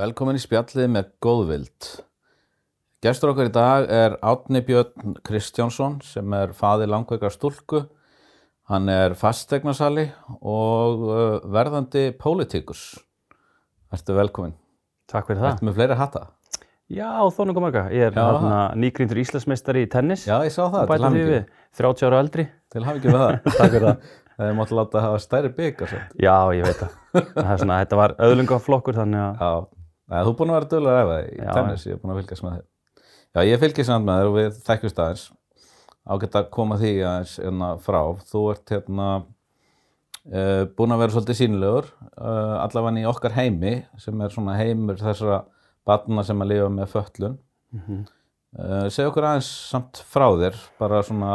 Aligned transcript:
Velkomin 0.00 0.38
í 0.38 0.40
spjallið 0.40 0.86
með 0.94 1.08
góðvild. 1.20 1.86
Gestur 3.04 3.34
okkar 3.34 3.50
í 3.50 3.52
dag 3.52 3.90
er 3.92 4.14
Átni 4.24 4.62
Björn 4.64 5.18
Kristjánsson 5.26 5.98
sem 6.04 6.36
er 6.38 6.54
faðir 6.56 6.88
langveikar 6.88 7.32
stúlku. 7.34 7.82
Hann 8.70 8.88
er 8.88 9.12
fastegnasali 9.18 10.06
og 10.40 11.02
uh, 11.04 11.18
verðandi 11.52 12.06
pólitíkus. 12.16 12.94
Ertu 13.92 14.16
velkomin. 14.16 14.54
Takk 15.10 15.28
fyrir 15.28 15.42
það. 15.42 15.50
Ertu 15.50 15.68
með 15.68 15.76
fleiri 15.80 15.98
hatta? 16.00 16.22
Já, 16.88 17.10
þó 17.36 17.42
nokkuð 17.50 17.66
marga. 17.66 17.82
Ég 17.92 18.08
er 18.08 18.16
hérna, 18.16 18.60
nýgríndur 18.80 19.20
Íslandsmeistari 19.20 19.82
í 19.84 19.90
tennis. 19.90 20.24
Já, 20.30 20.38
ég 20.46 20.54
sá 20.54 20.62
það. 20.62 20.78
og 20.86 20.94
bæta 20.94 21.10
því 21.12 21.26
við. 21.26 21.50
30 21.82 22.08
ára 22.08 22.22
eldri. 22.24 22.46
Til 22.72 22.86
hafa 22.86 23.02
ekki 23.02 23.12
með 23.12 23.26
það. 23.26 23.36
Takk 23.58 23.74
fyrir 23.76 23.86
það. 23.90 24.08
Það 24.40 24.48
er 24.48 24.54
mátt 24.56 24.70
láta 24.72 24.96
að 24.96 25.02
hafa 25.04 25.16
stærri 25.20 25.48
byggar 25.52 25.90
svo. 25.90 25.98
Já, 26.16 26.36
ég 26.56 26.64
veit 26.64 26.78
það. 26.80 26.92
það 27.34 27.50
svona, 27.60 27.80
þetta 27.82 27.96
var 28.00 28.14
öðlungaflokkur 28.24 28.96
þannig 28.96 29.20
að, 29.20 29.42
Já, 29.44 29.79
Nei, 30.10 30.22
þú 30.26 30.30
er 30.32 30.38
búin 30.40 30.50
að 30.50 30.56
vera 30.56 30.70
dölur 30.72 30.96
að 30.96 31.00
æfa 31.00 31.18
í 31.22 31.42
tennis, 31.54 31.82
ég 31.86 31.94
er 31.94 32.00
búin 32.02 32.12
að 32.12 32.20
fylgjast 32.20 32.44
með 32.44 32.54
þér. 32.56 32.64
Já, 33.30 33.40
ég 33.46 33.60
fylgjast 33.62 33.92
með 33.94 34.16
þér 34.20 34.30
og 34.30 34.32
við 34.36 34.56
þekkjumst 34.66 35.02
aðeins. 35.04 35.26
Ágætt 36.10 36.38
að 36.40 36.48
koma 36.56 36.78
því 36.80 36.90
aðeins 37.06 37.34
hérna 37.38 37.68
frá. 37.84 38.00
Þú 38.26 38.42
ert 38.50 38.72
hérna 38.74 39.06
uh, 39.20 40.64
búin 40.74 40.96
að 40.96 41.04
vera 41.04 41.14
svolítið 41.14 41.38
sínilegur, 41.38 41.92
uh, 42.16 42.56
allavega 42.64 43.04
í 43.04 43.06
okkar 43.12 43.36
heimi, 43.38 43.74
sem 44.02 44.26
er 44.26 44.34
svona 44.34 44.58
heimur 44.58 44.98
þessara 44.98 45.44
barna 45.86 46.26
sem 46.26 46.42
að 46.42 46.52
lifa 46.56 46.74
með 46.74 46.92
föllun. 46.96 47.38
Mhm. 47.78 48.02
Uh, 48.50 48.84
segja 48.90 49.12
okkur 49.12 49.28
aðeins 49.28 49.54
samt 49.70 50.02
frá 50.10 50.26
þér, 50.34 50.58
bara 50.82 51.04
svona 51.06 51.32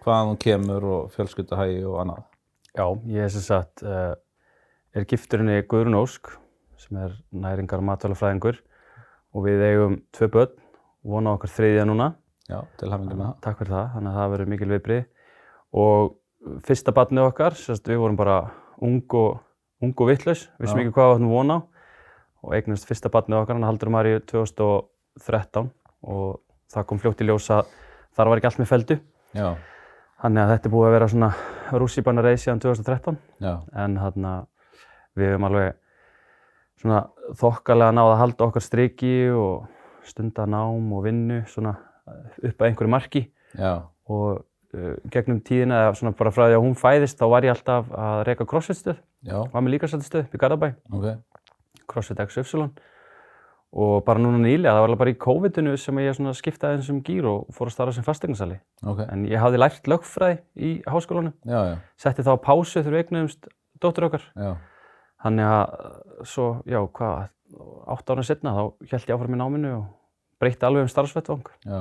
hvaðan 0.00 0.32
þú 0.32 0.42
kemur 0.46 0.90
og 0.94 1.10
fjölskyldahægi 1.12 1.84
og 1.84 2.00
annað. 2.06 2.24
já, 2.72 2.86
ég 3.12 3.26
er 3.26 3.32
sem 3.34 3.44
sagt, 3.44 3.82
er 3.84 5.04
gifturinni 5.10 5.58
Guðrún 5.68 5.98
Ósk, 5.98 6.30
sem 6.78 6.98
er 7.02 7.14
næringar 7.34 7.82
og 7.82 7.86
matvælafræðingur 7.88 8.58
og 9.34 9.44
við 9.44 9.64
eigum 9.66 9.96
tvö 10.16 10.28
börn, 10.34 10.54
vona 11.04 11.34
okkar 11.36 11.52
þriðja 11.52 11.86
núna. 11.88 12.12
Já, 12.48 12.62
til 12.80 12.90
hafingi 12.92 13.14
með 13.14 13.26
það. 13.26 13.34
Takk 13.44 13.60
fyrir 13.60 13.74
það, 13.74 13.88
þannig 13.94 14.10
að 14.10 14.18
það 14.18 14.32
verður 14.34 14.50
mikil 14.52 14.70
viðbrið. 14.72 15.02
Og 15.82 16.60
fyrsta 16.64 16.94
barnið 16.96 17.28
okkar, 17.28 17.58
sérst, 17.60 17.90
við 17.90 18.00
vorum 18.02 18.18
bara 18.18 18.38
ung 18.84 19.16
og, 19.20 19.42
ung 19.84 19.94
og 19.94 20.08
vittlaus, 20.08 20.46
vissum 20.62 20.80
ekki 20.80 20.94
hvað 20.96 21.10
við 21.10 21.18
áttum 21.18 21.32
vona 21.34 21.58
á 21.60 21.66
og 22.38 22.54
eignast 22.54 22.86
fyrsta 22.86 23.10
barnið 23.12 23.42
okkar, 23.42 23.58
hann 23.58 23.66
haldur 23.66 23.90
Maríu 23.90 24.20
2013 24.30 25.72
og 26.06 26.38
það 26.70 26.86
kom 26.88 27.00
fljótt 27.02 27.24
í 27.24 27.26
ljós 27.26 27.48
að 27.50 27.66
þar 28.16 28.30
var 28.30 28.40
ekki 28.40 28.48
allt 28.48 28.62
með 28.62 28.70
feldu. 28.70 28.98
Já, 29.36 29.48
Þannig 30.18 30.42
að 30.42 30.48
þetta 30.50 30.66
er 30.66 30.72
búið 30.72 30.88
að 30.88 30.94
vera 30.96 31.08
svona 31.12 31.28
rússipanna 31.78 32.22
reið 32.24 32.40
síðan 32.42 32.60
2013 32.64 33.18
já, 33.44 33.52
en 33.78 33.92
hann 34.02 34.24
við 35.18 35.30
höfum 35.30 35.46
alveg 35.46 35.76
svona 36.78 37.04
þokkalega 37.38 37.94
náð 37.98 38.12
að 38.12 38.20
halda 38.22 38.48
okkar 38.48 38.64
striki 38.64 39.14
og 39.34 39.66
stunda 40.08 40.46
nám 40.48 40.92
og 40.96 41.04
vinnu 41.04 41.42
svona 41.50 41.76
upp 42.08 42.62
að 42.62 42.68
einhverju 42.70 42.92
marki. 42.92 43.24
Já, 43.58 43.72
og 44.08 44.44
uh, 44.74 44.94
gegnum 45.12 45.40
tíðina 45.44 45.82
eða 45.86 45.96
svona 45.98 46.14
bara 46.16 46.32
frá 46.32 46.46
því 46.46 46.58
að 46.58 46.64
hún 46.64 46.76
fæðist 46.78 47.20
þá 47.20 47.26
var 47.32 47.46
ég 47.48 47.54
alltaf 47.56 47.90
að 47.92 48.22
reyka 48.28 48.46
crossfit-stöð, 48.48 49.00
já, 49.28 49.38
var 49.52 49.64
með 49.64 49.74
líkasættistöð 49.76 50.24
upp 50.26 50.36
í 50.36 50.40
Garðabæ, 50.42 50.70
ok. 50.92 51.08
crossfit 51.88 52.22
XY 52.24 52.68
og 53.68 53.98
bara 54.06 54.20
núna 54.22 54.38
nýlega, 54.40 54.72
það 54.72 54.80
var 54.80 54.88
alveg 54.88 55.00
bara 55.02 55.12
í 55.12 55.18
COVID-inu 55.20 55.74
sem 55.76 55.98
ég 56.00 56.14
svona 56.16 56.32
skiptaði 56.36 56.78
eins 56.78 56.88
um 56.88 57.02
gýr 57.04 57.26
og 57.28 57.50
fór 57.52 57.68
að 57.68 57.74
starfa 57.74 57.92
sem 57.98 58.06
fasteignarsali. 58.06 58.56
Ok, 58.88 59.02
En 59.12 59.26
ég 59.28 59.42
hafði 59.42 59.60
lært 59.60 59.90
lögfræði 59.92 60.38
í 60.56 60.70
háskólanum, 60.88 61.34
setti 62.00 62.24
þá 62.24 62.32
pásu 62.40 62.80
þegar 62.80 62.94
við 62.96 63.02
eignuðumst 63.02 63.50
dóttur 63.84 64.08
okkar. 64.08 64.24
já, 64.32 64.54
Þannig 65.24 65.50
að 65.50 65.62
uh, 65.78 66.26
svo, 66.28 66.48
já, 66.68 66.78
hvað, 66.98 67.30
átt 67.94 68.12
ára 68.12 68.26
setna 68.26 68.54
þá 68.54 68.62
held 68.92 69.08
ég 69.08 69.16
áfram 69.16 69.34
í 69.34 69.40
náminu 69.40 69.72
og 69.78 69.88
breytti 70.38 70.68
alveg 70.68 70.86
um 70.86 70.92
starfsvettvang. 70.92 71.48
já. 71.66 71.80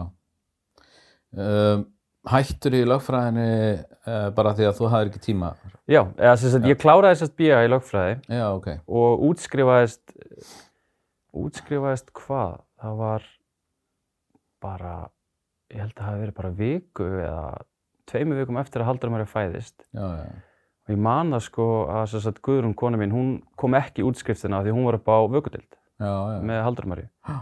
Um, 1.37 1.83
hættur 2.27 2.75
í 2.75 2.83
lögfræðinni 2.87 3.49
uh, 4.07 4.29
bara 4.35 4.53
því 4.57 4.67
að 4.69 4.77
þú 4.79 4.89
hafðir 4.91 5.11
ekki 5.11 5.23
tíma? 5.27 5.51
Já, 5.87 6.01
eða 6.15 6.35
sagt, 6.39 6.67
ég 6.67 6.79
kláraði 6.81 7.19
sérst 7.21 7.35
BA 7.39 7.59
í 7.63 7.69
lögfræði 7.71 8.15
Já, 8.31 8.45
ok, 8.55 8.69
og 8.87 9.23
útskrifaðist 9.29 10.15
útskrifaðist 11.37 12.11
hvað? 12.17 12.57
Það 12.81 12.99
var 13.01 13.27
bara 14.63 14.95
ég 15.73 15.83
held 15.83 15.93
að 15.93 16.01
það 16.01 16.09
hafi 16.09 16.23
verið 16.23 16.37
bara 16.39 16.53
viku 16.57 17.07
eða 17.21 17.45
tveimu 18.07 18.39
vikum 18.39 18.59
eftir 18.61 18.83
að 18.83 18.89
Haldur 18.91 19.13
Marja 19.13 19.29
fæðist 19.31 19.87
já, 19.91 20.05
já, 20.21 20.27
og 20.87 20.93
ég 20.95 21.03
man 21.03 21.35
það 21.35 21.43
sko 21.49 21.67
að 21.91 22.15
sagt, 22.23 22.41
Guðrún 22.45 22.75
kona 22.79 22.99
mín, 22.99 23.11
hún 23.11 23.29
kom 23.59 23.75
ekki 23.75 24.03
í 24.03 24.07
útskriftina 24.07 24.63
því 24.63 24.75
hún 24.77 24.87
var 24.87 24.99
upp 25.01 25.11
á 25.11 25.17
já, 25.99 26.39
með 26.47 26.61
já, 27.27 27.37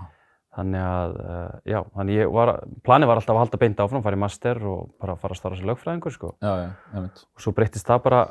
þannig 0.55 0.85
að, 0.87 1.17
uh, 1.19 1.57
já, 1.67 1.79
þannig 1.97 2.19
ég 2.19 2.31
var 2.31 2.51
planið 2.85 3.11
var 3.11 3.19
alltaf 3.19 3.35
að 3.35 3.41
halda 3.43 3.59
beint 3.61 3.83
áfram, 3.83 4.03
fara 4.05 4.17
í 4.17 4.21
master 4.23 4.61
og 4.71 4.93
bara 5.01 5.17
fara 5.19 5.35
að 5.35 5.41
starfa 5.41 5.59
sem 5.59 5.69
lögfræðingur 5.69 6.15
sko. 6.15 6.31
Já, 6.43 6.53
já, 6.63 6.69
einmitt. 6.93 7.23
og 7.35 7.43
svo 7.43 7.53
breyttist 7.57 7.89
það 7.89 8.03
bara 8.07 8.21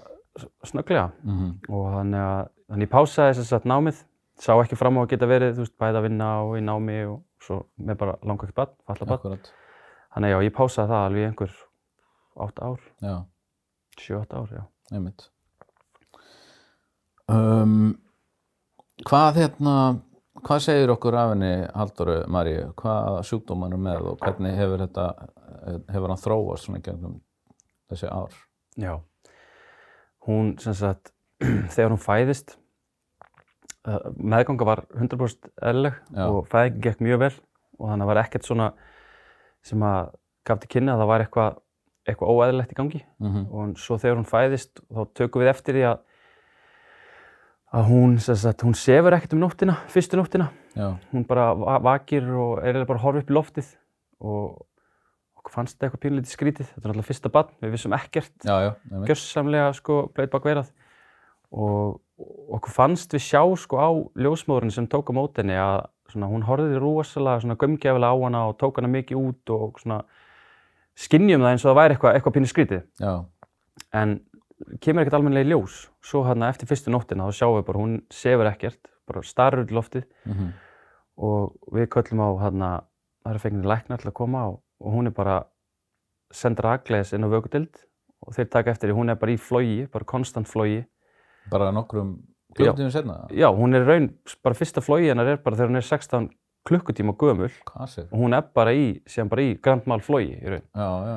snögglega. 0.67 1.11
Mm 1.23 1.53
og 1.69 1.85
þannig 1.99 2.25
að 2.25 2.49
þannig 2.65 2.89
ég 2.89 2.95
pásaði 2.95 3.37
þess 3.39 3.53
að 3.59 3.69
námið 3.71 4.01
sá 4.41 4.53
ekki 4.57 4.79
fram 4.81 4.99
á 4.99 5.01
að 5.05 5.11
geta 5.13 5.31
verið, 5.31 5.55
þú 5.55 5.67
veist, 5.67 5.77
bæði 5.79 6.01
að 6.01 6.07
vinna 6.09 6.31
og 6.43 6.57
í 6.59 6.65
námi 6.65 6.99
og 7.11 7.21
svo 7.45 7.61
með 7.77 8.01
bara 8.01 8.17
langa 8.23 8.43
ekkert 8.49 8.57
bann, 8.57 8.75
falla 8.89 9.07
bann. 9.07 9.19
Akkurat, 9.21 9.53
Þannig 10.15 10.31
að 10.31 10.35
já, 10.35 10.45
ég 10.47 10.55
pásaði 10.55 10.89
það 10.89 11.05
alveg 11.05 11.29
einhver 11.29 11.55
8 12.45 12.63
ár, 12.65 12.81
já, 13.03 13.17
7-8 14.01 14.41
ár, 14.41 14.49
já. 14.55 14.63
Einmitt. 14.93 15.29
Um, 17.31 17.95
hvað 19.09 19.39
hérna, 19.41 19.77
hvað 20.45 20.65
segir 20.67 20.93
okkur 20.93 21.17
af 21.17 21.33
henni 21.33 21.53
Halldóru 21.73 22.19
Maríu? 22.33 22.67
Hvað 22.81 23.23
sjúkdóman 23.29 23.77
er 23.77 23.81
með 23.87 24.11
og 24.11 24.19
hvernig 24.21 24.59
hefur 24.59 24.85
þetta, 24.85 25.07
hefur 25.95 26.13
hann 26.13 26.21
þróast 26.21 26.69
svona 26.69 26.83
gegnum 26.85 27.17
þessi 27.93 28.11
ár? 28.13 28.37
Já. 28.81 28.99
Hún, 30.29 30.55
sem 30.61 30.77
sagt, 30.77 31.15
þegar 31.75 31.95
hún 31.95 32.05
fæðist, 32.05 32.59
uh, 33.89 34.11
meðganga 34.21 34.69
var 34.69 34.85
100% 34.93 35.51
eðlileg 35.63 35.99
Já. 36.13 36.27
og 36.29 36.45
fæðingin 36.53 36.85
gekk 36.89 37.05
mjög 37.05 37.25
vel 37.25 37.35
og 37.79 37.89
þannig 37.89 38.05
að 38.05 38.13
var 38.13 38.23
ekkert 38.23 38.49
svona 38.49 38.71
sem 39.65 39.83
að 39.85 40.13
gaf 40.45 40.61
til 40.61 40.71
kynna 40.77 40.95
að 40.95 41.03
það 41.03 41.11
var 41.11 41.25
eitthvað 41.25 41.61
eitthvað 42.09 42.33
óeðlilegt 42.35 42.73
í 42.75 42.79
gangi. 42.79 43.03
Mm 43.21 43.47
og 43.51 43.79
svo 43.81 43.97
þegar 43.99 44.19
hún 44.21 44.29
fæðist 44.29 44.81
þá 44.93 45.01
tökum 45.15 45.43
við 45.45 45.51
eftir 45.55 45.75
því 45.79 45.87
að 45.93 45.99
að 47.75 47.89
hún, 47.91 48.13
sagt, 48.23 48.63
hún 48.63 48.77
sefur 48.79 49.17
ekkert 49.17 49.33
um 49.35 49.41
nóttina, 49.43 49.75
fyrstu 49.91 50.19
nóttina. 50.21 50.51
Já, 50.79 50.93
hún 51.11 51.25
bara 51.27 51.49
va- 51.59 51.81
vakir 51.83 52.23
og 52.31 52.61
er 52.63 52.85
bara 52.87 52.99
að 53.01 53.03
horfa 53.03 53.23
upp 53.25 53.31
í 53.31 53.35
loftið 53.35 53.73
og 54.21 54.67
okkur 55.41 55.53
fannst 55.57 55.75
þetta 55.77 55.89
eitthvað 55.89 56.03
pínlítið 56.05 56.35
skrítið. 56.37 56.69
Þetta 56.71 56.85
er 56.85 56.89
náttúrulega 56.93 57.09
fyrsta 57.11 57.33
barn, 57.35 57.51
við 57.63 57.75
vissum 57.75 57.93
ekkert. 57.99 58.33
Gjörsamlega 59.11 59.73
sko 59.75 59.97
blöyt 60.15 60.31
bak 60.31 60.47
verað. 60.47 60.71
Og 61.51 62.01
okkur 62.55 62.71
fannst 62.75 63.11
við 63.15 63.25
sjá 63.27 63.43
sko 63.59 63.77
á 63.83 63.91
ljósmóðurinn 64.23 64.73
sem 64.75 64.87
tók 64.87 65.11
á 65.11 65.13
mótinni 65.19 65.59
að 65.59 65.89
svona, 66.15 66.31
hún 66.31 66.47
horfði 66.47 66.79
rosalega 66.79 67.43
svona 67.43 67.57
gömgefilega 67.59 68.15
á 68.15 68.17
hana 68.23 68.45
og 68.49 68.57
tók 68.63 68.79
hana 68.79 68.89
mikið 68.89 69.19
út 69.19 69.51
og 69.51 69.81
svona 69.83 70.05
skinnjum 70.99 71.43
það 71.43 71.55
eins 71.55 71.65
og 71.65 71.71
það 71.71 71.81
væri 71.81 71.97
eitthvað, 71.97 72.19
eitthvað 72.19 72.37
pínu 72.37 72.51
skrítið. 72.51 72.85
Já, 73.03 73.15
en 74.01 74.19
kemur 74.81 75.03
ekkert 75.03 75.19
almennilega 75.19 75.49
í 75.49 75.53
ljós. 75.53 75.81
Svo 76.05 76.23
hérna 76.27 76.51
eftir 76.53 76.71
fyrstu 76.71 76.93
nóttina 76.95 77.27
þá 77.29 77.41
sjáum 77.41 77.57
við 77.59 77.67
bara 77.71 77.83
hún 77.83 77.97
sefur 78.13 78.51
ekkert, 78.51 78.93
bara 79.09 79.25
starur 79.27 79.65
út 79.65 79.73
í 79.73 79.79
loftið. 79.79 80.07
Mm 80.29 80.53
og 81.21 81.55
við 81.75 81.89
köllum 81.95 82.23
á 82.27 82.29
hérna 82.43 82.69
það 83.23 83.33
eru 83.33 83.43
fenginni 83.43 83.71
læknar 83.71 84.03
til 84.03 84.11
að 84.11 84.19
koma 84.19 84.45
og, 84.51 84.61
og 84.83 84.97
hún 84.97 85.11
er 85.11 85.15
bara 85.17 85.41
send 86.35 86.61
ragleis 86.65 87.15
inn 87.15 87.27
á 87.27 87.31
vökudild 87.31 87.85
og 88.25 88.35
þeir 88.37 88.51
taka 88.51 88.75
eftir 88.75 88.91
því 88.91 88.99
hún 88.99 89.13
er 89.13 89.19
bara 89.21 89.35
í 89.35 89.41
flogi, 89.41 89.85
bara 89.93 90.09
konstant 90.09 90.49
flogi. 90.49 90.83
Bara 91.53 91.71
nokkrum 91.75 92.17
klukkutímum 92.57 92.93
setna? 92.95 93.19
já, 93.31 93.49
hún 93.53 93.77
er 93.77 93.85
raun, 93.87 94.09
bara 94.43 94.57
fyrsta 94.59 94.83
flogi 94.85 95.11
hennar 95.11 95.35
er 95.35 95.43
bara 95.43 95.59
þegar 95.59 95.73
hún 95.73 95.81
er 95.81 95.87
16 95.87 96.31
klukkutíma 96.65 97.15
gömul. 97.21 97.51
Sér? 97.87 98.07
og 98.11 98.19
hún 98.19 98.37
er 98.37 98.45
bara 98.55 98.73
í, 98.73 99.01
síðan 99.07 99.31
bara 99.33 99.43
í 99.45 99.55
Grand 99.61 99.87
Mal 99.91 100.01
flogi 100.05 100.37
í 100.39 100.53
raun. 100.55 100.65
Já, 100.75 100.89
já, 101.09 101.17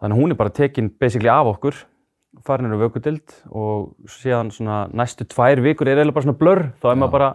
þannig 0.00 0.16
að 0.16 0.22
hún 0.22 0.34
er 0.34 0.40
bara 0.40 0.54
tekin 0.54 0.90
basically 1.00 1.32
af 1.32 1.50
okkur 1.54 1.84
farin 2.44 2.66
inn 2.66 2.74
á 2.74 2.80
vökudild 2.82 3.34
og 3.54 3.94
síðan 4.10 4.50
svona 4.54 4.84
næstu 4.90 5.26
tvær 5.30 5.62
vikur 5.62 5.88
er 5.88 6.00
eiginlega 6.00 6.16
bara 6.16 6.26
svona 6.26 6.38
blur 6.40 6.62
þá 6.82 6.88
er 6.90 6.94
Já. 6.96 7.00
maður 7.02 7.12
bara, 7.14 7.28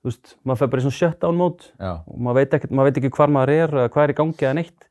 þú 0.00 0.10
veist, 0.10 0.34
maður 0.44 0.60
fer 0.60 0.70
bara 0.72 0.82
í 0.82 0.86
svona 0.86 0.98
shutdown 1.00 1.40
já, 1.42 1.92
og 2.06 2.18
maður 2.20 2.38
veit, 2.38 2.54
ekkert, 2.54 2.74
maður 2.76 2.90
veit 2.90 3.00
ekki 3.02 3.14
hvar 3.16 3.32
maður 3.34 3.54
er 3.56 3.74
eða 3.74 3.92
hvað 3.96 4.04
er 4.04 4.12
í 4.14 4.18
gangi 4.20 4.46
eða 4.46 4.58
neitt. 4.60 4.86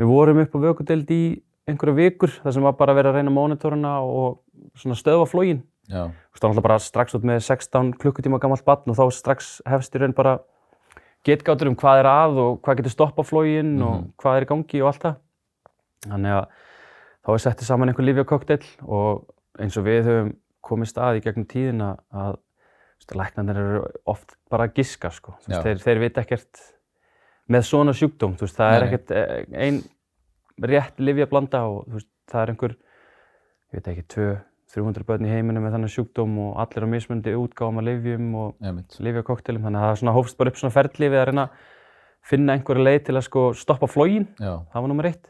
Við 0.00 0.08
vorum 0.08 0.40
upp 0.40 0.54
á 0.56 0.58
vökudild 0.64 1.12
í 1.12 1.22
einhverja 1.68 1.98
vikur 1.98 2.32
þar 2.42 2.56
sem 2.56 2.64
var 2.66 2.78
bara 2.78 2.94
verið 2.96 3.12
að 3.12 3.18
reyna 3.20 3.34
mónitoruna 3.34 3.92
og 4.02 4.40
svona 4.78 4.96
stöðva 4.98 5.28
flógin 5.30 5.60
já, 5.86 6.08
þú 6.08 6.32
veist, 6.34 6.40
þá 6.40 6.46
náttúrulega 6.46 6.66
bara 6.66 6.78
strax 6.82 7.16
út 7.18 7.26
með 7.28 7.42
16 7.46 7.92
klukkutíma 8.02 8.40
gammalt 8.42 8.64
barn 8.66 8.90
og 8.90 8.98
þá 8.98 9.04
strax 9.14 9.52
hefst 9.68 9.94
í 9.94 10.02
raun 10.02 10.16
bara 10.16 10.38
getgátur 11.26 11.68
um 11.70 11.76
hvað 11.78 12.00
er 12.02 12.08
að 12.10 12.38
og 12.42 12.60
hvað 12.62 12.80
getur 12.80 12.94
stoppað 12.96 13.28
flógin 13.30 13.74
og 13.82 13.96
Mhm. 14.00 14.12
hvað 14.18 14.36
er 14.36 14.42
í 14.46 14.50
gangi 14.52 14.82
og 14.82 14.88
allt 14.92 15.02
það 15.02 15.16
þannig 16.08 16.32
að 16.38 16.46
þá 17.22 17.28
er 17.34 17.42
settið 17.46 17.68
saman 17.70 17.88
einhver 17.92 18.04
lífjakoktel 18.08 18.62
og 18.88 19.26
eins 19.60 19.76
og 19.78 19.84
við 19.86 20.02
höfum 20.08 20.32
komist 20.62 20.96
að 20.98 21.16
í 21.20 21.22
gegnum 21.22 21.46
tíðina 21.46 21.96
að 22.12 22.38
læknarnir 23.18 23.56
eru 23.58 23.80
oft 24.06 24.36
bara 24.48 24.64
að 24.68 24.74
giska 24.78 25.10
sko. 25.10 25.34
Veist, 25.48 25.62
þeir, 25.64 25.78
þeir 25.82 25.98
veit 25.98 26.18
ekkert 26.22 26.60
með 27.50 27.64
svona 27.66 27.92
sjúkdóm, 27.92 28.36
veist, 28.38 28.54
það 28.56 28.74
er 28.76 28.84
ekkert 28.86 29.10
eh, 29.10 29.44
ein 29.58 29.80
rétt 30.62 31.00
lyfjablanda 31.02 31.64
og 31.66 31.84
þú 31.88 31.98
veist, 31.98 32.08
það 32.30 32.42
er 32.42 32.52
einhver, 32.52 32.76
ég 33.72 33.80
veit 33.80 33.90
ekki, 33.92 34.06
200-300 34.72 35.06
börn 35.08 35.28
í 35.28 35.32
heiminum 35.32 35.66
með 35.66 35.76
þannig 35.76 35.92
sjúkdóm 35.92 36.38
og 36.46 36.60
allir 36.62 36.86
á 36.86 36.92
mismundi 36.94 37.34
útgáfum 37.36 37.80
af 37.82 37.86
lyfjum 37.88 38.28
og 38.40 38.54
einmitt. 38.64 38.96
lyfjakoktelum, 39.04 39.66
þannig 39.66 39.82
að 39.82 39.88
það 39.88 39.98
svona 40.00 40.16
hófst 40.16 40.38
bara 40.38 40.52
upp 40.52 40.60
svona 40.60 40.76
ferli 40.76 41.10
við 41.12 41.20
að 41.20 41.26
reyna 41.30 41.48
að 41.48 41.66
finna 42.32 42.56
einhverja 42.56 42.86
leið 42.86 43.02
til 43.08 43.16
að 43.18 43.26
sko 43.26 43.42
stoppa 43.58 43.90
flógin, 43.90 44.28
það 44.38 44.78
var 44.78 44.88
nummer 44.88 45.10
eitt. 45.10 45.28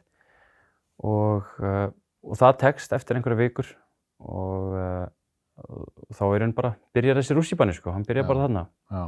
Og, 1.03 1.49
uh, 1.59 1.89
og 2.23 2.39
það 2.39 2.61
tekst 2.61 2.95
eftir 2.95 3.19
einhverja 3.19 3.41
vikur 3.41 3.73
og 4.23 4.77
uh, 4.79 5.07
og 5.63 6.17
þá 6.17 6.25
er 6.29 6.45
hann 6.47 6.55
bara, 6.57 6.75
byrjar 6.97 7.21
þessi 7.21 7.37
rússipanni 7.37 7.75
sko, 7.77 7.93
hann 7.95 8.07
byrjar 8.09 8.25
Já. 8.25 8.29
bara 8.29 8.45
þarna, 8.47 8.63
já, 8.91 9.03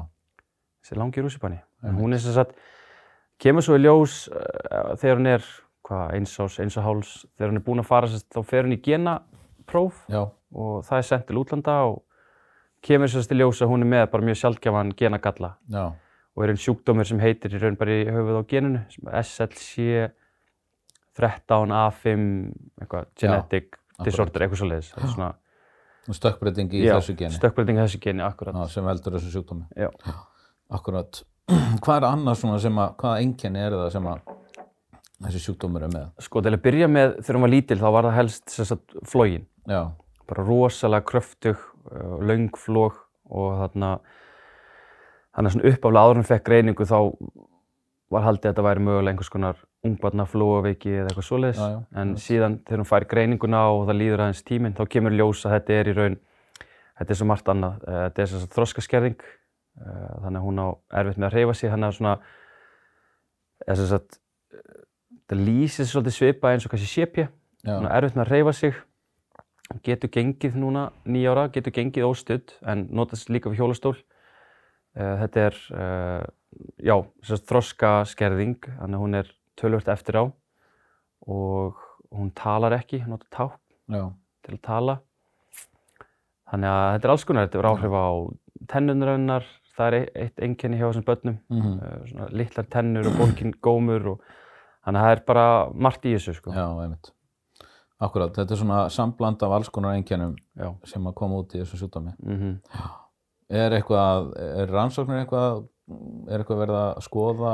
þessi 0.85 0.99
langi 1.01 1.25
rússipanni. 1.25 1.61
Hún 1.97 2.17
er 2.17 2.23
sem 2.23 2.35
sagt, 2.37 2.59
kemur 3.43 3.65
svo 3.65 3.79
í 3.79 3.85
ljós 3.85 4.25
uh, 4.31 4.95
þegar 5.01 5.21
hún 5.21 5.31
er, 5.35 5.47
hvað, 5.85 6.05
eins 6.19 6.35
ás, 6.41 6.59
eins 6.63 6.77
og 6.81 6.87
háls, 6.87 7.15
þegar 7.35 7.53
hún 7.53 7.61
er 7.61 7.67
búin 7.67 7.83
að 7.83 7.89
fara, 7.91 8.21
þá 8.37 8.41
fer 8.45 8.69
hún 8.69 8.77
í 8.77 8.81
genapróf 9.65 10.05
já, 10.09 10.31
og 10.55 10.85
það 10.85 10.99
er 10.99 11.07
sendt 11.09 11.27
til 11.27 11.39
útlanda 11.39 11.77
og 11.89 12.03
kemur 12.85 13.09
sagt 13.09 13.33
í 13.33 13.39
ljós 13.39 13.63
að 13.63 13.71
hún 13.73 13.83
er 13.83 13.89
með 13.89 14.11
bara 14.13 14.25
mjög 14.25 14.41
sjaldgjafann 14.43 14.95
genagalla 14.97 15.57
já, 15.69 15.95
og 16.35 16.45
er 16.45 16.53
einn 16.53 16.61
sjúkdómur 16.61 17.07
sem 17.07 17.21
heitir 17.21 17.55
í 17.55 17.61
raun 17.63 17.77
bara 17.77 17.95
í 17.95 18.05
höfuð 18.11 18.41
á 18.41 18.43
geninu, 18.51 18.85
SLC 19.23 20.11
13A5, 21.15 22.25
eitthvað, 22.83 23.05
genetic 23.15 23.69
akkurat. 23.71 24.07
disorder, 24.09 24.43
eitthvað 24.43 24.59
svo 24.59 24.67
leiðis. 24.67 24.89
Það 24.91 25.05
er 25.05 25.13
svona, 25.13 25.29
stökkbreyting 26.19 26.75
í 26.75 26.81
já, 26.83 26.97
þessu 26.97 27.15
geni 27.21 27.37
stökkbreyting 27.37 27.79
í 27.79 27.85
þessu 27.85 28.01
geni, 28.03 28.25
akkurat. 28.27 28.57
já, 28.59 28.73
sem 28.73 28.89
veldur 28.89 29.15
þessu 29.15 29.31
sjúkdómi. 29.37 29.69
Já. 29.79 29.93
Akkurat. 30.75 31.23
Hvað 31.85 32.01
er 32.01 32.09
annað 32.09 32.41
svona 32.41 32.59
sem 32.65 32.83
að, 32.83 32.97
hvaða 32.99 33.23
einkenni 33.23 33.63
er 33.63 33.79
það 33.79 33.93
sem 33.95 34.11
að 34.11 34.35
þessi 35.29 35.45
sjúkdómur 35.47 35.87
er 35.87 35.95
með? 35.95 36.11
Sko, 36.27 36.43
til 36.43 36.57
að 36.57 36.63
byrja 36.67 36.91
með, 36.91 37.17
þegar 37.21 37.39
hún 37.39 37.47
var 37.47 37.55
lítil, 37.55 37.79
þá 37.79 37.89
var 37.95 38.09
það 38.11 38.19
helst 38.19 38.57
flógin. 39.13 39.47
Já, 39.69 39.93
Bara 40.29 40.45
rosalega 40.45 41.05
kröftug, 41.05 41.59
löng 42.25 42.49
flóg 42.57 42.95
og 43.29 43.59
þarna, 43.61 43.99
þannig 45.37 45.51
að 45.51 45.53
svona 45.55 45.69
uppáflega 45.73 46.05
áður 46.07 46.21
en 46.21 46.27
fekk 46.31 46.45
greiningu 46.47 46.87
þá 46.89 46.99
var 48.15 48.23
haldið 48.25 48.47
að 48.49 48.53
þetta 48.55 48.65
væri 48.65 48.85
mögulega 48.87 49.13
einhvers 49.13 49.33
konar 49.33 49.59
ungbarna 49.85 50.25
flóaveiki 50.29 50.93
eða 50.95 51.11
eitthvað 51.11 51.27
svoleiðis. 51.29 51.61
Já, 51.61 51.75
já, 51.75 51.81
En 52.01 52.15
síðan 52.17 52.57
þegar 52.65 52.81
hún 52.81 52.89
fær 52.89 53.07
greininguna 53.11 53.61
og 53.75 53.85
það 53.89 53.99
líður 54.01 54.23
aðeins 54.25 54.43
tíminn, 54.49 54.77
þá 54.79 54.85
kemur 54.95 55.17
ljós 55.19 55.45
að 55.45 55.55
þetta 55.59 55.77
er 55.81 55.91
í 55.91 55.95
raun, 55.99 56.17
þetta 57.01 57.13
er 57.15 57.21
svo 57.21 57.29
margt 57.29 57.53
annað. 57.53 57.85
Eh, 57.85 58.01
Þetta 58.05 58.23
er 58.25 58.31
sem 58.33 58.43
sagt 58.45 58.57
þroskaskerðing, 58.57 59.21
eh, 59.25 60.09
þannig 60.25 60.41
að 60.41 60.47
hún 60.49 60.63
á 60.65 60.69
erfitt 61.03 61.19
með 61.21 61.29
að 61.29 61.37
hreyfa 61.37 61.55
sig, 61.61 61.71
þannig 61.75 61.89
að 61.91 61.99
svona, 61.99 62.17
eða 63.69 63.89
sagt, 63.93 64.19
eh, 64.55 64.81
þetta 65.29 65.41
lýsir 65.45 65.91
svolítið 65.91 66.17
svipa 66.19 66.53
eins 66.55 66.65
og 66.65 66.73
kannski 66.73 66.89
sépja, 66.95 67.29
hún 67.67 67.89
á 67.89 67.97
erfitt 67.99 68.17
með 68.17 68.25
að 68.25 68.33
hreyfa 68.33 68.55
sig, 68.55 68.75
getur 69.83 70.11
gengið 70.13 70.55
núna 70.61 70.91
nýja 71.09 71.33
ára, 71.35 71.49
getur 71.53 71.73
gengið 71.73 72.05
óstudd 72.09 72.53
en 72.69 72.87
notast 72.93 73.31
líka 73.33 73.51
við 73.51 73.63
hjólastól. 73.63 73.97
Eh, 74.97 75.17
Þetta 75.25 75.41
er, 75.49 75.57
eh, 75.75 76.27
já, 76.87 76.97
þroskaskerðing, 77.49 78.61
þannig 78.79 78.99
að 78.99 79.03
hún 79.03 79.15
er 79.19 79.31
tölvört 79.59 79.89
eftir 79.89 80.21
á 80.21 80.25
og 81.27 81.75
hún 82.13 82.31
talar 82.37 82.77
ekki, 82.77 83.01
hún 83.03 83.15
notar 83.17 83.31
tákn 83.33 83.59
já, 83.97 84.05
til 84.45 84.55
að 84.59 84.63
tala. 84.63 84.99
Þannig 86.53 86.71
að 86.71 86.87
þetta 86.95 87.05
er 87.09 87.11
alls 87.15 87.25
konar, 87.25 87.49
þetta 87.49 87.59
er 87.63 87.69
áhrif 87.73 87.97
á 87.97 88.07
tennurnar 88.71 89.15
hennar, 89.17 89.45
það 89.75 89.87
er 89.89 89.97
eitt- 89.99 90.17
eitt 90.23 90.43
einkenni 90.45 90.79
hjá 90.79 90.87
þessum 90.93 91.05
börnum, 91.09 91.39
mhm, 91.51 91.81
eh, 91.83 92.07
svona 92.13 92.29
litlar 92.31 92.67
tennur 92.71 93.07
og 93.09 93.17
bólkin 93.19 93.55
gómur 93.61 94.07
og 94.13 94.21
þannig 94.85 95.01
að 95.01 95.05
það 95.09 95.17
er 95.17 95.25
bara 95.27 95.47
margt 95.73 96.05
í 96.05 96.15
þessu 96.15 96.35
sko. 96.37 96.53
já, 96.53 96.69
einmitt. 96.85 97.11
Akkurat, 98.03 98.33
þetta 98.35 98.57
er 98.57 98.59
svona 98.59 98.81
sambland 98.91 99.43
af 99.47 99.53
alls 99.55 99.71
konar 99.71 99.95
Já. 99.95 100.75
sem 100.85 101.05
að 101.07 101.15
koma 101.15 101.43
út 101.45 101.55
í 101.55 101.63
þessu 101.63 101.79
sjúkdómi. 101.85 102.15
Mm 102.23 102.59
Er 103.55 103.75
eitthvað, 103.77 104.31
er 104.41 104.71
rannsóknir 104.73 105.21
eitthvað, 105.21 105.67
er 106.33 106.41
eitthvað 106.41 106.61
verið 106.63 106.77
að 106.79 107.03
skoða 107.05 107.51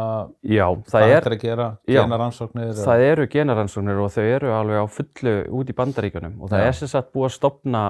Já, 0.46 0.66
hvað 0.86 1.02
er, 1.02 1.10
þetta 1.10 1.30
er 1.30 1.34
að 1.34 1.42
gera, 1.42 1.66
Já. 1.90 2.00
gena 2.00 2.18
rannsóknir? 2.20 2.70
það 2.78 3.02
eru 3.08 3.26
genaransóknir 3.26 3.98
og 3.98 4.12
þau 4.14 4.22
eru 4.22 4.52
alveg 4.54 4.78
á 4.78 4.86
fullu 4.86 5.34
út 5.58 5.72
í 5.72 5.76
bandaríkjunum 5.80 6.38
og 6.40 6.52
það 6.52 6.62
Já. 6.62 6.66
er 6.68 6.78
sem 6.78 6.88
sagt 6.88 7.10
búið 7.12 7.26
að 7.26 7.34
stopna, 7.34 7.82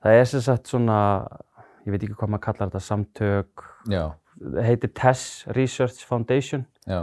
það 0.00 0.20
er 0.20 0.30
sem 0.30 0.44
sagt 0.46 0.70
svona, 0.70 1.00
ég 1.84 1.90
veit 1.90 2.06
ekki 2.06 2.14
hvað 2.14 2.32
maður 2.36 2.44
kallar 2.46 2.70
þetta, 2.70 2.84
samtök, 2.86 3.66
Já, 3.90 4.04
það 4.38 4.62
heitir 4.70 4.94
TESS 5.02 5.26
Research 5.58 6.06
Foundation 6.06 6.64
já, 6.86 7.02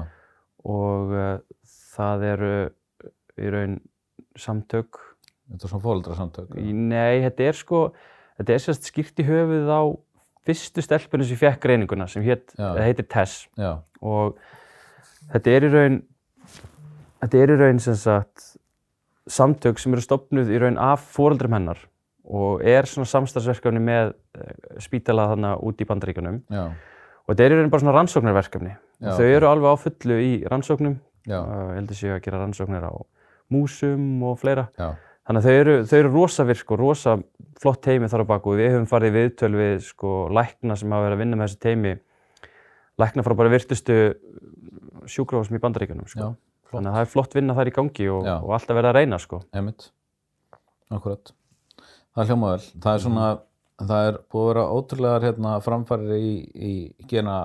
og 0.64 1.12
uh, 1.12 1.38
það 1.94 2.28
eru 2.32 2.54
í 3.38 3.52
raun 3.54 3.78
samtök, 4.42 5.00
þetta 5.52 5.68
er 5.68 5.72
svona 5.74 5.86
fóldrasamtök. 5.86 6.52
í, 6.60 6.76
nei, 6.76 7.24
þetta 7.26 7.48
er 7.48 7.58
sko, 7.60 7.82
þetta 8.40 8.56
er 8.56 8.64
sagt 8.66 8.90
skýrt 8.90 9.24
í 9.24 9.28
höfuðið 9.28 9.74
á 9.74 9.82
fyrstu 10.48 10.84
stelpunni 10.84 11.28
sem 11.28 11.40
fekk 11.40 11.60
greininguna 11.66 12.08
sem 12.08 12.24
það 12.24 12.84
heitir 12.86 13.08
TESS. 13.12 13.48
Já, 13.60 13.72
og 14.02 14.38
þetta 15.34 15.58
er 15.58 15.68
í 15.68 15.74
raun 15.74 16.00
þetta 17.22 17.42
er 17.42 17.54
í 17.54 17.60
raun 17.60 17.84
sem 17.84 17.98
sagt 18.00 18.54
samtök 19.28 19.82
sem 19.82 19.94
eru 19.96 20.04
stopnuð 20.04 20.52
í 20.54 20.60
raun 20.62 20.80
af 20.80 21.04
foreldrum 21.16 21.58
hennar 21.58 21.82
og 22.28 22.64
er 22.68 22.88
svona 22.88 23.08
samstagsverkefni 23.08 23.82
með 23.84 24.14
eh, 24.36 24.56
spítala 24.84 25.30
þarna 25.32 25.54
út 25.64 25.80
í 25.80 25.88
bandaríkjunum. 25.88 26.42
Já, 26.52 26.64
og 27.28 27.32
þetta 27.32 27.46
er 27.46 27.54
í 27.54 27.60
raun 27.60 27.72
bara 27.72 27.84
svona 27.84 27.96
rannsóknarverkefni. 27.96 28.74
Já, 29.00 29.12
þau 29.16 29.28
eru 29.28 29.50
alveg 29.50 29.76
á 29.76 29.84
fullu 29.84 30.18
í 30.24 30.32
rannsóknum. 30.48 30.98
Já, 31.28 31.40
uh, 31.40 31.70
ég 31.72 31.80
heldur 31.82 32.00
séu 32.00 32.12
að 32.16 32.22
gera 32.26 32.42
rannsóknir 32.42 32.88
á 32.88 32.92
músum 33.54 34.24
og 34.28 34.40
fleira 34.42 34.68
já, 34.78 34.92
þannig 35.28 35.42
að 35.42 35.48
þau 35.48 35.62
eru, 35.62 35.78
þau 35.88 35.98
eru 36.00 36.14
rosa 36.14 36.46
virk 36.48 36.74
og 36.74 36.82
rosa 36.82 37.16
flott 37.62 37.82
teimi 37.86 38.10
þar 38.12 38.26
á 38.28 38.32
baku 38.34 38.58
við 38.58 38.74
höfum 38.76 38.90
farið 38.90 39.18
viðtöl 39.18 39.54
við 39.58 39.80
sko 39.88 40.18
lækna 40.34 40.78
sem 40.78 40.94
hafa 40.94 41.08
verið 41.08 41.18
að 41.18 41.24
vinna 41.24 41.40
með 41.40 41.50
þessu 41.50 41.64
teimi 41.66 41.96
lækna 43.02 43.26
frá 43.26 43.36
bara 43.38 43.54
virtustu 43.54 43.98
sjúkrahúsum 45.08 45.58
í 45.58 45.64
bandaríkjunum 45.64 46.10
sko. 46.10 46.20
já, 46.20 46.30
þannig 46.72 46.92
að 46.92 46.98
það 46.98 47.06
er 47.06 47.12
flott 47.14 47.36
vinna 47.38 47.58
þar 47.58 47.72
í 47.72 47.76
gangi 47.76 48.10
og, 48.14 48.28
og 48.28 48.56
alltaf 48.58 48.78
verið 48.78 48.92
að 48.92 48.98
reyna 49.00 49.20
sko. 49.22 49.42
einmitt, 49.56 49.90
akkurat. 50.92 51.34
Það 52.18 52.24
er 52.24 52.32
hljóma 52.32 52.52
vel. 52.56 52.68
Það 52.84 52.96
er 52.96 53.02
svona, 53.04 53.26
það 53.84 54.08
er 54.10 54.20
búið 54.34 54.44
að 54.44 54.50
vera 54.52 54.68
ótrúlegar 54.74 55.26
hérna, 55.28 55.56
framfærir 55.62 56.14
í, 56.18 56.32
í 56.58 56.74
gena 57.10 57.38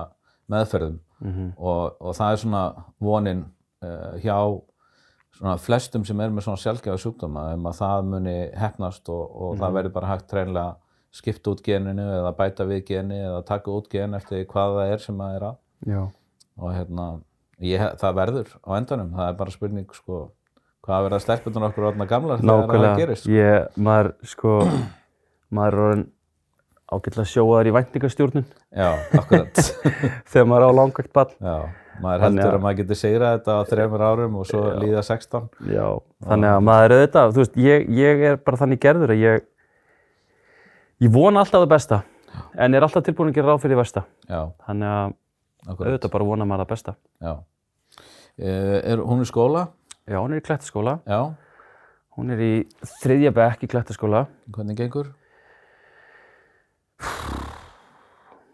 meðferðum 0.51 0.99
mm 1.23 1.51
og, 1.57 1.95
og 2.01 2.15
það 2.17 2.31
er 2.31 2.39
svona 2.41 2.63
vonin 2.99 3.43
uh, 3.85 4.15
hjá 4.23 4.37
svona 5.37 5.57
flestum 5.61 6.05
sem 6.07 6.21
er 6.23 6.31
með 6.33 6.47
svona 6.47 6.61
sjálfgefa 6.61 7.01
sjúkdóma 7.01 7.45
um 7.57 7.67
að 7.69 7.77
það 7.81 8.09
muni 8.11 8.37
hefnast 8.59 9.09
og, 9.13 9.23
og 9.33 9.59
það 9.61 9.77
verður 9.79 9.95
bara 9.97 10.11
hægt 10.13 10.29
treinlega 10.31 10.69
skipta 11.13 11.53
út 11.53 11.61
geninu 11.65 12.05
eða 12.19 12.31
bæta 12.37 12.65
við 12.69 12.85
geni 12.87 13.19
eða 13.21 13.43
taka 13.45 13.73
út 13.73 13.89
gen 13.91 14.17
eftir 14.17 14.47
hvað 14.49 14.79
það 14.79 14.93
er 14.95 15.03
sem 15.03 15.19
það 15.21 15.35
er 15.37 15.45
að. 15.49 15.59
Já. 15.83 16.01
og 16.57 16.73
hérna, 16.73 17.05
ég, 17.65 17.83
það 17.99 18.17
verður 18.21 18.55
á 18.63 18.69
endanum, 18.77 19.13
það 19.17 19.29
er 19.29 19.37
bara 19.41 19.53
spurning 19.53 19.95
sko, 19.97 20.19
hvað 20.85 21.07
verða 21.09 21.21
stelpunar 21.25 21.69
okkur 21.69 21.89
orðna 21.91 22.07
gamlar 22.09 22.41
þegar 22.41 22.85
það 22.85 23.01
gerist 23.01 23.25
sko. 23.25 23.33
ég, 23.35 23.79
maður 23.83 24.11
sko 24.31 24.57
maður 25.53 25.73
er 25.77 25.85
orðin 25.87 26.05
ágætlega 26.93 27.29
sjóaður 27.29 27.69
í 27.69 27.73
væntingastjórnun. 27.77 28.45
Já, 28.73 28.89
akkurat. 29.17 29.61
Þegar 30.31 30.49
maður 30.49 30.65
er 30.65 30.73
á 30.73 30.77
langvægt 30.79 31.13
ball. 31.15 31.31
Já, 31.41 31.55
maður 32.01 32.21
heldur 32.25 32.45
að- 32.47 32.53
að 32.57 32.61
maður 32.63 32.77
getur 32.81 32.97
segrað 32.99 33.33
þetta 33.37 33.53
á 33.53 33.61
þreymur 33.69 34.01
árum 34.01 34.35
og 34.39 34.45
svo 34.49 34.61
Já. 34.63 34.79
líða 34.81 35.03
16 35.03 35.49
Já, 35.69 35.87
þannig 36.25 36.49
að 36.49 36.63
maður 36.63 36.85
er 36.85 36.95
auðvitað, 36.97 37.33
þú 37.33 37.41
veist, 37.43 37.55
ég, 37.57 37.89
ég 37.89 38.23
er 38.31 38.37
bara 38.37 38.57
þannig 38.57 38.79
gerður 38.79 39.13
að 39.13 39.21
ég, 39.23 39.41
ég 41.01 41.11
vona 41.13 41.39
alltaf 41.43 41.61
það 41.63 41.69
besta, 41.75 42.03
en 42.57 42.73
er 42.73 42.81
alltaf 42.81 43.03
tilbúin 43.03 43.29
að 43.29 43.35
gera 43.35 43.47
ráð 43.53 43.61
fyrir 43.61 43.75
það 43.77 43.83
versta. 43.83 44.03
Já, 44.29 44.41
Þannig 44.65 44.87
að 44.89 45.13
akkurat 45.69 45.87
auðvitað 45.93 46.11
bara 46.11 46.23
vona 46.25 46.45
maður 46.45 46.65
það 46.65 46.71
besta. 46.73 46.95
Já. 47.21 47.33
Eh, 48.39 48.81
Er 48.93 48.97
hún 48.97 49.21
í 49.21 49.25
skóla? 49.29 49.67
Já, 50.09 50.17
hún 50.19 50.33
er 50.33 50.41
í 50.41 50.45
Klettaskóla, 50.47 50.99
Já, 51.07 51.35
hún 52.17 52.31
er 52.31 52.37
í 52.41 52.53
þriðja 53.03 53.31
bekk 53.33 53.63
í 53.63 53.67
Klettaskóla. 53.69 54.27
hvernig 54.51 54.75
gengur? 54.77 55.13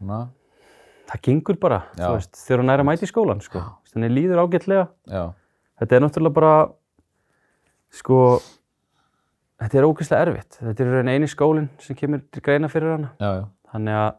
Ná, 0.02 0.30
Það 1.10 1.22
gengur 1.26 1.58
bara, 1.60 1.80
Já. 1.98 2.06
þú 2.06 2.14
veist, 2.20 2.36
þegar 2.46 2.62
hún 2.62 2.70
er 2.74 2.82
að 2.84 2.86
mæta 2.90 3.06
í 3.08 3.10
skólan, 3.10 3.40
sko. 3.42 3.62
Þannig 3.90 4.12
líður 4.14 4.42
ágætlega. 4.44 4.88
já, 5.10 5.24
Þetta 5.80 5.96
er 5.96 6.02
náttúrulega 6.04 6.34
bara, 6.36 6.54
sko, 7.90 8.18
þetta 9.60 9.80
er 9.80 9.88
ógeðslega 9.88 10.26
erfitt. 10.28 10.58
Þetta 10.62 10.84
er 10.86 10.92
raun 10.94 11.12
eini 11.14 11.30
skólinn 11.32 11.70
sem 11.82 11.96
kemur 11.98 12.22
til 12.32 12.44
greina 12.46 12.70
fyrir 12.72 12.94
hana. 12.98 13.12
já, 13.20 13.30
já, 13.40 13.46
Þannig 13.74 13.98
að 14.00 14.12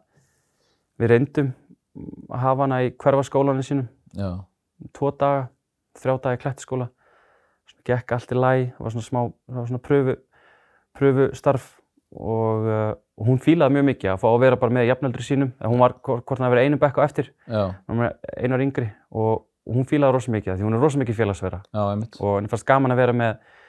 við 1.01 1.11
reyndum 1.11 1.53
að 2.31 2.39
hafa 2.45 2.63
hana 2.67 2.81
í 2.85 2.91
hverfa 2.95 3.23
skólanum 3.27 3.63
sínum 3.67 3.87
já, 4.15 4.29
tvo 4.95 5.11
daga, 5.11 5.47
þrjá 5.99 6.13
daga 6.23 6.37
í 6.37 6.41
klættiskóla 6.43 6.87
svona 7.67 7.83
gekk 7.89 8.13
allt 8.15 8.31
í 8.31 8.37
læg 8.39 8.61
það 8.77 8.85
var 8.85 8.93
svona 8.95 9.07
smá, 9.07 9.21
það 9.49 9.59
var 9.59 9.67
svona 9.71 9.81
pröfu 9.87 10.15
pröfu 10.95 11.25
starf 11.35 11.65
og, 12.11 12.67
uh, 12.67 12.91
hún 13.21 13.39
fílaði 13.41 13.77
mjög 13.77 13.87
mikið 13.91 14.11
að 14.13 14.19
fá 14.23 14.27
að 14.31 14.41
vera 14.43 14.59
bara 14.59 14.75
með 14.77 14.89
jafnöldri 14.89 15.25
sínum, 15.25 15.53
eða 15.61 15.71
hún 15.71 15.81
var 15.83 15.95
hvort 16.03 16.35
hann 16.35 16.47
hafi 16.47 16.55
verið 16.57 16.69
einu 16.69 16.81
bekk 16.81 16.99
á 16.99 17.05
eftir, 17.05 17.31
einar 17.47 18.65
yngri. 18.65 18.89
Og, 19.11 19.47
og 19.67 19.77
hún 19.77 19.87
fílaði 19.87 20.17
rosa 20.17 20.33
mikið 20.33 20.55
því. 20.57 20.67
Hún 20.67 20.77
er 20.77 20.83
rosa 20.83 21.01
mikið 21.01 21.19
félagsvera. 21.21 21.61
Já, 21.69 21.81
einmitt. 21.85 22.17
og 22.19 22.37
henni 22.39 22.51
fannst 22.51 22.67
gaman 22.67 22.95
að 22.95 23.03
vera 23.03 23.17
með 23.17 23.59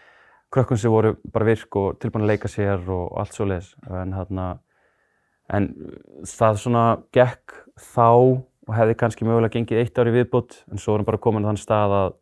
krökkum 0.52 0.78
sem 0.80 0.92
voru 0.92 1.14
bara 1.32 1.48
virk 1.48 1.76
og 1.80 1.98
tilbúin 2.00 2.26
að 2.26 2.34
leika 2.34 2.50
sér 2.50 2.82
og 2.92 3.12
allt 3.20 3.36
svo 3.36 3.46
leiðis 3.48 3.72
en 3.88 4.12
þarna 4.12 4.46
en 5.52 5.68
það 6.28 6.58
svona 6.60 6.84
gekk 7.14 7.54
þá 7.80 8.08
og 8.12 8.74
hefði 8.76 8.96
kannski 9.00 9.26
mögulega 9.26 9.56
gengið 9.56 9.80
eitt 9.82 9.98
ár 9.98 10.10
í 10.10 10.14
viðbútt 10.14 10.58
en 10.70 10.80
svo 10.80 10.96
erum 10.96 11.08
bara 11.08 11.20
komin 11.22 11.46
á 11.46 11.50
þann 11.50 11.60
stað 11.60 11.96
að 11.98 12.14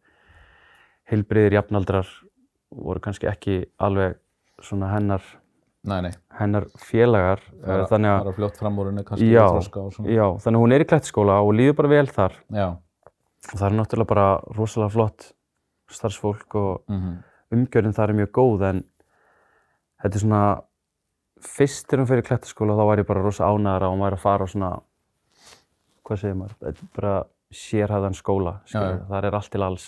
heilbriðir 1.11 1.59
jafnaldrar 1.59 2.11
voru 2.71 3.03
kannski 3.03 3.29
ekki 3.31 3.57
alveg 3.83 4.17
svona 4.63 4.93
hennar, 4.95 5.25
Nei, 5.89 6.01
nei, 6.05 6.13
hennar 6.37 6.67
félagar 6.77 7.41
eh, 7.65 7.87
þannig 7.89 8.11
að 8.13 8.27
Já. 9.25 9.45
og. 9.49 10.09
Já, 10.13 10.25
þannig 10.45 10.59
að 10.59 10.65
hún 10.67 10.75
er 10.77 10.85
í 10.85 10.89
klettskóla 10.91 11.39
og 11.41 11.53
líður 11.57 11.77
bara 11.79 11.93
vel 11.95 12.11
þar 12.11 12.37
Já, 12.53 12.67
og 12.75 13.55
það 13.55 13.67
er 13.71 13.77
náttúrulega 13.79 14.11
bara 14.11 14.27
rosalega 14.59 14.93
flott 14.93 15.31
starfsfólk 15.91 16.57
og 16.61 16.93
mhm, 16.93 17.15
umgjörðin 17.57 17.97
þar 17.97 18.13
er 18.13 18.19
mjög 18.21 18.33
góð 18.37 18.67
en 18.69 18.83
þetta 20.03 20.13
er 20.13 20.25
svona 20.27 20.43
fyrst 21.41 21.89
þegar 21.89 22.03
hún 22.03 22.11
fyrir 22.13 22.29
klettaskóla 22.29 22.77
þá 22.77 22.85
var 22.91 23.03
ég 23.03 23.09
bara 23.09 23.25
rosa 23.25 23.49
ánægðar 23.49 23.87
að 23.87 23.95
hún 23.95 24.05
væri 24.05 24.19
að 24.19 24.25
fara 24.27 24.45
á 24.45 24.53
svona 24.53 24.71
hvað 26.05 26.23
segir 26.23 26.39
maður, 26.43 26.57
þetta 26.61 26.85
er 26.85 26.93
bara 27.01 27.15
sérhæðan 27.51 28.15
skóla, 28.15 28.53
já. 28.71 28.81
þar 29.09 29.27
er 29.27 29.37
allt 29.41 29.51
til 29.51 29.65
alls 29.65 29.87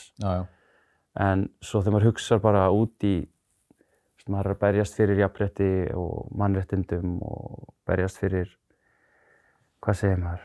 en 1.21 1.45
svo 1.63 1.83
þegar 1.83 1.99
maður 1.99 2.09
hugsa 2.11 2.39
bara 2.43 2.65
út 2.73 3.07
í 3.07 3.17
maður 4.31 4.51
er 4.51 4.55
að 4.57 4.61
berjast 4.63 4.95
fyrir 4.99 5.19
jafnrétti 5.23 5.69
og 5.99 6.29
mannréttindum 6.39 7.17
og 7.27 7.73
berjast 7.89 8.21
fyrir 8.23 8.51
hvað 9.83 9.99
segir 9.99 10.21
maður 10.23 10.45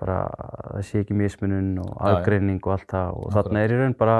bara 0.00 0.16
að 0.28 0.72
það 0.76 0.86
sé 0.90 1.02
ekki 1.02 1.16
mismunun 1.16 1.70
og 1.80 1.90
Já, 1.92 1.96
já. 1.96 2.16
aðgreining 2.16 2.60
og 2.66 2.72
allt 2.76 2.88
það 2.92 3.20
og 3.20 3.30
þarna 3.36 3.62
er 3.64 3.72
í 3.72 3.78
raun 3.80 3.94
bara 3.96 4.16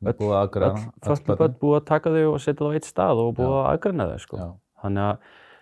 að 0.00 0.80
fötlu 1.04 1.36
börn 1.38 1.54
búið 1.60 1.76
að 1.80 1.86
taka 1.90 2.10
þau 2.14 2.24
og 2.32 2.40
setja 2.40 2.58
þau 2.64 2.70
á 2.70 2.74
eitt 2.78 2.88
stað 2.88 3.22
og 3.24 3.30
búið 3.38 3.54
að 3.60 3.68
aðgreina 3.74 4.06
þau 4.10 4.18
sko. 4.24 4.40
Já, 4.40 4.48
þannig 4.82 5.06
að 5.10 5.16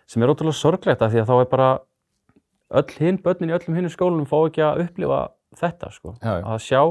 sem 0.08 0.22
er 0.24 0.32
ótrúlega 0.32 0.56
sorglegt 0.60 1.02
af 1.04 1.12
því 1.12 1.20
að 1.22 1.28
þá 1.28 1.34
er 1.42 1.48
bara 1.52 1.68
öll 2.80 2.94
hinn 3.00 3.18
börnin 3.24 3.50
í 3.52 3.56
öllum 3.58 3.76
hinnum 3.76 3.92
skólunum 3.92 4.28
fá 4.28 4.38
ekki 4.48 4.64
að 4.64 4.82
upplifa 4.86 5.20
þetta 5.58 5.90
sko. 5.92 6.14
Já, 6.22 6.32
já. 6.38 6.44
að 6.44 6.58
sjá 6.64 6.82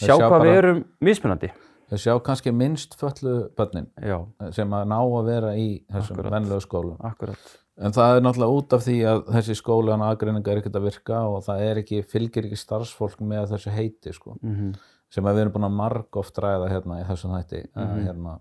sjá 0.00 0.14
sjá 0.14 0.16
hvað 0.22 0.40
við 0.40 0.50
bara- 0.50 0.58
erum 0.62 0.84
mismunandi 1.00 1.52
þau 1.90 2.02
sjá 2.04 2.14
kannski 2.26 2.52
minnst 2.54 2.94
föllu 2.98 3.34
börnin 3.58 3.90
já, 3.98 4.18
sem 4.56 4.76
að 4.76 4.86
ná 4.92 4.98
að 5.00 5.32
vera 5.32 5.56
í 5.58 5.66
þessum 5.90 6.22
venlegu 6.26 6.62
skólum. 6.64 6.96
akkurat 7.00 7.58
En 7.80 7.94
það 7.96 8.14
er 8.18 8.24
náttúrulega 8.26 8.56
út 8.58 8.74
af 8.76 8.82
því 8.84 8.94
að 9.08 9.20
þessi 9.32 9.54
skóli 9.56 9.92
hann 9.94 10.02
aðgreininga 10.04 10.50
er 10.52 10.58
ekkert 10.60 10.74
að 10.76 10.82
virka 10.84 11.20
og 11.24 11.38
það 11.46 11.62
er 11.64 11.78
ekki, 11.80 12.02
fylgir 12.04 12.44
ekki 12.44 12.58
starfsfólk 12.60 13.22
með 13.24 13.54
þessu 13.54 13.72
heiti 13.72 14.12
sko. 14.12 14.34
mm 14.42 14.74
sem 15.10 15.26
að 15.26 15.36
við 15.36 15.44
erum 15.44 15.56
búin 15.56 15.66
að 15.66 15.76
marg 15.80 16.20
oft 16.20 16.38
ræða 16.42 16.70
hérna 16.70 17.00
í 17.00 17.06
þessum 17.08 17.34
hætti. 17.34 17.62
Mhm. 17.74 18.02
Hérna, 18.06 18.36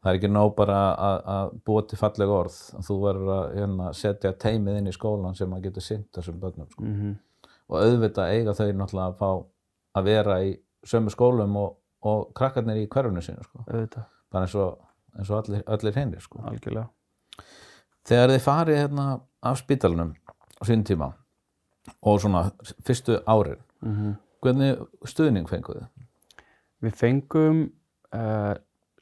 það 0.00 0.12
er 0.12 0.18
ekki 0.18 0.30
nóg 0.32 0.54
bara 0.56 0.78
að, 0.94 1.18
að 1.34 1.52
búa 1.68 1.82
til 1.88 2.00
falleg 2.00 2.34
orð. 2.36 2.60
Þú 2.86 2.98
verður 3.04 3.32
að 3.36 3.58
hérna, 3.58 3.90
setja 3.96 4.32
teimið 4.46 4.80
inn 4.80 4.90
í 4.90 4.96
skólan 4.96 5.36
sem 5.36 5.56
að 5.56 5.66
getur 5.68 5.86
sinnt 5.86 6.08
þessum 6.16 6.40
börnum. 6.40 6.70
Sko. 6.70 6.84
-hmm. 6.84 7.18
Og 7.70 7.84
auðvitað 7.84 8.32
eiga 8.34 8.56
þau 8.56 8.72
náttúrulega 8.72 9.08
að 9.08 9.18
fá 9.20 9.30
að 10.00 10.04
vera 10.04 10.40
í 10.42 10.56
sömu 10.84 11.10
skólum 11.10 11.56
og, 11.56 11.76
og 12.06 12.30
krakkarnir 12.36 12.80
í 12.82 12.88
hverfunu 12.90 13.22
sínu. 13.24 13.44
Sko. 13.44 13.64
Bara 13.66 14.46
eins 14.46 14.56
og, 14.58 14.80
eins 15.16 15.30
og 15.30 15.42
allir, 15.42 15.64
allir 15.66 15.98
hinnir. 15.98 16.24
Sko. 16.24 16.42
algjörlega 16.48 16.88
Þegar 18.08 18.32
þið 18.32 18.44
farið 18.44 18.78
hérna 18.80 19.06
af 19.44 19.58
spítalunum 19.60 20.14
á 20.56 20.62
sín 20.68 20.84
tíma 20.88 21.12
og 22.00 22.20
svona 22.22 22.46
fyrstu 22.86 23.20
árin, 23.28 23.60
mm 23.84 24.18
hvernig 24.40 24.78
stuðning 25.04 25.48
fenguð 25.50 25.82
þið? 25.82 26.06
við 26.84 26.96
fengum 26.96 27.62
uh, 28.16 28.54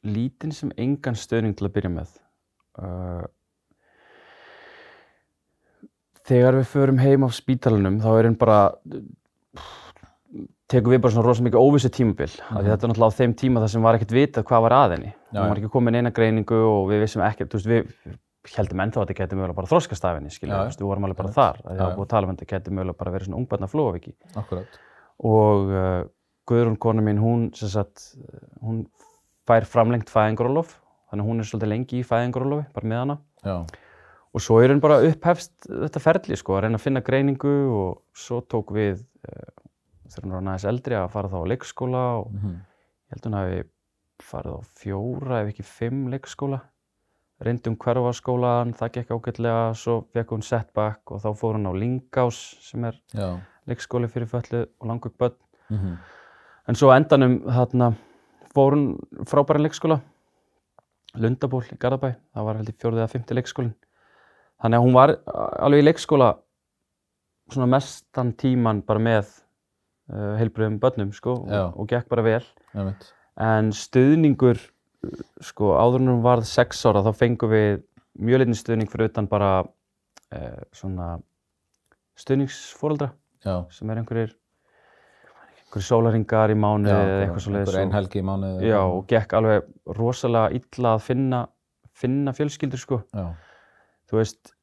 lítinn 0.03 0.53
sem 0.55 0.71
engan 0.79 1.17
stöðning 1.17 1.55
til 1.57 1.67
að 1.67 1.75
byrja 1.77 1.91
með 1.93 2.15
uh, 2.81 3.25
þegar 6.27 6.59
við 6.59 6.67
förum 6.73 7.01
heim 7.01 7.25
af 7.27 7.35
spítalunum 7.37 8.01
þá 8.03 8.09
er 8.13 8.29
einn 8.29 8.39
bara 8.39 8.59
tekum 10.69 10.93
við 10.93 11.01
bara 11.03 11.15
svona 11.15 11.25
rosa 11.25 11.45
mikið 11.45 11.59
óvissu 11.59 11.89
tímabil 11.89 12.29
mm 12.29 12.45
-hmm. 12.45 12.65
þetta 12.69 12.85
er 12.85 12.91
náttúrulega 12.91 13.13
á 13.13 13.19
þeim 13.19 13.33
tíma 13.41 13.61
þar 13.63 13.71
sem 13.73 13.81
var 13.81 13.95
ekkert 13.95 14.15
vitað 14.15 14.47
hvað 14.49 14.61
var 14.65 14.73
að 14.77 14.91
henni 14.95 15.13
já. 15.33 15.41
var 15.41 15.57
ekki 15.57 15.69
komin 15.69 15.95
eina 15.95 16.11
greiningu 16.11 16.55
og 16.55 16.89
við 16.89 17.01
vissum 17.03 17.21
ekkert 17.25 17.49
þú 17.49 17.57
veist, 17.57 17.67
við 17.67 18.17
heldum 18.55 18.79
ennþá 18.83 19.01
að 19.01 19.07
þetta 19.07 19.17
geti 19.19 19.35
mögulega 19.35 19.57
bara 19.57 19.69
þroskast 19.69 20.05
af 20.05 20.15
henni 20.17 20.31
skilja, 20.33 20.61
við 20.69 20.85
vorum 20.87 21.07
alveg 21.07 21.17
bara 21.17 21.33
þar 21.33 21.59
það 21.63 21.83
var 21.83 21.97
búið 21.97 22.05
að 22.05 22.13
tala 22.13 22.27
um 22.27 22.31
að 22.31 22.37
þetta 22.37 22.53
geti 22.53 22.71
mögulega 22.71 22.99
bara 23.01 23.11
verið 23.11 23.25
svona 23.27 23.41
ungbarna 23.41 23.67
flóaviki 23.67 24.15
Akkurat. 24.35 24.79
og 25.19 25.73
uh, 25.73 26.03
Guðrún 26.49 26.79
kona 26.81 27.01
mín 27.05 27.19
hún 27.21 27.49
sem 27.53 27.69
sagt, 27.69 28.15
uh, 28.17 28.39
hún 28.65 28.85
fær 29.45 29.65
framlengt 29.65 30.09
fæðingarólof 30.09 30.79
þannig 31.11 31.25
hún 31.25 31.39
er 31.39 31.49
svolítið 31.49 31.73
lengi 31.73 31.99
í 31.99 32.07
fæðingarólofi 32.07 32.65
bara 32.73 32.87
með 32.87 33.03
hana 33.03 33.17
Já, 33.43 33.65
og 34.33 34.41
svo 34.41 34.59
er 34.61 34.73
hún 34.73 34.81
bara 34.81 35.01
upphefst 35.05 35.67
þetta 35.67 35.99
ferli 35.99 36.37
sko, 36.37 36.55
að 36.55 36.67
reyna 36.67 36.79
að 36.79 36.85
finna 36.85 37.05
greiningu 37.05 37.55
og 37.73 38.01
svo 38.13 38.41
tók 38.41 38.73
við 38.73 39.03
uh, 39.27 39.51
þegar 40.09 40.25
hún 40.25 40.35
var 40.37 40.45
næðis 40.47 40.67
eldri 40.71 40.97
að 40.97 41.11
fara 41.13 41.31
þá 41.31 41.37
á 41.39 41.49
leikskóla 41.51 42.03
og 42.19 42.33
mhm, 42.33 42.57
ég 42.59 43.15
held 43.15 43.27
hún 43.29 43.37
hafi 43.39 43.61
farið 44.29 44.57
á 44.57 44.61
fjóra 44.81 45.41
ef 45.43 45.53
ekki 45.53 45.65
fimm 45.65 46.05
leikskóla. 46.11 46.59
Reyndum 47.39 47.77
hverfaskólan, 47.79 48.73
það 48.75 48.89
gekk 48.97 49.13
ágætlega 49.15 49.67
svo 49.79 50.01
fekk 50.11 50.33
hún 50.35 50.43
setback 50.43 51.13
og 51.15 51.21
þá 51.23 51.29
fór 51.39 51.55
hún 51.55 51.69
á 51.71 51.73
Lingás 51.77 52.39
sem 52.65 52.83
er 52.89 52.97
já, 53.15 53.29
leikskóli 53.69 54.09
fyrir 54.11 54.27
föllu 54.27 54.65
og 54.67 54.87
langug 54.91 55.15
börn. 55.17 55.37
Mhm, 55.69 55.97
En 56.69 56.75
svo 56.77 56.91
endanum 56.93 57.39
þarna 57.47 57.93
fór 58.53 58.75
hún 58.75 58.83
frábæran 59.25 59.63
leikskóla, 59.65 60.01
Lundaból 61.17 61.63
í 61.65 61.77
Garðabæ, 61.81 62.11
það 62.35 62.45
var 62.45 62.57
held 62.59 62.69
í 62.69 62.75
fjórði 62.77 62.99
eða 63.01 63.09
fymti 63.09 63.37
leikskólinn. 63.37 63.73
Þannig 64.61 64.77
að 64.77 64.83
hún 64.83 64.93
var 64.93 65.13
alveg 65.65 65.81
í 65.81 65.85
leikskóla 65.87 66.27
svona 67.49 67.69
mestan 67.71 68.33
tíman 68.37 68.83
bara 68.85 69.01
með 69.01 69.31
uh, 70.09 70.35
heilbröðum 70.39 70.79
börnum 70.81 71.13
sko 71.15 71.37
og, 71.45 71.79
og 71.79 71.89
gekk 71.91 72.09
bara 72.11 72.25
vel. 72.25 72.43
einmitt. 72.73 73.09
En 73.39 73.71
stuðningur, 73.75 74.59
sko 75.45 75.73
áður 75.79 76.03
en 76.03 76.13
hún 76.13 76.25
varð 76.25 76.47
sex 76.49 76.81
ára 76.85 77.05
þá 77.05 77.13
fengum 77.15 77.53
við 77.53 77.83
mjög 78.19 78.43
litin 78.43 78.59
stuðning 78.59 78.91
fyrir 78.91 79.11
utan 79.13 79.29
bara 79.31 79.51
uh, 79.63 80.61
svona 80.75 81.13
stuðningsfóreldra 82.19 83.13
sem 83.71 83.89
er 83.91 84.01
einhverjir 84.01 84.35
einhverjir 85.69 85.85
sólaringar 85.85 86.51
í 86.51 86.57
mánuði 86.57 86.91
já, 86.91 86.99
eða 86.99 87.21
eitthvað 87.23 87.43
svo 87.45 87.53
leiðis 87.53 87.75
mánuði. 88.25 88.67
já, 88.67 88.79
og 88.81 89.03
gekk 89.07 89.35
alveg 89.37 89.67
rosalega 89.99 90.59
illa 90.59 90.93
að 90.95 91.03
finna, 91.05 91.41
finna 91.93 92.33
fjölskyldur 92.35 92.81
sko. 92.81 92.99
Já, 93.13 93.27
þú 94.09 94.19
veist 94.19 94.53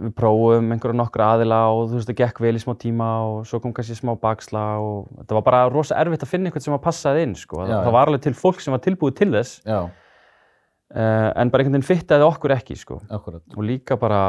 við 0.00 0.12
prófum 0.16 0.70
einhverja 0.72 0.96
nokkra 0.96 1.26
aðila 1.34 1.58
og 1.74 1.82
þú 1.90 1.98
veist 1.98 2.10
það 2.10 2.18
gekk 2.22 2.38
vel 2.42 2.54
í 2.56 2.62
smá 2.62 2.72
tíma 2.80 3.08
og 3.28 3.42
svo 3.48 3.60
kom 3.62 3.74
kannski 3.76 3.96
smá 3.98 4.14
baksla 4.20 4.62
og 4.82 5.10
þetta 5.18 5.36
var 5.36 5.44
bara 5.48 5.64
rosa 5.72 5.98
erfitt 6.00 6.24
að 6.24 6.32
finna 6.32 6.48
einhvern 6.48 6.64
sem 6.64 6.74
var 6.74 6.82
passaði 6.84 7.26
inn 7.26 7.34
sko. 7.38 7.60
Já, 7.60 7.74
það, 7.74 7.88
já. 7.88 7.92
var 7.96 8.12
alveg 8.12 8.24
til 8.24 8.34
fólk 8.38 8.62
sem 8.64 8.74
var 8.74 8.82
tilbúið 8.86 9.18
til 9.20 9.28
þess 9.34 9.58
já, 9.68 9.80
uh, 9.82 11.28
en 11.36 11.52
bara 11.52 11.64
einhvern 11.64 11.76
veginn 11.76 11.90
fittaði 11.90 12.26
okkur 12.28 12.56
ekki 12.56 12.78
sko. 12.80 13.02
akkurat. 13.12 13.44
og 13.56 13.68
líka 13.68 13.98
bara 14.00 14.22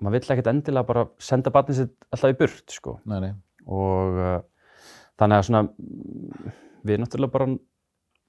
maður 0.00 0.16
vill 0.16 0.34
ekkert 0.36 0.52
endilega 0.54 0.88
bara 0.92 1.06
senda 1.20 1.52
barnið 1.54 1.82
sitt 1.82 1.96
alltaf 2.14 2.36
í 2.36 2.38
burt 2.38 2.76
sko. 2.78 3.00
Nei, 3.10 3.18
nei, 3.26 3.32
og 3.66 4.20
uh, 4.22 4.38
þannig 5.20 5.40
að 5.42 5.48
svona 5.50 5.66
við 6.86 7.02
náttúrulega 7.02 7.34
bara 7.34 7.50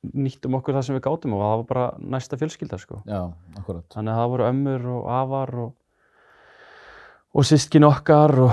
nýttum 0.01 0.57
okkur 0.57 0.75
það 0.75 0.87
sem 0.87 0.97
við 0.97 1.03
gátum 1.05 1.35
og 1.37 1.43
það 1.43 1.51
var 1.53 1.67
bara 1.69 1.85
næsta 2.15 2.39
fjölskylda 2.41 2.79
sko. 2.81 3.03
já, 3.05 3.21
akkurat. 3.59 3.85
þannig 3.93 4.13
að 4.15 4.19
það 4.21 4.31
voru 4.33 4.47
ömmur 4.47 4.87
og 4.95 5.11
afar 5.13 5.53
og, 5.61 5.71
og 7.31 7.47
sískin 7.47 7.87
okkar 7.87 8.33
og, 8.43 8.51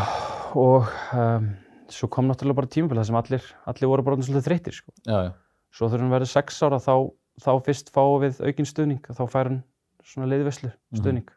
og 0.59 0.89
um, 1.17 1.51
svo 1.93 2.09
kom 2.13 2.29
náttúrulega 2.31 2.61
bara 2.61 2.71
tímabil 2.71 3.01
þar 3.01 3.09
sem 3.11 3.19
allir, 3.21 3.51
allir 3.73 3.93
voru 3.93 4.07
bara 4.07 4.21
svolítið 4.21 4.47
þreyttir 4.47 4.79
sko. 4.79 4.95
Já, 5.09 5.19
já, 5.29 5.33
svo 5.75 5.91
þegar 5.91 6.05
hún 6.05 6.15
verður 6.15 6.33
sex 6.33 6.63
ára 6.63 6.81
þá, 6.85 6.95
þá 7.43 7.51
fyrst 7.67 7.93
fáum 7.95 8.23
við 8.25 8.41
aukinn 8.45 8.71
stuðning 8.71 9.13
þá 9.13 9.23
fær 9.27 9.53
hún 9.53 9.61
svona 10.07 10.31
leiðveslu 10.31 10.73
stuðning 10.97 11.29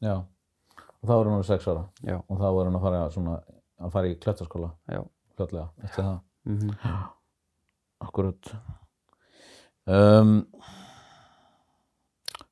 já. 0.00 0.18
Og 1.00 1.08
þá 1.08 1.14
voru 1.14 1.32
hún 1.36 1.48
sex 1.48 1.68
ára 1.70 1.86
já, 2.04 2.18
og 2.20 2.36
þá 2.36 2.46
voru 2.48 2.68
hún 2.68 2.78
að 2.80 2.84
fara, 2.88 3.06
svona, 3.14 3.38
að 3.80 3.96
fara 3.96 4.12
í 4.12 4.18
klættaskóla, 4.20 4.74
já 4.90 5.02
fljótlega, 5.40 5.70
eftir 5.86 6.04
það. 6.04 6.20
mm 6.44 7.08
Akkurat. 8.00 8.48
Um, 9.84 10.38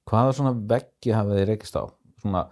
hvaða 0.04 0.34
svona 0.36 0.50
veggi 0.68 1.14
hafið 1.16 1.38
þið 1.38 1.46
reykist 1.48 1.78
á? 1.80 1.88
Svona, 2.20 2.42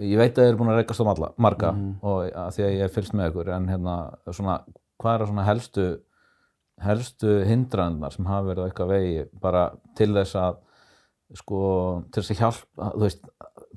ég 0.00 0.16
veit 0.18 0.32
að 0.38 0.44
þið 0.44 0.48
eru 0.48 0.58
búin 0.58 0.72
að 0.72 0.78
reykast 0.80 1.00
á 1.00 1.06
alla, 1.12 1.32
marga 1.38 1.72
Mhm. 1.72 1.98
og 2.02 2.30
að 2.32 2.50
því 2.56 2.62
að 2.64 2.74
ég 2.74 2.84
er 2.84 2.88
fylgst 2.94 3.14
með 3.14 3.30
ykkur 3.30 3.48
en 3.54 3.66
hérna, 3.68 3.96
svona, 4.32 4.58
hvað 5.00 5.14
eru 5.20 5.26
svona 5.26 5.44
helstu 5.44 5.86
helstu 6.80 7.44
hindrannar 7.46 8.10
sem 8.12 8.24
hafa 8.26 8.48
verið 8.48 8.64
á 8.64 8.68
eitthvað 8.70 8.88
vegi 8.88 9.28
bara 9.40 9.70
til 9.94 10.08
þess 10.14 10.34
að 10.34 10.56
sko, 11.34 12.04
til 12.12 12.22
þess 12.22 12.30
að 12.34 12.40
hjálpa, 12.40 12.88
þú 12.94 13.00
veist 13.04 13.28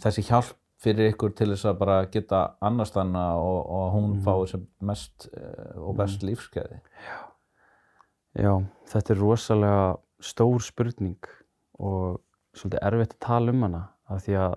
þessi 0.02 0.24
hjálp 0.30 0.56
fyrir 0.82 1.12
ykkur 1.14 1.36
til 1.36 1.48
þess 1.54 1.66
að 1.66 1.78
bara 1.80 2.06
geta 2.06 2.42
annars 2.62 2.92
þannig 2.92 3.38
og, 3.38 3.70
og 3.70 3.94
hún 3.94 4.10
Mhm. 4.18 4.24
fái 4.26 4.48
sem 4.50 4.68
mest 4.82 5.28
eh, 5.34 5.78
og 5.78 5.96
best 5.98 6.22
lífskeiði. 6.24 6.80
Já, 8.38 8.54
þetta 8.86 9.12
er 9.16 9.22
rosalega 9.22 9.98
stór 10.22 10.62
spurning 10.62 11.18
og 11.80 12.20
svolítið 12.56 12.84
erfitt 12.86 13.14
að 13.16 13.20
tala 13.20 13.52
um 13.52 13.62
hana 13.66 13.82
af 14.10 14.22
því 14.26 14.36
að 14.38 14.56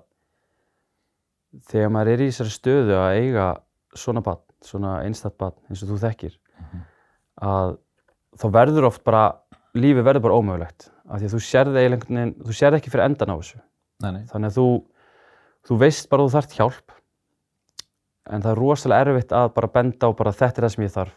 þegar 1.71 1.91
maður 1.95 2.13
er 2.15 2.23
í 2.25 2.29
þessari 2.31 2.55
stöðu 2.55 2.97
að 3.01 3.17
eiga 3.21 3.47
svona 3.99 4.23
barn, 4.23 4.43
svona 4.63 4.95
einstætt 5.07 5.37
barn 5.41 5.57
eins 5.71 5.83
og 5.83 5.89
þú 5.93 5.99
þekkir 6.05 6.37
Mhm. 6.61 6.81
að 7.43 7.77
þá 8.39 8.47
verður 8.53 8.87
oft 8.91 9.03
bara, 9.05 9.23
lífið 9.75 10.05
verður 10.05 10.23
bara 10.23 10.39
ómögulegt 10.39 10.91
af 11.11 11.21
því 11.21 11.25
að 11.27 11.35
þú 11.35 11.41
sérð 11.43 11.77
eiginlega 11.81 11.97
einhvern 12.01 12.19
veginn, 12.21 12.35
þú 12.45 12.53
sérð 12.61 12.77
ekki 12.79 12.91
fyrir 12.93 13.05
endan 13.09 13.33
á 13.33 13.37
þessu 13.41 13.61
Nei, 14.03 14.11
nei. 14.13 14.25
þannig 14.31 14.51
að 14.51 14.57
þú, 14.61 14.67
þú 15.67 15.79
veist 15.81 16.09
bara 16.11 16.23
að 16.23 16.29
þú 16.29 16.35
þarft 16.37 16.57
hjálp 16.59 16.93
en 18.31 18.43
það 18.45 18.53
er 18.53 18.61
rosalega 18.61 19.07
erfitt 19.09 19.33
að 19.35 19.49
bara 19.57 19.67
benda 19.75 20.07
á 20.07 20.11
bara 20.17 20.33
þetta 20.37 20.59
er 20.61 20.67
það 20.69 20.75
sem 20.77 20.85
ég 20.85 20.95
þarf 20.95 21.17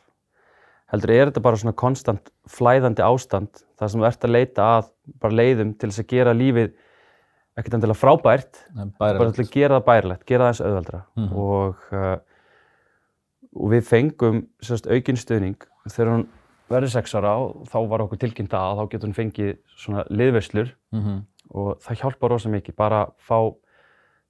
heldur 0.93 1.11
er 1.13 1.29
þetta 1.31 1.41
bara 1.43 1.59
svona 1.61 1.75
konstant 1.83 2.31
flæðandi 2.49 3.03
ástand 3.05 3.63
þar 3.79 3.89
sem 3.93 4.01
þú 4.01 4.07
ert 4.09 4.25
að 4.27 4.33
leita 4.33 4.65
að 4.79 4.89
bara 5.21 5.33
leiðum 5.39 5.73
til 5.77 5.89
þess 5.89 6.03
að 6.03 6.07
gera 6.13 6.33
lífið 6.37 6.73
ekkert 7.57 7.73
endilega 7.77 7.99
frábært 7.99 8.61
bara 8.99 9.31
til 9.31 9.43
að 9.45 9.51
gera 9.53 9.79
það 9.79 9.85
bærilegt, 9.89 10.25
gera 10.25 10.43
það 10.45 10.53
eins 10.53 10.61
auðveldra 10.67 11.01
Mhm. 11.17 11.35
og, 11.37 11.75
uh, 11.91 12.17
og 13.55 13.69
við 13.71 13.83
fengum 13.85 14.47
sérst, 14.61 14.87
aukinn 14.89 15.17
stuðning. 15.19 15.57
Þegar 15.87 16.09
hún 16.13 16.27
verður 16.71 16.89
sex 16.95 17.13
ára 17.13 17.35
og 17.37 17.67
þá 17.69 17.77
var 17.89 17.99
okkur 18.07 18.17
tilkynnt 18.17 18.53
að 18.57 18.77
þá 18.79 18.89
getur 18.89 19.07
hún 19.09 19.17
fengið 19.19 19.57
svona 19.77 20.05
liðveislur. 20.09 20.71
Mhm. 20.93 21.21
og 21.53 21.77
það 21.83 21.97
hjálpar 21.99 22.29
rosa 22.31 22.49
mikið. 22.49 22.75
Bara 22.75 23.05
fá 23.19 23.53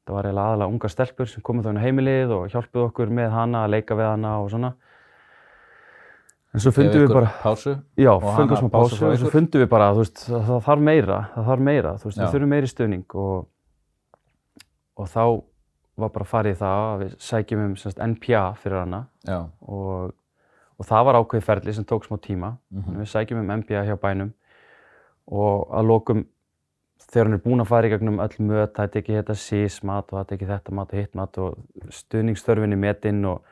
það 0.06 0.13
var 0.15 0.24
eiginlega 0.25 0.48
aðalega 0.50 0.72
ungar 0.74 0.89
stelpur 0.89 1.25
sem 1.30 1.42
komið 1.42 1.63
þá 1.63 1.70
inn 1.70 1.77
á 1.80 1.86
heimilið 1.86 2.32
og 2.36 2.50
hjálpuð 2.51 2.88
okkur 2.92 3.08
með 3.10 3.30
hana 3.32 3.62
að 3.65 3.70
leika 3.72 3.96
við 3.96 4.10
hana 4.12 4.32
og 4.44 4.50
svona 4.51 4.74
en 6.54 6.62
svo 6.62 6.72
fundum 6.76 7.02
við 7.04 7.14
bara 7.14 7.32
Pásu. 7.42 7.72
já, 7.98 8.12
fengum 8.22 8.54
hana 8.54 8.60
smá 8.62 8.70
pásu 8.70 8.96
pásu 9.00 9.08
og 9.10 9.18
svo 9.24 9.32
fundum 9.34 9.62
við 9.64 9.70
bara 9.72 9.88
veist, 9.98 10.26
það, 10.30 10.60
þarf 10.68 10.84
meira, 10.90 11.18
það 11.36 11.48
þarf 11.52 11.64
meira 11.70 11.94
þú 11.98 12.10
veist, 12.10 12.20
við 12.22 12.34
þurfum 12.36 12.52
meiri 12.54 12.68
stuðning 12.72 13.16
og, 13.24 13.48
og 14.98 15.08
þá 15.10 15.24
var 16.04 16.10
bara 16.10 16.26
farið 16.26 16.56
í 16.56 16.60
það 16.60 16.84
að 16.90 17.02
við 17.04 17.16
sækjum 17.22 17.64
um 17.68 17.74
semst, 17.78 18.00
NPA 18.02 18.44
fyrir 18.62 18.80
hana 18.84 19.02
og, 19.62 20.14
og 20.78 20.86
það 20.90 21.06
var 21.10 21.20
ákveðið 21.22 21.48
ferli 21.50 21.74
sem 21.78 21.86
tók 21.90 22.06
smá 22.08 22.18
tíma 22.22 22.54
Mhm. 22.74 22.84
Þannig 22.88 23.04
við 23.04 23.12
sækjum 23.14 23.40
um 23.44 23.52
MBA 23.62 23.84
hjá 23.90 23.98
bænum 24.02 24.32
og 25.32 25.70
að 25.72 25.86
lokum 25.88 26.24
þegar 27.14 27.28
hann 27.30 27.34
er 27.38 27.44
búinn 27.44 27.62
að 27.62 27.68
fara 27.70 27.88
í 27.88 27.92
gegnum 27.94 28.18
öll 28.24 28.40
möt, 28.42 28.74
það 28.74 28.84
er 28.88 29.02
ekki 29.02 29.18
þetta 29.20 29.36
sísmat 29.38 30.10
og 30.14 30.18
það 30.18 30.32
er 30.32 30.38
ekki 30.38 30.48
þetta 30.50 30.74
mat 30.74 30.94
og 30.94 30.98
hitt 31.00 31.16
mat 31.16 31.38
og 31.38 31.58
stuðningsþörfinni 31.94 32.78
metinn 32.80 33.26
og 33.26 33.44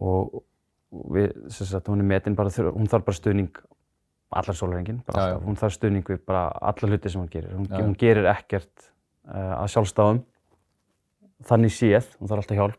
og 0.00 0.42
við, 0.90 1.34
sagt, 1.54 1.88
hún 1.90 2.02
er 2.02 2.08
metinn 2.10 2.36
bara, 2.38 2.52
hún 2.70 2.90
þarf 2.90 3.06
bara 3.06 3.18
stuðning 3.18 3.62
allar 4.30 4.56
sólarengin, 4.56 5.00
bara 5.06 5.24
alltaf, 5.24 5.46
hún 5.46 5.58
þarf 5.58 5.74
stuðning 5.74 6.06
við 6.06 6.20
bara 6.26 6.44
alla 6.70 6.90
hluti 6.90 7.10
sem 7.10 7.22
hún 7.22 7.30
gerir, 7.32 7.54
hún, 7.56 7.66
hún 7.72 7.96
gerir 7.98 8.28
ekkert 8.30 8.90
uh, 9.26 9.56
að 9.58 9.72
sjálfstáðum 9.74 10.20
þannig 11.48 11.74
séð, 11.74 12.12
hún 12.20 12.30
þarf 12.30 12.44
alltaf 12.44 12.60
hjálp. 12.60 12.78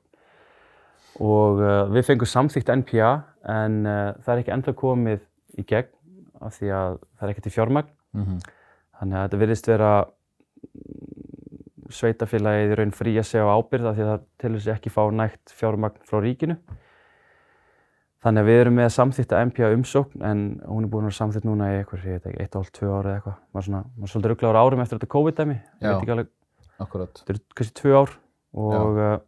Og 1.21 1.59
uh, 1.59 1.81
við 1.91 2.07
fengum 2.07 2.29
samþýtt 2.29 2.71
NPA 2.81 3.11
en 3.51 3.81
uh, 3.83 4.13
það 4.23 4.33
er 4.33 4.43
ekki 4.43 4.55
ennþá 4.55 4.75
komið 4.79 5.25
í 5.59 5.65
gegn 5.67 5.91
af 6.41 6.55
því 6.57 6.71
að 6.77 6.95
það 7.01 7.25
er 7.27 7.33
ekkert 7.33 7.49
í 7.49 7.55
fjármagn. 7.57 7.97
Mhm. 8.11 8.39
þannig 8.99 9.15
að 9.15 9.21
þetta 9.23 9.37
virðist 9.39 9.67
vera 9.69 9.89
mm, 10.03 11.91
sveitafélagið 11.95 12.73
í 12.73 12.75
raun 12.75 12.91
frí 12.95 13.13
að 13.15 13.27
segja 13.29 13.45
á 13.47 13.55
ábyrgð 13.55 13.87
af 13.87 13.95
því 13.95 14.03
að 14.03 14.09
það 14.09 14.25
til 14.43 14.51
þess 14.55 14.71
ekki 14.73 14.91
fá 14.91 15.01
nægt 15.15 15.53
fjármagn 15.55 16.03
frá 16.09 16.19
ríkinu 16.19 16.57
þannig 18.21 18.43
að 18.43 18.49
við 18.51 18.59
erum 18.61 18.75
með 18.77 18.85
að 18.87 18.93
samþýtta 18.97 19.39
MPA 19.49 19.69
umsókn 19.75 20.25
en 20.29 20.41
hún 20.67 20.85
er 20.85 20.91
búin 20.93 21.07
að 21.09 21.15
samþýtt 21.17 21.47
núna 21.49 21.71
í 21.71 21.79
eitthvað, 21.79 22.05
ég 22.05 22.19
veit 22.19 22.27
ekki, 22.31 22.43
eitt 22.43 22.55
og 22.55 22.61
hálf, 22.61 22.71
tvö 22.77 22.91
ára 22.93 23.09
eða 23.09 23.17
eitthvað 23.17 23.37
maður 23.55 23.67
svona, 23.67 23.81
maður 23.95 24.07
er 24.07 24.13
svolítið 24.13 24.33
rugglaður 24.33 24.59
árum 24.61 24.83
eftir 24.85 24.99
þetta 24.99 25.11
COVID-dæmi 25.15 25.57
Já. 25.81 25.93
alveg, 25.97 26.29
Akkurat. 26.85 27.21
þetta 27.21 27.33
er 27.33 27.41
kannski 27.57 27.77
tvö 27.81 27.95
ár 28.01 28.15
og 28.61 28.99
uh, 29.01 29.19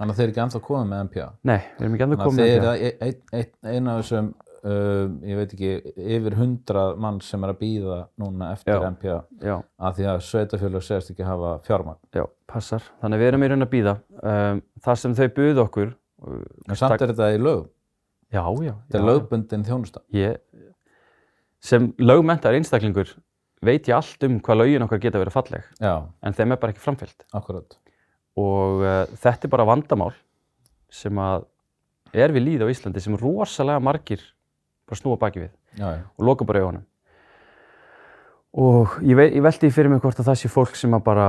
Þannig 0.00 0.14
að 0.14 0.16
þeir 0.20 0.24
eru 0.24 0.32
ekki 0.32 0.40
ennþá 0.46 0.60
komið 0.64 0.86
með 0.94 1.00
MPA. 1.10 1.24
nei, 1.44 1.58
við 1.76 1.82
erum 1.84 1.96
ekki 1.96 2.04
ennþá 2.06 2.16
Þannig 2.16 2.20
að 2.20 2.30
komið 2.30 2.46
þeir 2.46 2.62
með 2.64 2.70
eru 2.70 2.92
ein, 3.04 3.18
ein, 3.36 3.74
ein 3.74 3.88
af 3.92 3.98
þessum, 4.00 4.28
uh, 4.70 5.02
ég 5.28 5.40
veit 5.40 5.52
ekki, 5.56 5.72
yfir 6.16 6.36
hundrað 6.38 6.92
mann 7.04 7.18
sem 7.26 7.44
er 7.44 7.52
að 7.52 7.58
býða 7.60 7.98
núna 8.22 8.48
eftir 8.54 8.72
Já. 8.78 8.86
MPA 8.94 9.18
já, 9.50 9.56
af 9.90 9.98
því 9.98 10.06
að 10.14 10.22
sveitafjölu 10.30 10.80
segist 10.86 11.12
ekki 11.12 11.26
hafa 11.28 11.50
fjármagn. 11.66 12.00
já, 12.16 12.24
passar 12.48 12.86
þannig 13.02 13.18
að 13.18 13.24
við 13.26 13.30
erum 13.34 13.44
í 13.44 13.50
raun 13.52 13.66
að 13.66 13.72
býða 13.74 13.94
um, 14.22 14.62
það 14.86 15.02
sem 15.04 15.18
þau 15.20 15.28
buðu 15.36 15.62
okkur 15.66 15.92
uh, 15.92 16.40
En 16.70 16.80
samt 16.80 16.96
er 17.04 17.12
þetta 17.12 17.28
í 17.36 17.42
lög. 17.44 17.68
Já, 18.32 18.42
já, 18.64 18.74
Þetta 18.88 18.98
er 19.00 19.06
lögbundin 19.08 19.64
þjónusta. 19.66 20.00
ég, 20.14 20.36
sem 21.60 21.90
lögmenntar 21.98 22.54
einstaklingur 22.56 23.10
veit 23.62 23.88
ég 23.90 23.94
allt 23.96 24.22
um 24.24 24.38
hvað 24.40 24.60
lögin 24.62 24.82
okkar 24.86 24.98
geta 25.02 25.20
verið 25.20 25.34
falleg 25.36 25.64
Já, 25.80 25.94
en 26.24 26.32
þeim 26.36 26.52
er 26.54 26.60
bara 26.62 26.72
ekki 26.72 26.80
framfyllt 26.84 27.24
akkurat. 27.36 27.76
og 28.36 28.80
uh, 28.80 29.04
þetta 29.20 29.44
er 29.48 29.52
bara 29.52 29.66
vandamál 29.68 30.12
sem 30.90 31.18
að 31.20 31.44
er 32.14 32.32
við 32.34 32.46
líð 32.46 32.64
á 32.64 32.72
Íslandi 32.72 33.00
sem 33.04 33.16
rosalega 33.20 33.82
margir 33.82 34.22
bara 34.88 34.98
snúa 34.98 35.18
baki 35.20 35.44
við 35.44 35.50
Já, 35.78 35.90
já. 35.98 36.04
og 36.16 36.24
loka 36.26 36.44
bara 36.48 36.62
augunum 36.64 36.86
og 38.58 38.96
ég, 39.06 39.14
vei, 39.14 39.28
ég 39.36 39.44
veldi 39.44 39.68
fyrir 39.70 39.92
mig 39.92 40.00
hvort 40.02 40.18
að 40.18 40.30
það 40.32 40.40
sé 40.40 40.48
fólk 40.50 40.74
sem 40.78 40.96
bara 41.04 41.26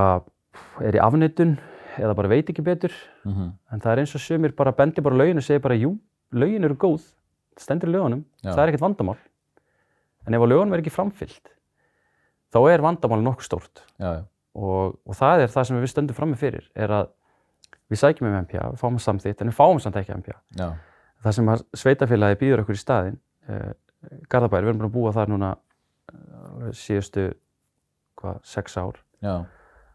er 0.82 0.98
í 0.98 1.02
afneitun 1.04 1.58
eða 2.00 2.16
bara 2.18 2.32
veit 2.32 2.48
ekki 2.50 2.64
betur 2.66 2.96
Mm 3.28 3.52
en 3.72 3.80
það 3.84 3.92
er 3.92 4.00
eins 4.02 4.16
og 4.18 4.24
sumir 4.24 4.56
bara 4.58 4.72
bendi 4.76 5.02
bara 5.06 5.16
á 5.16 5.20
lögin 5.22 5.38
og 5.40 5.46
segir 5.46 5.62
bara 5.62 5.76
jú, 5.78 5.92
lögin 6.32 6.68
eru 6.68 6.78
góð 6.80 7.08
stendur 7.60 7.92
í 7.92 7.96
lögunum, 7.96 8.26
Já. 8.42 8.54
það 8.54 8.64
er 8.64 8.72
ekkert 8.72 8.86
vandamál. 8.86 9.18
En 10.28 10.38
ef 10.38 10.44
á 10.44 10.48
lögunum 10.48 10.76
er 10.76 10.84
ekki 10.84 10.94
framfyllt 10.94 11.52
þá 12.52 12.60
er 12.72 12.84
vandamáli 12.84 13.26
nokkuð 13.26 13.48
stórt. 13.48 13.84
Já, 14.02 14.24
og, 14.58 14.98
og 15.08 15.18
það 15.18 15.46
er 15.46 15.54
það 15.54 15.68
sem 15.68 15.80
við 15.80 15.92
stöndum 15.94 16.18
frammi 16.18 16.40
fyrir 16.40 16.68
er 16.76 16.96
að 16.96 17.12
við 17.92 18.02
sækjum 18.02 18.30
um 18.30 18.40
MPA, 18.46 18.66
við 18.74 18.82
fáum 18.82 18.98
að 19.00 19.06
samþýtt 19.06 19.44
en 19.44 19.52
við 19.52 19.58
fáum 19.58 19.80
samt 19.84 20.00
ekki 20.00 20.18
MPA 20.20 20.36
Já, 20.60 20.68
það 21.24 21.38
sem 21.38 21.52
að 21.54 21.64
sveitafélagi 21.82 22.40
býður 22.42 22.64
okkur 22.66 22.78
í 22.78 22.82
staðinn 22.82 23.18
eh, 23.52 23.72
Garðabær, 24.32 24.66
við 24.66 24.72
erum 24.72 24.82
búin 24.82 24.90
að 24.90 24.96
búa 24.96 25.16
þar 25.16 25.32
núna 25.32 25.54
eh, 26.12 26.70
síðustu 26.76 27.26
hvað, 28.20 28.40
sex 28.48 28.78
ár. 28.80 29.00
Já, 29.22 29.36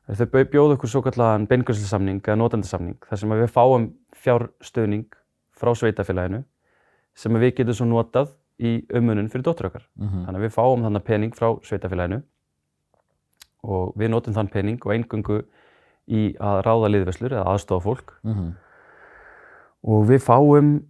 þau 0.07 0.27
bjóðu 0.53 0.77
okkur 0.77 0.92
svo 0.92 1.03
kallan 1.05 1.49
beingjörslusamning 1.51 2.22
eða 2.25 2.40
notendasamning 2.40 3.09
þar 3.09 3.22
sem 3.22 3.33
að 3.35 3.42
við 3.42 3.55
fáum 3.55 3.88
fjárstöðning 4.16 5.09
frá 5.56 5.72
sveitafélaginu 5.74 6.42
sem 7.16 7.32
við 7.40 7.54
getum 7.60 7.78
svo 7.78 7.86
notað 7.88 8.34
í 8.60 8.78
umunum 8.96 9.28
fyrir 9.32 9.44
dóttur 9.44 9.70
okkar. 9.70 9.86
Mm 9.96 10.24
þannig 10.26 10.40
að 10.40 10.44
við 10.46 10.56
fáum 10.56 10.82
þannig 10.84 11.04
pening 11.04 11.34
frá 11.36 11.48
sveitafélaginu 11.64 12.22
og 13.66 13.94
við 13.96 14.10
notum 14.10 14.34
þann 14.34 14.52
pening 14.52 14.86
og 14.86 14.92
eingöngu 14.94 15.40
í 16.06 16.36
að 16.38 16.62
ráða 16.66 16.90
liðveslur 16.92 17.32
eða 17.34 17.50
aðstofa 17.52 17.82
fólk. 17.82 18.12
Mhm, 18.22 18.52
og 19.82 20.06
við 20.06 20.22
fáum 20.22 20.84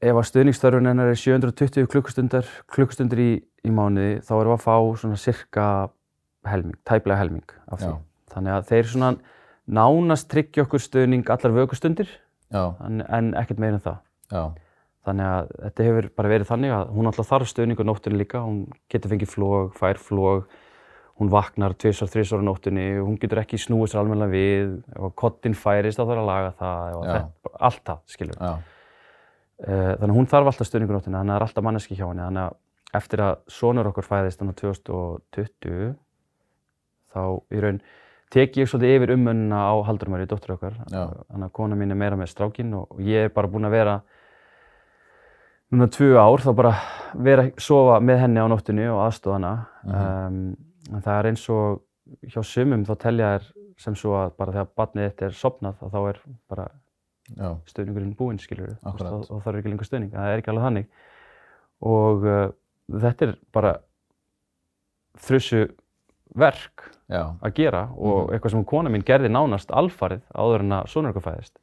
ef 0.00 0.16
að 0.16 0.28
stuðningstörfun 0.30 0.88
hennar 0.88 1.12
er 1.12 1.18
720 1.18 1.86
klukkustundar, 1.86 2.46
klukkustundir 2.66 3.18
í, 3.20 3.30
í 3.64 3.70
mánuði 3.70 4.20
þá 4.24 4.32
erum 4.38 4.54
við 4.54 4.56
að 4.56 4.64
fá 4.64 4.76
svona 5.02 5.20
cirka 5.20 5.66
helming, 6.48 6.78
tæplega 6.88 7.20
helming 7.20 7.54
af 7.68 7.82
því. 7.82 7.90
Já. 7.90 7.98
Þannig 8.32 8.56
að 8.56 8.66
þeir 8.70 8.90
svona 8.94 9.10
nánast 9.70 10.30
tryggja 10.30 10.64
okkur 10.64 10.82
stuðning 10.82 11.30
allar 11.30 11.52
vökustundir 11.52 12.08
en, 12.86 13.00
en 13.08 13.30
ekkert 13.38 13.58
meira 13.62 13.78
en 13.78 13.84
það. 13.84 14.00
já, 14.32 14.42
Þannig 15.06 15.24
að 15.32 15.52
þetta 15.64 15.84
hefur 15.86 16.08
bara 16.16 16.28
verið 16.28 16.48
þannig 16.50 16.72
að 16.76 16.90
hún 16.96 17.06
alltaf 17.08 17.28
þarf 17.30 17.48
stuðning 17.48 17.78
á 17.80 17.84
nóttunni 17.88 18.18
líka, 18.20 18.42
hún 18.44 18.58
getur 18.92 19.10
fengið 19.14 19.30
flog, 19.32 19.70
fær 19.78 19.96
flog, 20.02 20.50
hún 21.20 21.30
vaknar 21.32 21.72
tvisar, 21.80 22.08
þrisar 22.12 22.42
á 22.42 22.48
nóttunni, 22.50 22.84
hún 23.00 23.16
getur 23.20 23.40
ekki 23.40 23.56
snúið 23.60 23.94
sér 23.94 24.02
almennilega 24.02 24.34
við, 24.34 24.74
ef 24.96 25.14
kottinn 25.16 25.56
færist 25.56 25.96
þá 25.96 26.04
þarf 26.04 26.20
að 26.20 26.28
laga 26.28 26.52
það, 26.60 26.98
þetta, 27.06 27.54
allt 27.70 27.82
það, 27.88 28.02
skilur. 28.16 28.36
já, 28.40 28.52
Eh, 29.60 29.92
Þannig 30.00 30.08
að 30.14 30.16
hún 30.16 30.28
þarf 30.32 30.46
alltaf 30.48 30.66
stuðningur 30.70 30.96
nóttina, 30.96 31.18
þannig 31.20 31.32
að 31.32 31.34
það 31.34 31.40
er 31.40 31.44
alltaf 31.44 31.64
manneski 31.66 31.96
hjá 31.98 32.06
henni. 32.08 32.22
Þannig 32.24 32.44
að 32.46 33.00
eftir 33.00 33.20
að 33.26 33.34
sonur 33.52 33.88
okkur 33.90 34.06
fæðist 34.06 34.40
þannig 34.40 34.56
2020, 34.56 35.90
þá 37.12 37.20
í 37.52 37.60
raun 37.60 37.80
tek 38.30 38.56
ég 38.60 38.70
svolítið 38.70 38.96
yfir 38.96 39.12
umönnuna 39.16 39.60
á 39.66 39.74
Haldurmari, 39.88 40.28
dóttur 40.30 40.54
okkar. 40.56 40.78
Þannig 40.90 41.46
að 41.48 41.54
kona 41.56 41.78
mín 41.78 41.94
er 41.94 41.98
meira 41.98 42.18
með 42.18 42.32
strákinn 42.32 42.72
og 42.78 43.00
ég 43.02 43.26
er 43.28 43.34
bara 43.34 43.50
búinn 43.50 43.68
að 43.68 43.76
vera 43.76 44.00
núna 45.70 45.86
tvö 45.90 46.16
ár, 46.18 46.42
þá 46.42 46.50
bara 46.58 46.72
vera 47.14 47.46
að 47.46 47.62
sofa 47.62 48.00
með 48.02 48.24
henni 48.24 48.42
á 48.42 48.46
nóttunni 48.50 48.86
og 48.90 49.04
aðstoða 49.04 49.38
hana. 49.38 49.52
um, 49.86 50.56
en 50.90 51.04
það 51.04 51.18
er 51.18 51.30
eins 51.30 51.48
og 51.54 51.82
hjá 52.26 52.40
sumum 52.46 52.86
þá 52.86 52.94
telja 53.04 53.32
þær 53.34 53.50
sem 53.80 53.96
svo 53.96 54.16
að 54.18 54.32
bara 54.40 54.54
þegar 54.56 54.72
barnið 54.76 55.06
þitt 55.08 55.22
er 55.26 55.36
sopnað 55.38 55.84
þá 55.92 56.00
er 56.00 56.18
bara 56.50 56.66
já, 57.36 57.50
stuðningurinn 57.70 58.16
búinn, 58.18 58.40
Akkúrat. 58.40 59.12
og, 59.30 59.42
það 59.42 59.52
er 59.52 59.60
ekki 59.60 59.72
lengur 59.72 59.88
stuðning, 59.88 60.10
það 60.14 60.32
er 60.32 60.42
ekki 60.42 60.52
alveg 60.52 60.66
þannig 60.66 60.88
og 61.90 62.26
uh, 62.28 62.46
þetta 63.06 63.26
er 63.28 63.36
bara 63.54 63.74
þrjusu 65.26 65.62
verk 66.40 66.90
já. 67.10 67.24
að 67.42 67.54
gera 67.58 67.84
og 67.98 68.32
eitthvað 68.32 68.56
sem 68.56 68.66
kona 68.72 68.92
mín 68.92 69.06
gerði 69.06 69.32
nánast 69.32 69.74
alfarið 69.74 70.22
áður 70.32 70.66
en 70.66 70.78
að 70.78 70.90
sonur 70.94 71.14
okkar 71.14 71.26
fæðist. 71.28 71.58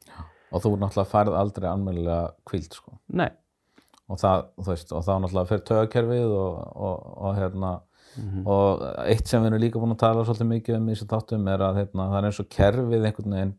Og 0.48 0.64
þú 0.64 0.76
náttúrulega 0.78 1.10
færð 1.10 1.34
aldrei 1.36 1.68
almennilega 1.68 2.30
kvíld, 2.48 2.72
sko. 2.72 2.94
Nei, 3.12 3.28
Og 4.08 4.16
það, 4.16 4.46
þú 4.56 4.70
veist, 4.70 4.92
og 4.96 5.04
þá 5.04 5.12
náttúrulega 5.20 5.48
fyrir 5.50 5.64
tögakerfið 5.68 6.30
og, 6.32 6.60
og, 6.88 7.08
og 7.28 7.34
hérna, 7.36 7.72
og 8.48 8.84
eitt 9.04 9.28
sem 9.28 9.42
við 9.44 9.50
erum 9.50 9.60
líka 9.62 9.82
búin 9.82 9.92
að 9.94 10.00
tala 10.00 10.22
svolítið 10.24 10.48
mikið 10.52 10.76
um 10.78 10.86
í 10.86 10.94
þessu 10.94 11.08
þáttum 11.10 11.50
er 11.52 11.64
að 11.66 11.80
hérna, 11.82 12.06
það 12.08 12.18
er 12.18 12.28
eins 12.28 12.40
og 12.42 12.48
kerfið 12.54 13.04
einhvern 13.04 13.36
veginn 13.36 13.52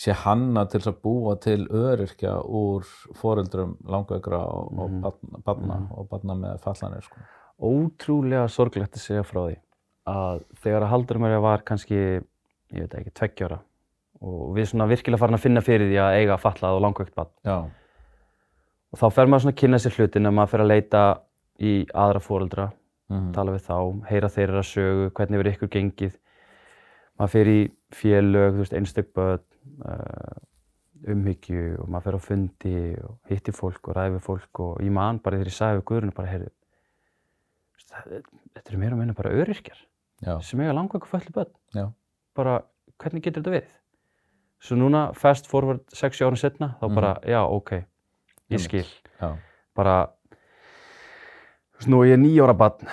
sé 0.00 0.14
hanna 0.22 0.64
til 0.70 0.80
að 0.84 1.00
búa 1.02 1.34
til 1.42 1.64
öryrkja 1.66 2.36
úr 2.46 2.86
foreldrum 3.18 3.74
langveikra 3.90 4.44
og, 4.46 4.70
og 4.78 4.94
barna, 5.02 5.42
barna 5.48 5.80
og 5.90 6.06
barna 6.12 6.38
með 6.38 6.62
fallanir, 6.62 7.02
sko. 7.04 7.26
ótrúlega 7.58 8.46
sorglegt 8.48 8.94
að 8.94 9.04
segja 9.08 9.26
frá 9.26 9.42
því 9.42 9.58
að 10.10 10.42
þegar 10.62 10.86
að 10.86 10.92
Haldur 10.94 11.20
Marja 11.22 11.40
var 11.44 11.62
kannski, 11.66 11.98
ég 12.74 12.84
veit 12.86 12.96
ekki, 13.00 13.12
tveggjára 13.20 13.60
og 14.20 14.50
við 14.56 14.66
svona 14.68 14.86
virkilega 14.90 15.20
farin 15.22 15.38
að 15.38 15.44
finna 15.46 15.62
fyrir 15.64 15.88
því 15.88 15.98
að 16.02 16.16
eiga 16.20 16.36
fallað 16.42 16.76
og 16.76 16.82
langveikt 16.84 17.14
barn. 17.16 17.30
Já, 17.46 17.56
og 18.90 18.98
þá 19.00 19.06
fer 19.16 19.30
maður 19.30 19.44
svona 19.46 19.54
að 19.56 19.60
kynna 19.62 19.78
sér 19.80 19.96
hlutin 19.96 20.28
að 20.28 20.34
maður 20.36 20.52
fer 20.52 20.64
að 20.64 20.70
leita 20.74 21.02
í 21.60 21.74
aðra 21.94 22.20
foreldra 22.24 22.68
Mhm. 23.10 23.32
tala 23.34 23.50
við 23.56 23.64
þá, 23.66 23.76
heyra 24.06 24.28
þeirra 24.30 24.60
sögu 24.62 25.06
hvernig 25.10 25.40
verið 25.40 25.54
ykkur 25.56 25.70
gengið. 25.74 26.12
Maður 27.18 27.30
fer 27.32 27.48
í 27.50 27.56
félög, 27.90 28.52
þú 28.54 28.60
veist, 28.62 28.76
einstök 28.78 29.08
börn 29.16 29.40
uh, 29.82 30.36
umhyggju 31.10 31.80
og 31.82 31.88
maður 31.90 32.04
fer 32.06 32.14
á 32.14 32.20
fundi 32.28 32.74
og 33.02 33.16
hitti 33.32 33.50
fólk 33.56 33.88
og 33.90 33.96
ræði 33.98 34.14
við 34.14 34.22
fólk 34.28 34.60
og 34.62 34.78
ég 34.84 34.92
man 34.94 35.18
bara 35.18 35.40
þegar 35.40 35.50
ég 35.50 35.56
sagði 35.58 35.80
við 35.80 35.84
Guðrunu 35.90 36.14
bara, 36.20 36.30
heyrðu 36.36 36.52
þetta 37.90 38.70
eru 38.70 38.78
meira 38.80 38.94
og 38.94 39.00
minna 39.02 39.16
bara 39.18 39.32
öryrkjar 39.34 39.80
já, 40.24 40.34
sem 40.44 40.60
eiga 40.60 40.74
langveiku 40.76 41.08
föllu 41.10 41.32
börn. 41.34 41.52
Bara, 42.36 42.60
hvernig 43.00 43.22
getur 43.24 43.42
þetta 43.42 43.54
verið? 43.56 43.76
Svo 44.60 44.76
núna, 44.76 45.06
fast 45.16 45.46
forward 45.48 45.80
6 45.96 46.20
árum 46.26 46.36
setna, 46.36 46.74
þá 46.80 46.86
bara, 46.94 47.14
já, 47.24 47.40
ok, 47.48 47.70
ég 48.52 48.60
skil. 48.60 48.84
já, 49.20 49.30
Bara, 49.76 49.94
þú 51.72 51.78
veist, 51.80 51.88
nú 51.88 52.02
er 52.04 52.10
ég 52.12 52.20
nýjára 52.20 52.52
barn 52.58 52.90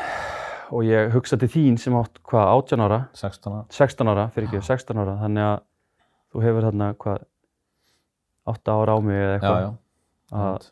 og 0.71 0.83
ég 0.87 1.11
hugsa 1.13 1.37
til 1.39 1.49
þín 1.51 1.77
sem 1.79 1.95
átt, 1.99 2.21
hvað, 2.27 2.53
18 2.71 2.83
ára, 2.85 3.01
16 3.15 3.51
ára. 3.53 3.65
16 3.71 4.07
ára, 4.13 4.25
fyrir 4.35 4.47
ekki, 4.47 4.61
16 4.67 5.01
ára, 5.03 5.17
þannig 5.23 5.43
að 5.47 5.59
þú 6.31 6.43
hefur 6.45 6.67
þarna, 6.69 6.89
hvað, 7.03 7.25
8 8.47 8.75
ára 8.79 8.95
á 8.95 8.99
mig 9.03 9.19
eða 9.19 9.35
eitthvað. 9.37 9.77
Að, 10.31 10.71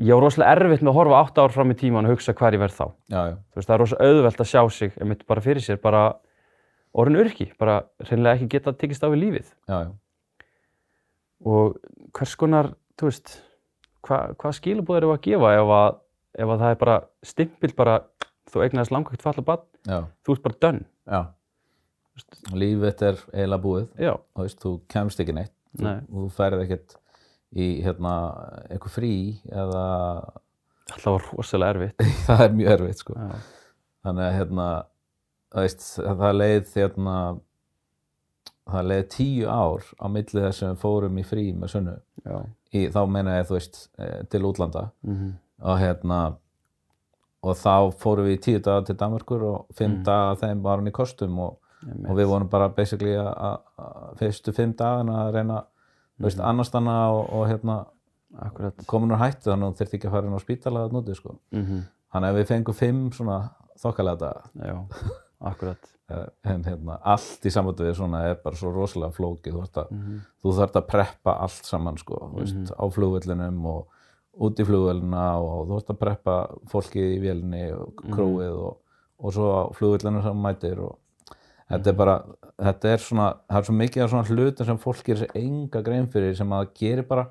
ég 0.00 0.10
var 0.14 0.24
rosalega 0.24 0.54
erfitt 0.56 0.82
með 0.84 0.92
að 0.92 0.98
horfa 0.98 1.20
8 1.26 1.42
ár 1.44 1.54
fram 1.54 1.72
í 1.72 1.76
tíman 1.78 2.06
og 2.08 2.14
hugsa 2.14 2.34
hvar 2.38 2.54
ég 2.56 2.62
verð 2.62 2.76
þá. 2.78 2.86
Já, 3.12 3.20
já, 3.30 3.34
Þú 3.50 3.60
veist, 3.60 3.68
það 3.68 3.74
er 3.76 3.82
rosa 3.84 3.98
auðvelt 4.06 4.42
að 4.44 4.50
sjá 4.50 4.62
sig, 4.76 4.92
einmitt 5.00 5.24
bara 5.28 5.44
fyrir 5.44 5.64
sér, 5.64 5.80
bara 5.82 6.02
orðin 6.98 7.20
örki, 7.22 7.46
bara 7.60 7.76
hreinlega 8.06 8.38
ekki 8.38 8.50
geta 8.56 8.74
tekist 8.74 9.04
á 9.06 9.08
við 9.12 9.22
lífið. 9.24 9.52
já. 9.70 9.80
Og 11.40 11.76
hvers 12.18 12.36
konar, 12.36 12.72
þú 13.00 13.08
veist, 13.08 13.34
hva, 14.06 14.22
hvað 14.36 14.56
skilabóð 14.58 15.00
eru 15.00 15.12
að 15.14 15.22
gefa 15.28 15.52
ef 15.56 15.74
að, 15.78 16.00
ef 16.44 16.54
að 16.54 16.64
það 16.64 16.74
er 16.74 16.80
bara 16.82 16.96
stimpil 17.22 17.74
bara, 17.78 17.98
þú 18.50 18.64
eignaðist 18.66 18.94
langvægt 18.94 19.24
falla 19.24 19.46
bann, 19.46 19.66
já, 19.88 20.00
þú 20.26 20.36
ert 20.36 20.48
bara 20.48 20.74
já. 21.10 21.22
Lífið 22.52 22.82
þitt 22.84 23.02
er 23.06 23.20
eiginlega 23.32 23.62
búið, 23.64 23.86
Já, 23.96 24.12
þú 24.36 24.44
veist, 24.44 24.58
þú 24.60 24.72
kemst 24.92 25.22
ekki 25.22 25.34
neitt, 25.38 25.54
þú, 25.78 25.84
Nei. 25.86 26.00
þú 26.10 26.24
ferð 26.36 26.64
ekkert 26.66 26.96
í, 27.56 27.80
hérna, 27.84 28.14
eitthvað 28.70 28.94
frí 28.94 29.12
eða 29.50 29.84
það 30.90 31.12
var 31.16 31.24
rosalega 31.32 31.74
erfitt. 31.74 32.04
það 32.28 32.44
er 32.46 32.54
mjög 32.60 32.72
erfitt, 32.76 32.98
sko. 33.04 33.14
Já, 33.18 33.40
Þannig 34.06 34.24
að, 34.26 34.34
hérna, 34.38 34.66
veist, 35.54 35.86
það 36.00 36.36
leið, 36.40 36.68
hérna, 36.76 37.16
það 38.70 38.86
leið 38.90 39.04
tíu 39.16 39.48
ár 39.50 39.86
á 39.98 40.06
milli 40.08 40.44
þess 40.44 40.60
sem 40.62 40.70
við 40.74 40.82
fórum 40.84 41.18
í 41.20 41.24
frí 41.26 41.44
með 41.58 41.72
sunnu, 41.74 41.94
í, 42.70 42.84
þá 42.94 43.00
meina 43.10 43.38
ég, 43.40 43.48
þú 43.48 43.56
veist, 43.58 43.80
eh, 43.98 44.20
til 44.30 44.44
útlanda 44.50 44.90
Mm 45.06 45.30
og 45.60 45.76
hérna 45.76 46.18
og 47.44 47.56
þá 47.60 47.90
fórum 48.00 48.24
við 48.24 48.38
í 48.38 48.40
tíu 48.46 48.60
daga 48.64 48.80
til 48.88 48.94
Danmarkur 48.96 49.42
og 49.44 49.66
fimm 49.76 49.98
Mm. 49.98 50.04
daga 50.06 50.30
af 50.32 50.38
þeim 50.40 50.62
var 50.64 50.78
hann 50.80 50.88
í 50.88 50.92
kostum 50.96 51.34
og, 51.38 51.58
og 52.08 52.16
við 52.16 52.30
vorum 52.30 52.48
bara 52.48 52.68
basically 52.72 53.12
að- 53.12 53.34
að 53.36 53.58
að 53.76 54.14
fyrstu 54.22 54.54
fimm 54.56 54.72
dagana 54.72 55.18
að 55.26 55.34
reyna 55.34 55.58
þú 56.20 56.28
veist, 56.28 56.40
annars 56.44 56.70
hana 56.76 56.96
og, 57.14 57.24
og 57.32 57.46
hérna 57.48 57.78
Akkurat. 58.38 58.84
komin 58.86 59.10
úr 59.10 59.18
hættu 59.18 59.48
þannig 59.50 59.64
að 59.64 59.70
hún 59.72 59.78
þurfti 59.80 59.96
ekki 59.98 60.06
að 60.06 60.12
fara 60.14 60.26
inn 60.28 60.36
á 60.38 60.42
spítala 60.44 60.84
að 60.86 60.92
núti 60.94 61.16
sko. 61.18 61.38
Mm 61.50 61.80
þannig 62.10 62.28
að 62.32 62.36
við 62.40 62.46
fengum 62.50 62.74
fimm 62.74 63.00
svona 63.14 63.38
þokkalega 63.78 64.34
akkurat. 65.40 65.78
Eh, 66.10 66.26
en 66.50 66.64
hérna 66.66 66.96
allt 67.06 67.44
í 67.46 67.50
sambandi 67.54 67.84
við 67.86 67.92
svona 68.00 68.24
er 68.26 68.38
bara 68.42 68.56
svo 68.58 68.72
rosalega 68.74 69.14
flókið 69.14 69.52
þú, 69.54 69.60
að, 69.78 69.90
Mhm. 69.94 70.16
þú 70.42 70.54
þarft 70.56 70.78
að 70.80 70.86
preppa 70.90 71.34
allt 71.44 71.68
saman 71.68 71.98
sko, 72.02 72.16
þú 72.32 72.40
veist, 72.40 72.72
á 72.74 72.84
flugvellinum 72.90 73.60
og 73.70 73.86
út 74.42 74.58
í 74.58 74.64
flugvellina 74.66 75.38
og 75.38 75.68
þú 75.68 75.76
þarft 75.76 75.92
að 75.94 75.98
preppa 76.00 76.34
fólkið 76.72 77.14
í 77.14 77.20
vélinni 77.22 77.62
og 77.78 77.94
krúið 78.10 78.58
og, 78.58 78.76
og 79.22 79.32
svo 79.32 79.46
á 79.54 79.62
flugvellinu 79.78 80.22
sem 80.26 80.42
mætir 80.42 80.80
og 80.82 80.98
þetta 81.70 81.92
er 81.92 81.98
bara, 81.98 82.16
þetta 82.58 82.94
er 82.94 83.04
svona 83.04 83.28
það 83.46 83.60
er 83.60 83.68
svo 83.68 83.76
mikið 83.80 84.04
af 84.04 84.10
svona 84.14 84.30
hlutum 84.30 84.70
sem 84.70 84.82
fólk 84.82 85.04
gerir 85.06 85.22
sér 85.24 85.36
enga 85.40 85.84
grein 85.86 86.10
fyrir 86.10 86.34
sem 86.38 86.52
að 86.52 86.64
það 86.64 86.74
gerir 86.82 87.08
bara 87.08 87.28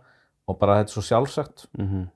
og 0.49 0.59
bara 0.59 0.79
þetta 0.79 0.89
er 0.89 0.97
svo 0.97 1.05
sjálfsagt 1.09 1.67
Mm 1.77 2.07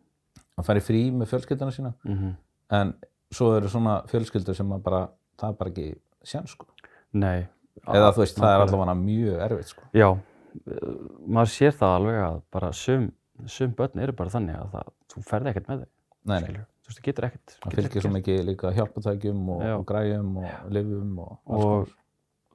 að 0.54 0.68
fara 0.68 0.82
í 0.82 0.86
frí 0.86 1.00
með 1.14 1.32
fjölskylduna 1.32 1.74
sína 1.74 1.94
-hmm. 2.06 2.34
en 2.78 2.94
svo 3.34 3.56
eru 3.58 3.70
svona 3.70 4.02
fjölskyldur 4.10 4.56
sem 4.56 4.72
að 4.72 4.84
bara, 4.84 5.08
það 5.40 5.50
er 5.50 5.58
bara 5.58 5.70
ekki 5.70 5.96
sjans 6.24 6.54
sko 6.54 6.68
Nei. 7.14 7.48
eða 7.88 8.12
þú 8.14 8.24
veist, 8.24 8.38
það 8.38 8.54
er 8.54 8.66
allavega 8.66 8.96
mjög 8.98 9.42
erfitt 9.48 9.72
sko. 9.72 9.88
Já, 9.94 10.10
maður 11.28 11.52
sér 11.54 11.74
það 11.78 11.96
alveg 11.98 12.20
að 12.26 12.38
bara 12.52 12.72
sum, 12.78 13.10
sum 13.46 13.74
börn 13.78 14.04
eru 14.06 14.16
bara 14.18 14.34
þannig 14.34 14.60
að 14.60 14.70
það, 14.76 14.94
þú 15.14 15.26
ferði 15.30 15.52
ekkert 15.52 15.68
með 15.68 15.84
þau. 15.84 15.90
nei, 16.24 16.34
nei, 16.34 16.44
skilurðu. 16.44 16.66
Þú 16.84 16.90
veist, 16.90 17.00
þú 17.00 17.06
getur 17.08 17.28
ekkert. 17.28 17.58
það 17.64 17.76
fylgir 17.78 18.06
svo 18.06 18.14
mikið 18.14 18.40
líka 18.50 18.74
hjálpatækjum 18.78 19.50
og, 19.50 19.62
og 19.78 19.86
græjum 19.86 20.38
og 20.38 20.72
lifjum 20.78 21.20
og 21.20 21.32
alls 21.48 21.64
konar. 21.64 21.94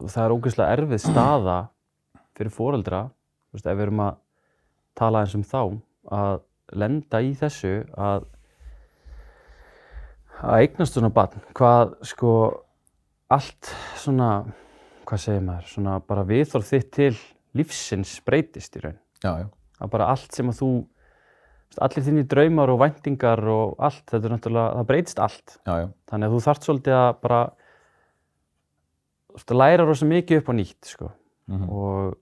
Það 0.06 0.24
er 0.24 0.34
ógeðslega 0.36 0.76
erfið 0.78 1.02
staða 1.02 1.58
fyrir 2.38 2.54
foreldra, 2.54 3.00
ef 3.54 3.64
við 3.66 3.84
erum 3.88 4.02
að 4.04 4.18
tala 4.98 5.22
eins 5.24 5.34
um 5.34 5.42
þá, 5.46 5.62
að 6.14 6.40
lenda 6.78 7.20
í 7.24 7.32
þessu 7.38 7.72
að 7.98 8.26
að 10.38 10.62
eignast 10.62 10.94
svona 10.94 11.10
barn, 11.14 11.40
hvað 11.56 11.96
sko 12.06 12.32
allt 13.34 13.72
svona, 13.98 14.28
hvað 15.08 15.22
segir 15.24 15.42
maður, 15.44 15.72
svona 15.72 15.96
bara 16.06 16.26
viðþorð 16.28 16.68
þitt 16.70 16.92
til 16.94 17.10
lífsins 17.58 18.12
breytist 18.26 18.78
í 18.78 18.84
raun. 18.84 19.00
já, 19.24 19.32
já, 19.42 19.48
Að 19.78 19.90
bara 19.94 20.08
allt 20.10 20.34
sem 20.34 20.48
að 20.50 20.58
þú, 20.58 20.68
allir 21.86 22.04
þínir 22.06 22.24
draumar 22.30 22.70
og 22.72 22.80
væntingar 22.82 23.42
og 23.50 23.74
allt, 23.78 24.04
þetta 24.10 24.26
er 24.26 24.34
náttúrulega, 24.34 24.76
það 24.78 24.88
breytist 24.92 25.20
allt. 25.22 25.58
já, 25.66 25.74
já, 25.82 25.88
Þannig 26.10 26.28
að 26.28 26.34
þú 26.34 26.40
þarft 26.46 26.68
svolítið 26.68 26.96
að 26.98 27.10
bara 27.26 27.40
læra 29.58 29.86
rosa 29.86 30.06
mikið 30.08 30.42
upp 30.42 30.48
á 30.50 30.54
nýtt 30.58 30.90
sko. 30.94 31.10
Mhm. 31.48 31.68
og 31.70 32.16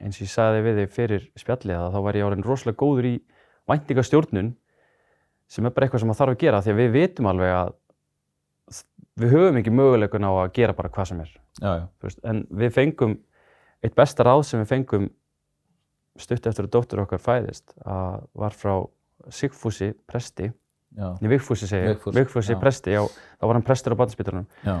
eins 0.00 0.18
og 0.20 0.26
ég 0.26 0.30
sagði 0.30 0.60
við 0.62 0.76
þig 0.80 0.90
fyrir 0.94 1.24
spjallið 1.38 1.78
að 1.78 1.94
þá 1.94 2.00
var 2.02 2.14
ég 2.14 2.26
orðin 2.26 2.44
rosalega 2.44 2.78
góður 2.78 3.08
í 3.08 3.14
væntingastjórnun 3.70 4.54
sem 5.48 5.66
er 5.66 5.70
bara 5.70 5.86
eitthvað 5.86 6.00
sem 6.00 6.08
maður 6.08 6.20
þarf 6.20 6.34
að 6.34 6.42
gera 6.44 6.60
því 6.62 6.70
að 6.70 6.80
við 6.82 6.92
vitum 6.92 7.26
alveg 7.26 7.52
að 7.54 7.74
við 9.20 9.34
höfum 9.34 9.58
ekki 9.60 9.74
möguleikun 9.74 10.26
á 10.26 10.32
að 10.32 10.52
gera 10.54 10.74
bara 10.74 10.88
hvað 10.88 11.08
sem 11.10 11.20
er. 11.20 11.30
Já, 11.60 11.70
já, 11.78 11.84
veist, 12.02 12.20
en 12.24 12.46
við 12.50 12.72
fengum 12.74 13.18
eitt 13.84 13.94
besta 13.94 14.26
ráð 14.26 14.42
sem 14.48 14.62
við 14.62 14.72
fengum 14.72 15.10
stutt 16.18 16.46
eftir 16.46 16.66
að 16.66 16.72
dóttur 16.74 17.02
okkar 17.04 17.22
fæðist 17.22 17.74
að 17.84 18.26
var 18.38 18.54
frá 18.56 18.74
Sigfúsi 19.32 19.92
presti, 20.10 20.50
já, 20.94 21.06
nei 21.22 21.30
Vigfúsi 21.32 21.68
Vigfús, 21.70 22.14
Vigfúsi 22.14 22.56
presti, 22.60 22.92
já, 22.92 23.00
þá 23.40 23.46
var 23.46 23.56
hann 23.56 23.66
prestur 23.66 23.94
á 23.96 24.00
barnspítalunum 24.00 24.46
já, 24.66 24.74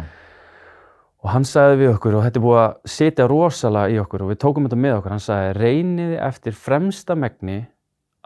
og 1.24 1.30
hann 1.32 1.46
sagði 1.48 1.78
við 1.80 1.94
okkur 1.94 2.18
og 2.18 2.26
þetta 2.26 2.40
er 2.40 2.44
búið 2.44 2.58
að 2.60 2.90
setja 2.94 3.26
rosalega 3.30 3.94
í 3.94 4.00
okkur 4.02 4.26
og 4.26 4.30
við 4.34 4.40
tókum 4.44 4.66
þetta 4.66 4.80
með 4.82 4.96
okkur, 4.98 5.14
hann 5.14 5.24
sagði 5.24 5.54
reyniði 5.56 6.18
eftir 6.26 6.58
fremsta 6.58 7.16
megni 7.16 7.62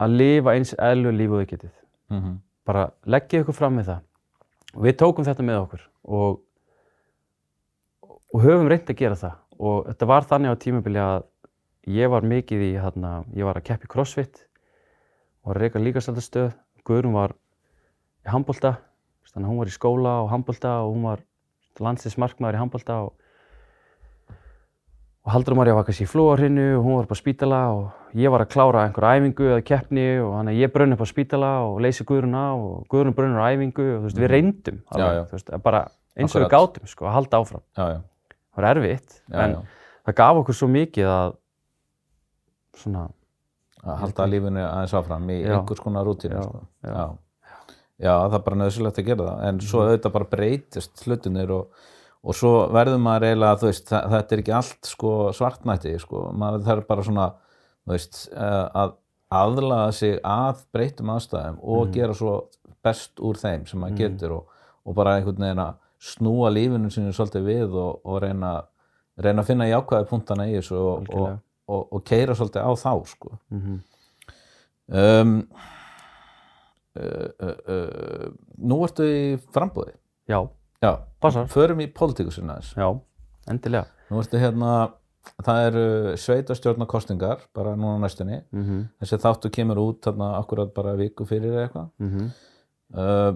að 0.02 0.16
lifa 0.18 0.54
eins 0.58 0.74
eðlu 0.74 1.12
lífu 1.14 1.38
þau 1.38 1.50
getið. 1.52 1.74
Mhm, 2.10 2.34
bara 2.66 2.88
leggja 3.06 3.44
ykkur 3.44 3.54
fram 3.54 3.78
með 3.78 3.92
það. 3.92 4.02
Og 4.74 4.82
við 4.84 4.98
tókum 4.98 5.26
þetta 5.26 5.46
með 5.46 5.60
okkur 5.62 5.84
og, 6.18 6.40
og 8.34 8.42
höfum 8.42 8.68
reynd 8.70 8.90
að 8.90 8.98
gera 8.98 9.20
það. 9.22 9.38
Og 9.58 9.86
þetta 9.86 10.10
var 10.10 10.26
þannig 10.26 10.54
á 10.54 10.62
tímabili 10.62 11.02
að 11.02 11.22
ég 11.88 12.10
var 12.10 12.26
mikið 12.26 12.66
í 12.66 12.72
hérna, 12.82 13.22
ég 13.34 13.46
var 13.46 13.58
að 13.58 13.68
keppi 13.70 13.90
crossfit 13.90 14.42
og 15.44 15.54
að 15.54 15.62
reyka 15.62 15.82
líkastöldastöð 15.82 16.52
Guðrún 16.88 17.14
var 17.14 17.34
í 18.24 18.30
handbolta 18.32 18.78
þannig 19.28 19.44
að 19.44 19.50
hún 19.52 19.60
var 19.60 19.70
í 19.70 19.74
skóla 19.74 20.12
og 20.24 20.30
handbolta 20.32 20.74
og 20.82 20.94
hún 20.94 21.04
var 21.04 21.22
landsliðsmarkmaður 21.86 22.58
í 22.58 22.60
handbolta 22.62 22.96
og, 23.06 23.12
og 25.26 25.32
Haldur 25.34 25.56
Marja 25.58 25.74
var 25.76 25.84
kannski 25.88 26.06
í 26.06 26.10
flóarhinu 26.10 26.66
og 26.78 26.84
hún 26.86 26.96
var 26.98 27.06
upp 27.08 27.14
á 27.14 27.18
spítala 27.20 27.60
og 27.74 28.16
ég 28.16 28.32
var 28.32 28.44
að 28.44 28.52
klára 28.54 28.84
einhver 28.86 29.06
æfingu 29.10 29.48
eða 29.52 29.64
keppni 29.68 30.06
og 30.24 30.30
þannig 30.38 30.54
að 30.56 30.62
ég 30.62 30.72
brunn 30.74 30.96
upp 30.96 31.02
á 31.04 31.08
spítala 31.10 31.50
og 31.66 31.80
leysi 31.84 32.06
Guðrún 32.08 32.36
af 32.38 32.62
og 32.64 32.86
Guðrún 32.92 33.16
brunnur 33.18 33.42
á 33.44 33.50
æfingu 33.52 33.84
og 33.96 33.98
þú 34.00 34.06
veist, 34.08 34.22
við 34.22 34.32
reyndum 34.32 34.78
Já, 34.96 35.08
já. 35.18 35.22
þú 35.28 35.36
veist, 35.36 35.52
bara 35.66 35.82
eins 36.18 36.34
og 36.34 36.42
við 36.46 36.50
gátum 36.54 36.88
sko, 36.90 37.06
að 37.10 37.16
halda 37.18 37.42
áfram. 37.42 37.64
já, 37.76 37.84
já, 37.92 38.00
Það 38.58 38.62
var 38.64 38.70
erfitt, 38.76 39.20
já, 39.28 39.36
en 39.44 39.52
já. 39.54 39.60
það 40.08 40.16
gaf 40.22 40.40
okkur 40.42 40.56
svo 40.58 40.68
mikið 40.72 41.10
að 41.12 41.36
svona, 42.80 43.04
að 43.84 44.00
halda 44.02 44.26
lífinu 44.32 44.64
aðeins 44.64 44.94
áfram 44.98 45.28
í 45.30 45.36
Já. 45.44 45.52
einhvers 45.58 45.80
konar 45.84 46.06
rútínu 46.08 46.40
Já, 47.98 48.12
það 48.30 48.34
er 48.38 48.42
bara 48.46 48.56
nöðsulegt 48.60 48.98
að 49.02 49.06
gera 49.10 49.24
það 49.28 49.44
en 49.48 49.58
svo 49.60 49.78
Mhm. 49.82 49.88
auðvitað 49.88 50.12
bara 50.12 50.24
breytist 50.30 51.02
hlutinir 51.06 51.50
og, 51.50 51.68
og 52.24 52.34
svo 52.34 52.52
verður 52.70 53.00
maður 53.02 53.26
eiginlega, 53.28 53.58
þú 53.58 53.66
veist, 53.72 53.88
það, 53.90 54.10
þetta 54.12 54.32
er 54.36 54.42
ekki 54.44 54.54
allt 54.54 54.86
sko, 54.92 55.12
svartnætti, 55.34 55.94
sko, 56.00 56.22
maður 56.32 56.64
þarf 56.68 56.86
bara 56.86 57.02
svona, 57.02 57.26
þú 57.86 57.94
veist, 57.96 58.20
eh, 58.32 58.68
að 58.82 58.94
aðlaga 59.30 59.92
sig 59.92 60.20
að 60.22 60.62
breytum 60.72 61.10
aðstæðum 61.16 61.58
og 61.62 61.86
Mhm. 61.88 61.92
gera 61.92 62.14
svo 62.14 62.44
best 62.84 63.16
úr 63.20 63.34
þeim 63.36 63.66
sem 63.68 63.80
maður 63.80 63.98
getur 63.98 64.30
og, 64.38 64.46
og 64.86 64.94
bara 64.94 65.16
einhvern 65.18 65.36
veginn 65.42 65.58
að 65.66 65.74
snúa 66.00 66.48
lífinu 66.54 66.90
sinni 66.92 67.10
svolítið 67.12 67.44
við 67.44 67.74
og, 67.74 68.00
og 68.06 68.22
reyna, 68.22 68.62
reyna 69.18 69.42
að 69.42 69.46
finna 69.46 69.64
jákvæði 69.66 70.08
punktana 70.08 70.46
í 70.46 70.54
þessu 70.60 70.76
og, 70.78 70.86
og, 70.86 71.08
Algjörlega. 71.08 71.40
og, 71.68 71.88
og 71.92 72.04
keira 72.04 72.34
svolítið 72.34 72.62
á 72.62 72.72
þá, 72.78 73.06
sko. 73.06 73.38
mm 73.50 73.80
Um, 74.90 75.42
uh, 76.98 78.30
nú 78.58 78.78
ertu 78.86 79.06
í 79.08 79.20
frambúði. 79.54 79.94
já, 80.28 80.40
Já, 80.82 80.92
Passar. 81.20 81.46
förum 81.50 81.80
í 81.82 81.88
pólitíkusina 81.90 82.60
þess. 82.60 82.74
já, 82.78 83.00
endilega. 83.50 83.86
Nú 84.10 84.20
ertu 84.22 84.38
hérna, 84.38 84.92
það 85.42 85.62
eru 85.66 85.86
sveitastjórnarkostingar 86.16 87.40
bara 87.54 87.74
núna 87.76 87.98
næstunni. 88.04 88.42
Mm 88.52 88.84
Þessi 89.00 89.18
þáttu 89.24 89.50
kemur 89.50 89.76
út 89.82 90.00
þarna 90.06 90.28
akkurat 90.38 90.70
bara 90.74 90.94
viku 90.96 91.26
fyrir 91.26 91.52
eða 91.52 91.66
eitthvað. 91.68 91.88
-hmm. 92.00 92.30
Uh, 92.94 93.34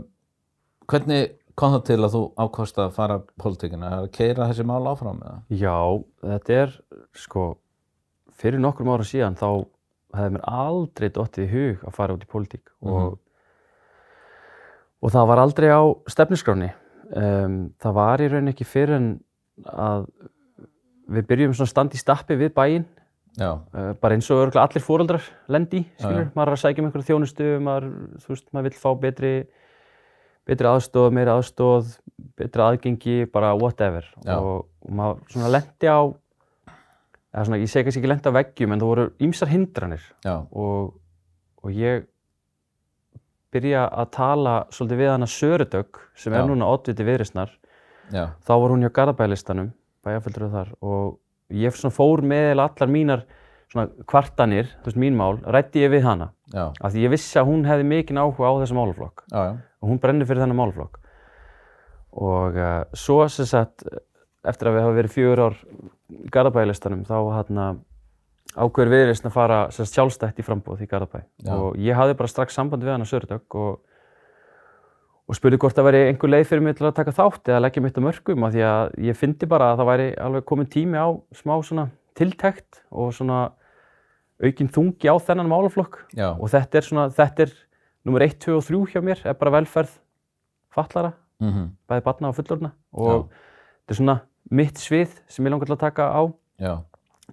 hvernig 0.89 1.33
kom 1.55 1.73
það 1.75 1.83
til 1.85 1.99
að 2.01 2.15
þú 2.15 2.23
ákvast 2.41 2.79
að 2.79 2.93
fara 2.97 3.19
pólitíkina? 3.43 3.87
Er 3.87 3.99
að 4.07 4.13
keira 4.13 4.47
þessi 4.49 4.65
mál 4.65 4.87
áfram 4.89 5.19
með 5.19 5.29
það? 5.29 5.59
Já, 5.61 6.05
þetta 6.23 6.53
er 6.63 6.81
sko, 7.13 7.57
fyrir 8.33 8.61
nokkrum 8.61 8.89
ára 8.89 9.05
síðan 9.05 9.37
þá 9.37 9.67
hefði 10.15 10.31
mér 10.33 10.45
aldrei 10.49 11.09
dottið 11.11 11.45
í 11.45 11.53
hug 11.53 11.85
að 11.89 11.93
fara 11.93 12.15
út 12.15 12.23
í 12.25 12.31
pólitík 12.33 12.71
og, 12.81 13.19
og 15.03 15.13
það 15.13 15.29
var 15.33 15.43
aldrei 15.43 15.69
á 15.75 15.83
stefniskráni. 16.11 16.71
Um, 17.13 17.57
það 17.83 17.97
var 17.99 18.23
í 18.25 18.29
raun 18.33 18.51
ekki 18.53 18.65
fyrir 18.65 18.97
en 18.97 19.09
að 19.69 20.07
við 21.13 21.27
byrjum 21.29 21.57
svona 21.57 21.73
standi 21.73 21.99
í 21.99 22.01
stappi 22.01 22.39
við 22.41 22.55
bæinn, 22.57 22.87
uh, 23.43 23.91
bara 24.01 24.17
eins 24.17 24.31
og 24.33 24.45
örugglega 24.45 24.65
allir 24.65 24.85
fóreldrar 24.85 25.27
lendi 25.53 25.83
skilur, 25.99 26.29
já. 26.29 26.31
maður 26.37 26.53
er 26.53 26.57
að 26.57 26.63
sækja 26.63 26.83
um 26.83 26.89
einhverja 26.89 27.09
þjónustu, 27.11 27.51
maður, 27.67 27.91
þú 28.23 28.33
veist, 28.33 28.47
maður 28.55 28.69
vill 28.69 28.81
fá 28.85 28.89
betri, 29.03 29.33
betri 30.49 30.71
aðstóð, 30.71 31.11
meiri 31.19 31.35
aðstóð, 31.35 31.93
betri 32.39 32.65
aðgengi, 32.65 33.19
bara 33.35 33.53
whatever. 33.59 34.09
Já. 34.23 34.39
Og, 34.39 34.65
og 34.87 34.97
maður 35.03 35.35
svona 35.35 35.53
lendi 35.53 35.91
á, 35.91 36.01
eða 37.35 37.47
svona, 37.51 37.61
ég 37.61 37.75
segi 37.75 37.89
kannski 37.89 38.03
ekki 38.03 38.13
lendi 38.15 38.33
á 38.33 38.39
veggjum, 38.39 38.73
en 38.73 38.85
það 38.85 38.95
voru 38.95 39.07
ýmsar 39.29 39.53
hindranir 39.53 40.09
já, 40.25 40.37
og, 40.39 40.95
og 41.61 41.77
ég 41.77 42.07
byrja 43.53 43.85
að 43.89 44.11
tala 44.17 44.57
svolítið 44.73 45.03
við 45.03 45.13
hana 45.13 45.29
Sörudögg 45.29 46.01
sem 46.19 46.33
Já. 46.33 46.41
er 46.41 46.49
núna 46.49 46.71
oddviti 46.73 47.07
viðrisnar 47.07 47.53
já, 48.13 48.33
þá 48.43 48.53
var 48.55 48.75
hún 48.75 48.85
hjá 48.87 48.93
Garðabælistanum 48.97 49.71
bæjarföldur 50.03 50.51
þar 50.53 50.75
og 50.81 51.19
ég 51.53 51.77
fór 51.93 52.25
með 52.25 52.57
allar 52.65 52.91
mínar 52.91 53.25
kvartanir, 54.09 54.69
þú 54.83 54.91
veist 54.91 55.01
mín 55.01 55.17
mál, 55.17 55.39
rætti 55.49 55.83
ég 55.83 55.93
við 55.93 56.05
hana. 56.05 56.31
Já, 56.53 56.67
af 56.69 56.93
því 56.93 57.07
ég 57.07 57.13
vissi 57.15 57.39
að 57.41 57.49
hún 57.49 57.65
hefði 57.65 57.87
mikinn 57.89 58.21
áhuga 58.21 58.51
á 58.53 58.55
já, 58.61 58.69
já, 59.33 59.53
og 59.81 59.89
hún 59.89 60.01
brennir 60.03 60.29
fyrir 60.29 60.45
þennan 60.45 60.59
málaflokk. 60.59 60.99
Og 62.13 62.59
uh, 62.61 62.83
svo 62.93 63.25
sem 63.33 63.49
sagt 63.49 63.87
eftir 64.45 64.69
að 64.69 64.77
við 64.77 64.85
hafa 64.85 64.97
verið 64.99 65.15
fjögur 65.15 65.45
ár 65.47 65.57
Garðabælistanum 66.35 67.07
þá 67.09 67.17
hérna 67.39 67.69
ákveður 68.53 68.93
viðreisn 68.93 69.29
að 69.31 69.37
fara 69.37 69.63
sagt, 69.73 69.95
sjálfstætt 69.95 70.43
í 70.43 70.45
frambúð 70.45 70.85
í 70.85 70.89
Garðabæ. 70.91 71.23
Já. 71.45 71.55
og 71.57 71.79
ég 71.81 71.97
hafði 71.97 72.19
bara 72.19 72.33
strax 72.33 72.59
samband 72.59 72.85
við 72.85 72.93
hana 72.93 73.09
Sördök 73.09 73.57
og, 73.57 73.81
og 75.29 75.39
spurði 75.39 75.61
hvort 75.63 75.79
það 75.79 75.89
væri 75.89 76.03
einhver 76.11 76.33
leið 76.35 76.47
fyrir 76.51 76.65
mig 76.67 76.77
til 76.77 76.89
að 76.91 76.97
taka 76.99 77.15
þátt 77.17 77.49
eða 77.49 77.63
leggja 77.65 77.85
mitt 77.85 77.97
á 77.97 78.03
mörgum 78.05 78.47
af 78.47 78.53
því 78.53 78.65
að 78.69 78.95
ég 79.09 79.19
fyndi 79.19 79.49
bara 79.49 79.73
að 79.73 79.81
það 79.81 79.91
væri 79.93 80.09
alveg 80.27 80.47
komin 80.51 80.71
tími 80.73 81.01
á 81.01 81.09
smá 81.33 81.55
svona 81.65 81.89
tiltekt 82.19 82.83
og 82.91 83.15
svona 83.17 83.41
aukin 84.43 84.69
þungi 84.75 85.09
á 85.09 85.17
þennan 85.23 85.49
málaflokk. 85.49 86.03
Já, 86.19 86.33
og 86.35 86.51
þetta 86.53 86.81
er 86.81 86.87
svona, 86.89 87.07
þetta 87.15 87.47
er 87.47 87.55
nummer 88.05 88.25
1, 88.27 88.37
2 88.43 88.57
og 88.59 88.65
3 88.67 88.83
hjá 88.93 89.05
mér, 89.07 89.23
er 89.25 89.39
bara 89.39 89.55
velferð 89.55 89.95
fallara, 90.75 91.13
mhm, 91.41 91.71
bæði 91.89 92.05
barna 92.05 92.33
og 92.33 92.37
fullorna 92.37 92.73
og 92.93 93.29
þetta 93.31 93.95
er 93.95 94.01
svona 94.01 94.17
mitt 94.51 94.81
svið 94.83 95.15
sem 95.31 95.47
ég 95.47 95.55
langar 95.55 95.71
til 95.71 95.77
að 95.77 95.85
taka 95.87 96.09
á. 96.11 96.23
Já, 96.61 96.75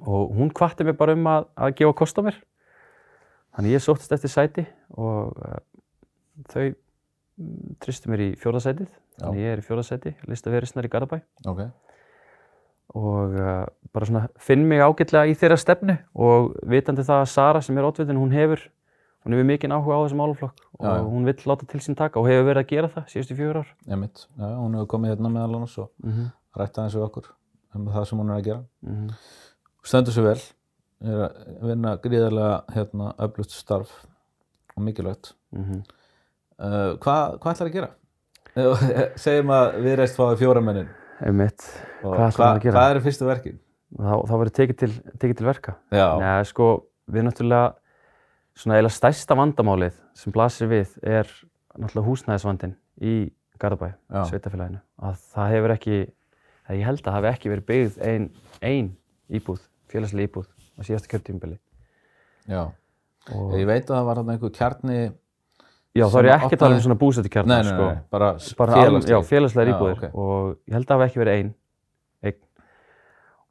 og 0.06 0.36
hún 0.38 0.54
hvatti 0.56 0.86
mig 0.88 0.98
bara 0.98 1.16
um 1.18 1.28
að, 1.28 1.50
að 1.56 1.76
gefa 1.82 1.98
kost 2.02 2.20
á 2.20 2.22
mér. 2.26 2.40
Þannig 3.56 3.76
ég 3.76 3.84
sóttist 3.84 4.14
eftir 4.16 4.32
sæti 4.32 4.66
og 4.96 5.36
uh, 5.36 5.60
þau 6.54 6.66
mm, 6.70 7.76
tristu 7.84 8.12
mér 8.12 8.26
í 8.30 8.32
fjórðasætið 8.40 8.90
þannig 9.20 9.44
ég 9.44 9.54
er 9.54 9.62
í 9.62 9.66
fjórðasæti, 9.66 10.16
lista 10.30 10.54
verisnar 10.54 10.88
í 10.88 10.92
Garðabæ. 10.92 11.20
Ok, 11.50 11.64
og 12.98 13.36
uh, 13.38 13.66
bara 13.94 14.10
svona 14.10 14.26
finn 14.42 14.66
mig 14.70 14.82
ágætlega 14.82 15.30
í 15.30 15.38
þeirra 15.38 15.58
stefnu 15.60 15.96
og 16.18 16.54
vitandi 16.70 17.06
það 17.06 17.24
að 17.24 17.32
Sara 17.34 17.62
sem 17.66 17.78
er 17.78 17.88
ótvitin, 17.90 18.18
hún 18.18 18.34
hefur 18.34 18.64
hún 19.26 19.36
hefur 19.36 19.50
mikinn 19.50 19.76
áhuga 19.76 20.00
á 20.00 20.04
þessum 20.06 20.22
málaflokk 20.24 20.64
og 20.80 20.86
Já, 20.86 20.96
já. 20.96 21.04
hún 21.04 21.26
vill 21.28 21.44
láta 21.52 21.68
til 21.68 21.82
sín 21.84 21.98
taka 22.00 22.20
og 22.20 22.30
hefur 22.30 22.48
verið 22.48 22.64
að 22.64 22.70
gera 22.72 22.90
það 22.94 23.12
síðustu 23.12 23.36
fjögur 23.36 23.62
ár. 23.62 23.74
Emitt, 23.88 24.26
já, 24.38 24.48
hún 24.56 24.78
hefur 24.78 24.88
komið 24.96 25.14
hérna 25.14 25.34
meðal 25.34 25.56
annars 25.60 25.78
og 25.78 25.92
mm 26.04 26.12
-hmm. 26.12 26.32
rætta 26.56 26.84
eins 26.84 26.96
við 26.96 27.04
okkur 27.04 27.30
um 27.76 27.86
það 27.86 28.06
sem 28.06 28.20
hún 28.20 28.30
er 28.30 28.38
að 28.38 28.46
gera. 28.46 28.64
Mm 28.82 29.10
Stendur 29.86 30.14
sér 30.16 30.28
vel, 30.28 30.42
er 31.06 31.24
að 31.28 31.70
vinna 31.72 31.96
gríðarlega 32.04 32.76
hérna 32.76 33.14
öflugt 33.26 33.56
starf 33.56 33.94
og 34.76 34.84
mikilvægt. 34.84 35.34
-hmm. 35.56 35.84
Uh, 36.60 36.98
hvað, 37.00 37.40
hvað 37.40 37.54
ætlar 37.54 37.68
að 37.70 37.74
gera? 37.74 37.90
Segjum 39.24 39.50
að 39.50 39.80
við 39.84 39.96
reist 39.96 40.18
fáið 40.18 40.38
fjóra 40.38 40.62
mennin. 40.62 40.90
einmitt, 41.24 41.64
Og 42.04 42.16
Hvað 42.16 42.62
gera? 42.64 42.80
Hvað 42.80 42.92
eru 42.92 43.02
fyrstu 43.02 43.26
verkin? 43.26 43.60
þá, 43.98 44.14
þá 44.28 44.34
verður 44.38 44.56
tekið 44.60 44.78
til, 44.78 44.92
tekið 45.20 45.38
til 45.40 45.48
verka 45.48 45.76
Já, 45.92 46.08
Nei, 46.22 46.44
sko, 46.46 46.70
við 47.10 47.26
náttúrulega 47.28 47.74
svona 48.60 48.78
eiginlega 48.78 48.98
stærsta 48.98 49.38
vandamálið 49.40 49.98
sem 50.18 50.36
blasir 50.36 50.70
við 50.72 50.96
er 51.02 51.30
náttúrulega 51.80 52.08
húsnæðisvandinn 52.10 52.76
í 53.02 53.16
Garðabæ, 53.60 53.90
sveitafélaginu 54.30 54.80
að 55.04 55.16
það 55.34 55.54
hefur 55.56 55.74
ekki, 55.76 55.98
ég 56.70 56.86
held 56.88 57.02
að 57.02 57.08
það 57.10 57.18
hafi 57.18 57.32
ekki 57.34 57.52
verið 57.52 57.66
byggð 57.72 57.98
ein, 58.08 58.28
ein 58.62 58.92
íbúð, 59.36 59.64
félagslega 59.92 60.30
íbúð 60.30 60.48
á 60.50 60.82
síðasta 60.88 61.12
kjörtímubili 61.12 61.58
já. 62.50 62.62
og 63.36 63.56
Ég 63.60 63.68
veit 63.70 63.86
að 63.90 63.96
það 63.98 64.06
var 64.10 64.22
þarna 64.22 64.36
einhver 64.36 64.54
kjarni 64.56 65.00
já, 65.98 66.06
þá 66.06 66.18
er 66.22 66.30
ég 66.30 66.36
ekki 66.38 66.56
að 66.58 66.64
tala 66.64 66.78
um 66.78 66.84
svona 66.86 67.00
búsettukjarnar 67.02 67.64
Nei, 67.64 67.70
nei, 67.70 67.74
sko. 67.74 67.88
nei, 67.90 68.04
bara, 68.14 68.30
bara 68.62 68.78
félagslega, 68.84 69.16
já, 69.16 69.28
félagslega 69.32 69.74
íbúðir 69.76 69.98
ok. 69.98 70.16
og 70.16 70.56
ég 70.70 70.78
held 70.78 70.86
að 70.86 70.94
það 70.94 71.00
hafi 71.00 71.10
ekki 71.10 71.24
verið 71.24 71.40
ein, 71.40 71.52
ein 72.30 72.40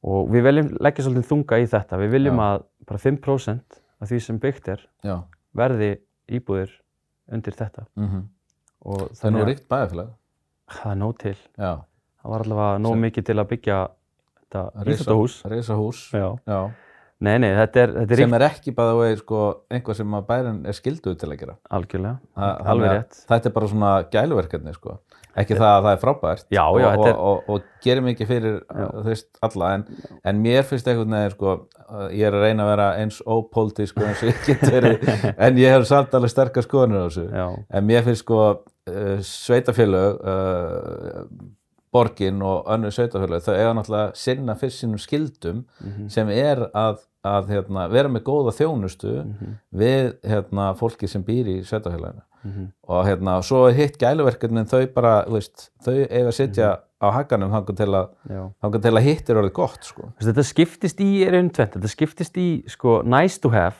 og 0.09 0.33
við 0.33 0.47
viljum 0.49 0.73
leggja 0.87 1.05
svolítið 1.07 1.29
þunga 1.33 1.59
í 1.59 1.69
þetta 1.75 2.01
við 2.05 2.13
viljum 2.15 2.39
Já. 2.43 2.47
að 2.49 2.67
bara 2.89 3.03
5% 3.05 3.81
af 3.99 4.11
því 4.13 4.21
sem 4.25 4.39
byggt 4.43 4.69
er 4.77 4.85
Já, 5.05 5.17
verði 5.59 5.93
íbúðir 6.39 6.75
undir 7.35 7.57
þetta 7.59 7.87
mm 7.99 8.27
og 8.89 9.09
það 9.19 9.27
er 9.27 9.33
nú 9.35 9.45
ríkt 9.49 9.65
bæðafélag. 9.67 10.11
það 10.71 10.91
er 10.93 10.99
nóg 11.01 11.15
til 11.19 11.33
Já, 11.59 11.73
það 12.23 12.31
var 12.33 12.45
allavega 12.45 12.83
nóg 12.85 12.99
mikið 13.03 13.25
til 13.27 13.35
að 13.43 13.49
byggja 13.53 13.79
íþróttahús. 14.95 15.39
Já. 16.15 16.29
nei, 17.21 17.35
nei, 17.43 17.51
þetta 17.57 17.81
er, 17.83 17.93
þetta 17.99 18.15
er 18.15 18.23
Sem 18.23 18.35
er 18.39 18.45
ekki 18.47 18.73
bæða 18.79 18.95
vegi 19.01 19.17
sko, 19.25 19.43
einhver 19.75 19.97
sem 19.99 20.13
að 20.15 20.27
bærin 20.31 20.61
er 20.71 20.77
skilduð 20.79 21.17
til 21.19 21.29
að 21.33 21.39
gera. 21.41 21.57
algjörlega, 21.71 22.19
Þa- 22.39 22.55
alveg 22.73 22.93
rétt 22.95 23.21
Þetta 23.29 23.51
er 23.51 23.55
bara 23.59 23.69
svona 23.75 23.93
gæluverkefni 24.13 24.75
sko. 24.77 24.99
Ekki 25.39 25.55
það 25.55 25.69
að 25.71 25.83
það 25.85 25.93
er 25.93 26.01
frábært 26.03 26.45
Já, 26.51 26.63
og, 26.67 26.79
já, 26.81 26.87
þetta 26.95 27.09
er- 27.11 27.19
og, 27.19 27.43
og, 27.49 27.51
og 27.55 27.83
gerir 27.85 28.03
mikið 28.03 28.27
fyrir 28.27 28.57
veist, 29.05 29.29
alla 29.43 29.69
en, 29.77 29.85
en 30.25 30.41
mér 30.43 30.65
finnst 30.67 30.89
einhvern 30.91 31.15
veginn 31.15 31.35
sko, 31.37 31.53
ég 32.11 32.25
er 32.27 32.35
að 32.39 32.43
reyna 32.47 32.65
að 32.65 32.71
vera 32.73 32.87
eins 33.03 33.21
ópolítisk 33.23 34.01
eins 34.03 34.23
og 34.25 34.33
ég 34.33 34.41
get 34.49 34.65
verið 34.67 35.07
en 35.47 35.61
ég 35.61 35.75
hef 35.77 35.87
samt 35.87 36.15
alveg 36.19 36.33
sterkar 36.33 36.67
skoðanir 36.67 37.03
á 37.03 37.07
þessu 37.07 37.27
já, 37.31 37.47
en 37.71 37.87
mér 37.87 38.03
finnst 38.09 38.25
sko 38.25 38.41
uh, 38.41 39.21
sveitafélög 39.23 40.19
uh, 40.27 41.23
borgin 41.93 42.43
og 42.43 42.67
önnur 42.67 42.91
sveitafélög 42.95 43.43
þau 43.45 43.55
eiga 43.55 43.75
náttúrulega 43.75 44.09
að 44.11 44.17
sinna 44.17 44.55
fyrst 44.55 44.83
sínum 44.85 44.99
skildum 44.99 45.65
Mhm. 45.81 46.09
sem 46.09 46.29
er 46.29 46.57
að, 46.75 46.99
að 47.25 47.49
hérna, 47.49 47.89
vera 47.91 48.09
með 48.09 48.23
góða 48.23 48.53
þjónustu 48.57 49.25
Mhm. 49.25 49.55
við 49.75 50.13
hérna, 50.25 50.75
fólki 50.77 51.09
sem 51.09 51.25
býr 51.25 51.47
í 51.47 51.61
sveitafélaginu 51.65 52.23
Mhm. 52.45 52.67
og 52.89 53.05
hérna, 53.07 53.43
svo 53.43 53.67
hitt 53.75 53.99
gæluverkefnin 53.99 54.67
þau 54.69 54.87
bara, 54.95 55.25
veist, 55.29 55.71
þau 55.83 56.07
eiga 56.11 56.29
að 56.29 56.35
sitja 56.35 56.69
Mhm. 56.71 56.83
á 57.03 57.11
hakanum 57.13 57.51
þangar 57.51 57.77
til 57.77 57.87
að 57.87 58.09
að 58.99 59.03
hitt 59.03 59.31
er 59.31 59.37
orðið 59.37 59.53
gott 59.53 59.85
sko. 59.85 60.13
Þetta 60.21 60.43
skiptist 60.45 60.99
í 61.01 61.25
einn 61.27 61.51
tvent, 61.51 61.73
þetta 61.73 61.89
skiptist 61.89 62.37
í 62.37 62.69
sko 62.69 63.03
nice 63.03 63.39
to 63.39 63.49
have 63.51 63.75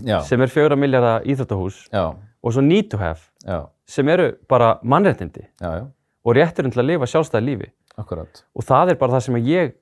já, 0.00 0.20
sem 0.22 0.40
er 0.40 0.46
fjögra 0.46 0.76
miljardar 0.78 1.24
íþróttahús 1.24 1.88
já, 1.92 2.14
og 2.44 2.52
svo 2.52 2.60
need 2.62 2.90
to 2.90 2.96
have 2.98 3.20
já, 3.46 3.66
sem 3.86 4.08
eru 4.08 4.32
bara 4.48 4.78
mannréttindi 4.84 5.46
já, 5.60 5.80
já, 5.80 5.86
og 6.28 6.36
rétturinn 6.36 6.74
til 6.74 6.82
að 6.82 6.90
lifa 6.92 7.08
sjálfstæði 7.08 7.46
lífi. 7.48 7.70
Akkurat, 7.98 8.44
og 8.54 8.66
það 8.68 8.92
er 8.92 9.00
bara 9.00 9.16
það 9.16 9.24
sem 9.26 9.38
ég 9.48 9.74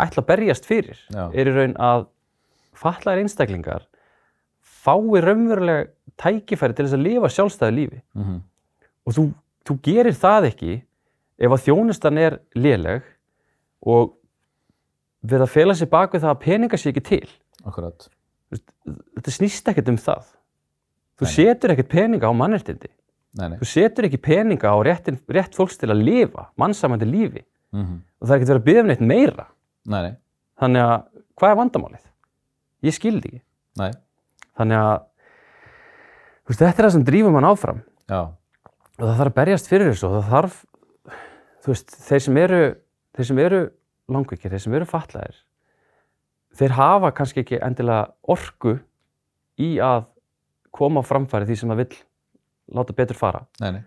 ætla 0.00 0.22
að 0.24 0.28
berjast 0.32 0.66
fyrir 0.66 0.98
Já. 1.12 1.26
er 1.28 1.50
í 1.50 1.54
raun 1.54 1.76
að 1.76 2.06
fatlaðir 2.80 3.26
einstaklingar 3.26 3.84
fái 4.80 5.20
raunverulega 5.20 5.90
tækifæri 6.20 6.76
til 6.76 6.86
þess 6.86 6.96
að 6.96 7.04
lifa 7.04 7.30
sjálfstæði 7.34 7.76
lífi. 7.76 8.00
Mm 8.16 8.40
og 9.06 9.16
þú, 9.16 9.26
þú 9.66 9.76
gerir 9.84 10.16
það 10.16 10.48
ekki 10.50 10.74
ef 11.40 11.54
að 11.54 11.64
þjónustan 11.66 12.20
er 12.20 12.38
léleg 12.56 13.06
og 13.80 14.14
við 15.24 15.44
að 15.44 15.52
fela 15.52 15.76
sér 15.76 15.90
bak 15.92 16.14
við 16.14 16.24
það 16.24 16.34
að 16.34 16.42
peninga 16.44 16.80
sé 16.80 16.92
ekki 16.92 17.04
til. 17.04 17.26
Akkurat, 17.66 18.08
þetta 18.52 19.34
snýst 19.34 19.68
ekkert 19.72 19.90
um 19.92 20.00
það. 20.00 20.30
Þú 21.20 21.26
Nei. 21.26 21.32
setur 21.34 21.74
ekkert 21.74 21.92
peninga 21.92 22.30
á 22.30 22.32
mannréttindi 22.36 22.92
nei, 23.38 23.46
nei, 23.52 23.58
þú 23.60 23.68
setur 23.70 24.08
ekki 24.08 24.20
peninga 24.24 24.72
á 24.72 24.76
réttin, 24.86 25.20
rétt 25.30 25.54
fólks 25.58 25.78
til 25.80 25.90
að 25.92 26.04
lifa 26.06 26.48
mannsamandi 26.60 27.08
lífi. 27.08 27.44
Mm 27.74 28.00
og 28.20 28.26
það 28.26 28.34
er 28.34 28.36
ekkert 28.36 28.50
verið 28.50 28.60
að 28.60 28.64
byggja 28.66 28.80
um 28.80 28.88
neitt 28.90 29.04
meira. 29.06 29.44
Nei, 29.88 30.10
þannig 30.60 30.82
að 30.84 30.96
hvað 31.40 31.50
er 31.50 31.60
vandamálið? 31.60 32.02
ég 32.84 32.96
skildi 32.96 33.30
ekki. 33.30 33.40
Nei, 33.80 33.90
þannig 34.58 34.80
að 34.80 34.96
veist, 36.50 36.60
þetta 36.60 36.70
er 36.74 36.86
það 36.86 36.94
sem 36.96 37.06
drífum 37.06 37.36
mann 37.36 37.48
áfram. 37.48 37.82
Já, 38.10 38.20
og 39.00 39.04
það 39.06 39.20
þarf 39.20 39.32
að 39.32 39.38
berjast 39.38 39.70
fyrir 39.70 39.92
þessu 39.92 40.08
og 40.08 40.16
það 40.16 40.30
þarf 40.34 40.58
þú 41.60 41.72
veist, 41.72 41.96
þeir 42.08 42.24
sem 42.26 42.40
eru 42.40 42.60
þeir 43.16 43.28
sem 43.30 43.42
eru 43.44 43.60
langvikir, 44.10 44.52
þeir 44.52 44.64
sem 44.64 44.76
eru 44.76 44.88
fatlaðir 44.88 45.40
þeir 46.58 46.76
hafa 46.76 47.12
kannski 47.14 47.44
ekki 47.44 47.60
endilega 47.62 48.10
orku 48.28 48.78
í 49.60 49.76
að 49.84 50.08
koma 50.74 51.04
á 51.04 51.08
framfæri 51.08 51.48
því 51.48 51.58
sem 51.60 51.72
það 51.72 51.82
vill 51.84 52.00
láta 52.76 52.96
betur 52.96 53.18
fara. 53.18 53.44
Nei, 53.60 53.70
nei, 53.78 53.82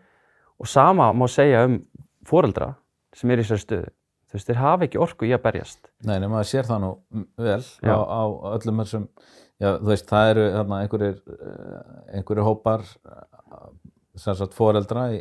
og 0.59 0.69
sama 0.69 1.11
má 1.15 1.27
segja 1.31 1.65
um 1.67 1.79
foreldra 2.27 2.73
sem 3.17 3.31
eru 3.33 3.43
í 3.43 3.47
þessari 3.47 3.65
stöðu. 3.65 3.93
Þú 4.33 4.37
veist, 4.39 4.49
þeir 4.49 4.57
hafa 4.63 4.85
ekki 4.87 5.01
orku 5.05 5.27
í 5.29 5.33
að 5.35 5.43
berjast. 5.43 5.89
Nei, 6.07 6.15
nei, 6.17 6.25
maður 6.31 6.47
sér 6.49 6.65
það 6.65 6.79
nú 6.81 6.91
vel 7.37 7.59
á, 7.85 7.97
á 8.01 8.21
öllum 8.55 8.79
þessum, 8.81 9.03
já, 9.61 9.67
þú 9.77 9.91
veist, 9.91 10.07
það 10.09 10.29
eru 10.31 10.45
þarna 10.55 10.79
einhverjir, 10.81 11.19
eh, 11.35 11.91
einhverjir 12.17 12.47
hópar 12.47 12.85
eh, 12.87 13.67
sem 14.23 14.37
sagt 14.39 14.57
foreldra 14.57 15.03
í, 15.13 15.19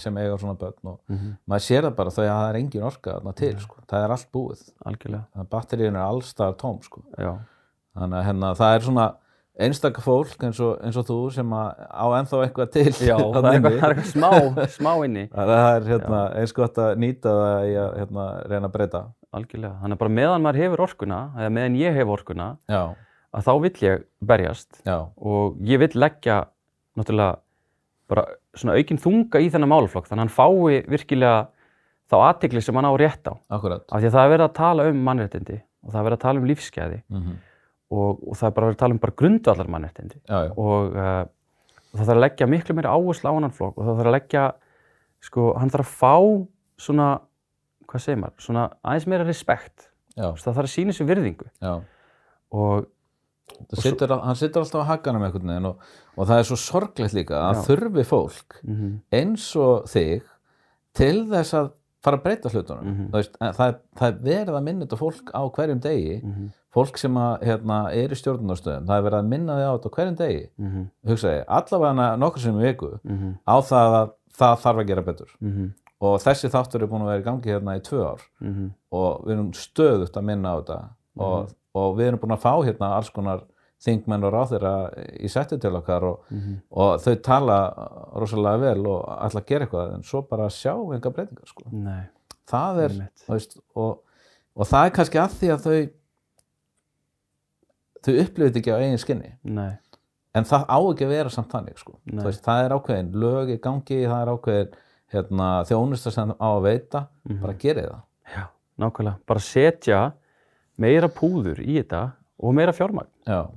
sem 0.00 0.20
eiga 0.20 0.36
svona 0.40 0.58
börn 0.60 0.92
og 0.92 1.16
maður 1.48 1.64
sér 1.64 1.86
það 1.88 1.96
bara 2.02 2.12
þau 2.16 2.22
að 2.24 2.30
það 2.30 2.44
er 2.50 2.58
engin 2.60 2.84
orka 2.88 3.16
þarna 3.16 3.34
til, 3.40 3.54
sko, 3.64 3.80
það 3.88 4.04
er 4.04 4.14
allt 4.16 4.30
búið. 4.36 4.62
Algjörlega, 4.90 5.48
batteríun 5.56 5.96
er 5.96 6.04
allstar 6.04 6.54
tóm, 6.60 6.78
sko. 6.84 7.02
Já, 7.16 7.32
þannig 7.96 8.20
að 8.20 8.26
hérna, 8.28 8.52
það 8.60 8.76
er 8.76 8.86
svona 8.90 9.08
einstaka 9.66 10.02
fólk 10.04 10.44
eins 10.46 10.60
og, 10.62 10.78
eins 10.84 10.96
og 11.00 11.06
þú 11.08 11.18
sem 11.34 11.52
á 11.54 12.04
ennþá 12.18 12.40
eitthvað 12.46 12.70
til 12.74 12.92
já 12.92 13.16
það 13.18 13.38
er 13.40 13.50
eitthvað, 13.50 13.76
eitthvað 13.88 14.08
smá, 14.08 14.30
smá 14.76 14.90
inni. 15.06 15.26
Það 15.34 15.52
er 15.58 15.86
hérna, 15.90 16.22
eins 16.40 16.54
gott 16.56 16.80
að 16.80 17.02
nýta 17.02 17.34
það 17.36 17.68
í 17.68 17.76
að 17.82 17.92
hérna, 18.00 18.26
reyna 18.52 18.70
að 18.70 18.74
breyta. 18.76 19.02
Algjörlega, 19.36 19.76
þannig 19.82 19.96
að 19.96 20.02
bara 20.02 20.14
meðan 20.16 20.44
maður 20.46 20.62
hefur 20.64 20.84
orkuna 20.88 21.20
eða 21.38 21.52
meðan 21.54 21.78
ég 21.78 22.00
hef 22.00 22.12
orkuna 22.16 22.48
já, 22.70 22.80
að 23.30 23.46
þá 23.46 23.52
vill 23.66 23.76
ég 23.84 24.04
berjast. 24.32 24.80
Já, 24.88 24.96
og 25.06 25.60
ég 25.70 25.82
vill 25.84 25.92
leggja 26.02 26.40
náttúrulega 26.98 27.38
bara 28.10 28.26
svona 28.58 28.74
aukinn 28.74 28.98
þunga 28.98 29.42
í 29.44 29.50
þennan 29.52 29.70
málaflokk 29.70 30.08
þannig 30.10 30.24
að 30.24 30.26
hann 30.26 30.34
fái 30.34 30.80
virkilega 30.90 31.36
þá 32.10 32.16
aðtikli 32.26 32.64
sem 32.64 32.74
hann 32.74 32.90
á 32.90 32.94
rétt 32.98 33.30
á. 33.30 33.38
Akkurat. 33.54 33.86
Af 33.86 34.02
því 34.02 34.08
að 34.08 34.16
það 34.16 34.24
er 34.24 34.32
verið 34.34 34.48
að 34.48 34.56
tala 34.58 34.88
um 34.90 35.04
mannréttindi 35.06 35.60
og 35.60 35.92
það 35.92 36.00
er 36.00 36.08
verið 36.08 36.18
að 36.18 36.24
tala 36.24 36.42
um 36.42 36.50
lífsgæði. 36.50 36.98
Mm 37.06 37.22
og, 37.90 38.20
og 38.22 38.38
það 38.38 38.46
er 38.48 38.54
bara 38.56 38.68
verið 38.70 38.76
að 38.76 38.82
tala 38.84 38.96
um 38.96 39.02
bara 39.02 39.16
grundvallar 39.22 39.70
mannréttindi 39.74 40.20
og 40.56 40.94
uh, 40.94 41.24
það 41.90 42.04
þarf 42.04 42.14
að 42.14 42.22
leggja 42.24 42.50
miklu 42.50 42.76
meiri 42.78 42.92
áherslu 42.92 43.30
á 43.30 43.34
hann 43.34 43.56
flokk 43.56 43.78
og 43.78 43.88
það 43.88 43.98
þarf 44.00 44.10
að 44.12 44.16
leggja 44.16 44.44
sko, 45.26 45.48
hann 45.60 45.72
þarf 45.74 45.90
að 45.90 45.98
fá 46.00 46.14
svona, 46.80 47.08
hvað 47.90 48.04
segir 48.06 48.22
maður, 48.22 48.44
svona 48.46 48.68
aðeins 48.80 49.08
meira 49.10 49.26
respekt, 49.28 49.90
það 50.16 50.46
þarf 50.46 50.64
að 50.64 50.72
sína 50.72 50.94
sér 50.96 51.10
virðingu. 51.10 51.50
Og 52.56 52.86
Það 53.70 53.82
Situr, 53.82 54.12
hann 54.22 54.38
situr 54.38 54.62
alltaf 54.62 54.86
á 54.86 54.90
hakanum 54.94 55.24
einhvern 55.26 55.50
veginn 55.50 55.68
og, 55.70 55.80
og 56.16 56.28
það 56.28 56.40
er 56.40 56.46
svo 56.48 56.58
sorglegt 56.60 57.16
líka 57.16 57.38
að 57.48 57.58
Já. 57.58 57.62
þurfi 57.66 58.04
fólk 58.08 58.58
mm 58.62 58.76
eins 59.18 59.46
og 59.58 59.88
þig 59.90 60.28
til 60.96 61.16
þess 61.30 61.56
að 61.58 61.72
fara 62.04 62.16
að 62.16 62.22
breyta 62.24 62.48
hlutunum. 62.52 62.84
Mhm. 62.84 63.06
Þú 63.10 63.18
veist, 63.18 63.34
það, 63.40 63.66
er- 63.68 63.80
það 63.98 64.08
er 64.08 64.18
verið 64.24 64.54
að 64.56 64.62
minna 64.62 64.86
þetta 64.86 64.98
fólk 65.00 65.30
á 65.36 65.42
hverjum 65.50 65.80
degi. 65.80 66.20
-hmm. 66.22 66.48
fólk 66.70 66.96
sem 66.98 67.14
að, 67.14 67.42
hérna, 67.42 67.78
er 67.92 68.08
í 68.14 68.14
stjórnunarstöðum 68.14 68.86
það 68.86 68.96
er 68.98 69.02
verið 69.02 69.18
að 69.18 69.26
minna 69.28 69.56
þig 69.58 69.66
á 69.66 69.72
þetta 69.74 69.90
á 69.90 69.96
hverjum 69.96 70.16
degi. 70.16 70.46
Mm 70.58 70.70
-hmm. 70.70 70.84
hugsaði, 71.10 71.44
allavega 71.48 72.16
nokkur 72.16 72.40
sem 72.40 72.58
í 72.60 72.62
viku 72.62 72.98
Mm 73.04 73.34
á 73.48 73.56
það 73.60 73.94
að 74.00 74.10
það 74.38 74.58
þarf 74.62 74.78
að 74.78 74.86
gera 74.86 75.02
betur. 75.02 75.30
-hmm. 75.42 75.70
og 76.00 76.20
þessi 76.20 76.48
þáttur 76.48 76.82
er 76.82 76.86
búin 76.88 77.02
að 77.02 77.06
vera 77.10 77.20
í 77.20 77.24
gangi 77.24 77.50
hérna 77.50 77.76
í 77.76 77.80
tvö 77.80 78.00
ár. 78.12 78.20
Mm 78.40 78.70
og 78.92 79.24
við 79.26 79.32
erum 79.32 79.52
stöðugt 79.52 80.16
að 80.16 80.24
minna 80.24 80.48
á 80.54 80.56
þetta. 80.60 80.88
Og, 81.18 81.48
og 81.74 81.96
við 81.96 82.06
erum 82.06 82.20
búin 82.20 82.32
að 82.36 82.42
fá 82.42 82.54
hérna 82.64 82.94
alls 82.96 83.10
konar 83.10 83.40
þingmenn 83.80 84.24
og 84.28 84.32
ráþeira 84.34 84.72
í 85.24 85.28
setti 85.32 85.56
til 85.58 85.70
okkar 85.78 86.02
og, 86.04 86.20
Mhm. 86.30 86.56
og 86.72 87.00
þau 87.00 87.14
tala 87.22 87.58
rosalega 88.14 88.60
vel 88.60 88.86
og 88.86 89.04
ætla 89.24 89.40
að 89.40 89.46
gera 89.46 89.66
eitthvað 89.66 89.94
en 89.94 90.02
svo 90.02 90.22
bara 90.28 90.48
sjá 90.48 90.74
enga 90.94 91.10
breytingar 91.10 91.46
sko. 91.48 91.62
Nei, 91.72 92.02
það 92.46 92.82
er, 92.84 93.08
veist, 93.28 93.56
og, 93.74 94.02
og 94.56 94.66
það 94.66 94.86
er 94.86 94.90
kannski 94.90 95.18
að 95.22 95.38
því 95.40 95.48
að 95.54 95.64
þau 95.66 95.88
þau 98.04 98.14
upplifið 98.24 98.60
ekki 98.60 98.72
á 98.72 98.78
eigin 98.80 99.00
skinni. 99.00 99.32
Nei, 99.44 99.72
en 100.34 100.44
það 100.48 100.62
á 100.72 100.78
ekki 100.80 101.06
að 101.06 101.14
vera 101.14 101.32
samt 101.34 101.50
þannig 101.52 101.80
sko. 101.82 101.96
Veist, 102.24 102.44
það 102.46 102.64
er 102.64 102.74
ákveðin 102.76 103.10
lög 103.24 103.50
í 103.54 103.58
gangi 103.60 103.98
það 104.06 104.22
er 104.22 104.32
ákveðin 104.34 104.78
hérna, 105.10 105.48
þjónusta 105.68 106.12
sem 106.14 106.30
á 106.32 106.48
að 106.48 106.62
veita 106.68 107.06
Mhm. 107.28 107.40
bara 107.42 107.54
gerið 107.54 107.88
það. 107.90 108.02
Já, 108.36 108.44
nákvæmlega. 108.78 109.16
Bara 109.26 109.40
setja 109.40 110.12
meira 110.78 111.08
púður 111.08 111.58
í 111.60 111.76
þetta 111.82 112.12
og 112.42 112.54
meira 112.54 112.72
fjármagn. 112.72 113.08
Já, 113.26 113.50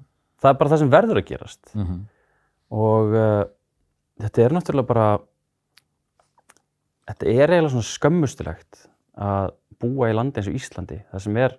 það 0.44 0.52
er 0.52 0.60
bara 0.60 0.74
það 0.74 0.84
sem 0.84 0.92
verður 0.94 1.22
að 1.22 1.30
gerast. 1.32 1.64
Mm 1.74 2.04
og 2.74 3.12
uh, 3.14 3.44
þetta 4.24 4.42
er 4.42 4.56
náttúrulega 4.56 4.90
bara 4.90 5.08
þetta 7.12 7.28
er 7.30 7.52
eiginlega 7.52 7.74
svona 7.76 7.90
skömmustulegt 7.90 8.88
að 9.14 9.52
búa 9.84 10.10
í 10.10 10.16
landi 10.16 10.42
eins 10.42 10.50
og 10.50 10.58
Íslandi. 10.58 11.00
Það 11.12 11.24
sem 11.26 11.40
er 11.44 11.56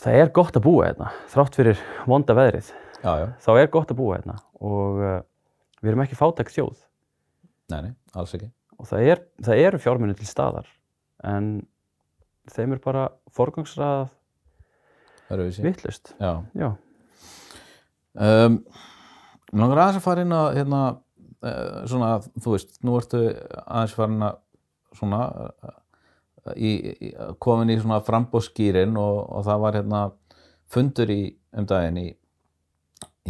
það 0.00 0.20
er 0.20 0.32
gott 0.36 0.58
að 0.58 0.66
búa 0.66 0.86
hérna 0.88 1.10
þrátt 1.32 1.58
fyrir 1.58 1.82
vonda 2.10 2.36
veðrið. 2.36 2.70
Já, 3.00 3.12
já, 3.16 3.26
þá 3.40 3.50
er 3.54 3.72
gott 3.72 3.92
að 3.94 4.00
búa 4.02 4.18
hérna 4.18 4.36
og 4.60 5.00
uh, 5.00 5.18
við 5.80 5.94
erum 5.94 6.04
ekki 6.04 6.18
fátæk 6.18 6.52
þjóð. 6.52 6.82
Nei, 7.72 7.80
nei, 7.86 7.92
alls 8.18 8.34
ekki. 8.36 8.50
Og 8.80 8.88
það, 8.88 9.06
er, 9.12 9.24
það 9.44 9.64
eru 9.64 9.80
fjármunni 9.80 10.16
til 10.18 10.28
staðar 10.28 10.68
en 11.28 11.50
þeim 12.50 12.74
er 12.76 12.80
bara 12.82 13.08
forgangsrað 13.36 14.08
vittlust 15.62 16.14
já, 16.18 16.40
já, 16.56 16.70
Um, 18.18 18.60
mér 19.52 19.62
langar 19.64 19.82
aðeins 19.84 20.00
að 20.00 20.06
fara 20.06 20.22
inn 20.24 20.34
að 20.34 20.48
hérna, 20.58 20.80
uh, 21.42 21.82
svona, 21.90 22.08
þú 22.42 22.54
veist, 22.56 22.72
nú 22.86 22.96
ertu 22.98 23.20
aðeins 23.66 23.94
farin 23.94 24.24
að 24.26 24.38
svona 24.98 25.20
uh, 25.30 25.76
í, 26.56 26.72
í, 26.90 27.12
komin 27.42 27.70
í 27.70 27.78
svona 27.80 28.00
frambóðskýrin 28.06 28.96
og, 28.98 29.20
og 29.30 29.44
það 29.46 29.60
var 29.66 29.78
hérna 29.78 30.00
fundur 30.70 31.10
í 31.14 31.20
um 31.58 31.66
daginn 31.70 32.00
í 32.02 32.08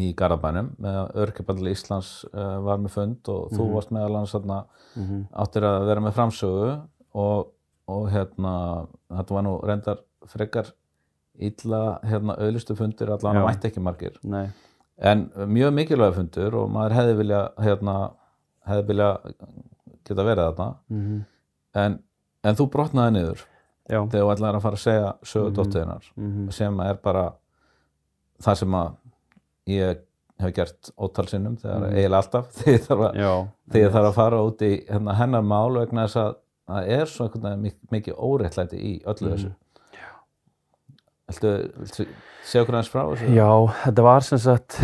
í 0.01 0.13
Garabænum 0.17 0.69
með 0.81 0.99
Örkjabandli 1.19 1.73
Íslands 1.75 2.11
uh, 2.31 2.61
var 2.65 2.79
með 2.81 2.93
fund 2.95 3.29
og 3.33 3.51
þú 3.53 3.65
Mhm. 3.67 3.73
varst 3.75 3.91
meðal 3.93 4.27
þarna 4.31 4.59
mm 4.97 5.25
áttir 5.45 5.65
að 5.67 5.87
vera 5.87 6.01
með 6.05 6.15
framsögu 6.17 6.71
og, 7.21 7.51
og 7.91 8.07
hérna 8.11 8.53
þetta 9.11 9.35
var 9.37 9.43
nú 9.45 9.53
reyndar 9.67 10.01
frekar 10.31 10.71
illa 11.41 11.99
hérna 12.07 12.37
auðlistu 12.39 12.77
fundir 12.79 13.09
að 13.11 13.23
mætti 13.45 13.69
ekki 13.71 13.81
margir. 13.83 14.17
Nei 14.23 14.49
en 15.01 15.31
mjög 15.49 15.73
mikilvæg 15.75 16.15
fundur 16.15 16.55
og 16.61 16.71
maður 16.71 16.93
hefði 16.99 17.15
vilja 17.23 17.41
hérna, 17.59 17.95
hefði 18.69 18.87
vilja 18.91 19.11
geta 20.05 20.25
verið 20.27 20.51
þarna 20.51 20.69
mm 20.91 21.21
en, 21.81 21.93
en 22.45 22.57
þú 22.59 22.65
brotnaði 22.73 23.13
niður 23.15 23.43
já, 23.91 23.99
þegar 24.11 24.25
þú 24.25 24.31
ætlaðir 24.35 24.57
að 24.59 24.63
fara 24.65 24.77
að 24.79 24.85
segja 24.85 25.11
sögu 25.23 25.51
Mhm. 25.51 25.55
dóttiðinnar 25.61 26.09
mm 26.17 26.51
sem 26.51 26.81
er 26.81 26.95
bara 27.05 27.25
það 28.43 28.57
sem 28.57 28.75
að 28.75 28.91
ég 29.71 29.99
hef 30.41 30.55
gert 30.57 30.91
ótal 30.99 31.27
sinnum 31.29 31.57
þegar 31.61 31.81
Mhm. 31.87 31.97
eiginlega 31.97 32.23
alltaf 32.23 32.51
þegar 32.59 32.85
þarf 32.89 33.05
að, 33.07 33.15
já 33.21 33.33
þegar 33.73 33.91
þarf 33.97 34.09
að 34.11 34.15
fara 34.15 34.43
út 34.49 34.63
í 34.63 34.73
hérna, 34.89 35.15
hennar 35.15 35.43
mál 35.43 35.73
vegna 35.79 36.07
þess 36.07 36.17
að 36.17 36.35
það 36.71 36.89
er 36.99 37.07
svo 37.07 37.29
mikið 37.91 38.15
óréttlæti 38.19 38.79
í 38.79 38.93
öllu 39.05 39.29
Mhm. 39.31 39.37
þessu 39.37 39.53
Viltu 41.31 42.07
segja 42.45 42.65
okkur 42.65 42.77
aðeins 42.77 42.93
frá 42.93 43.03
þessu? 43.13 43.33
Já, 43.37 43.51
þetta 43.85 44.05
var 44.07 44.27
sem 44.27 44.41
sagt 44.43 44.79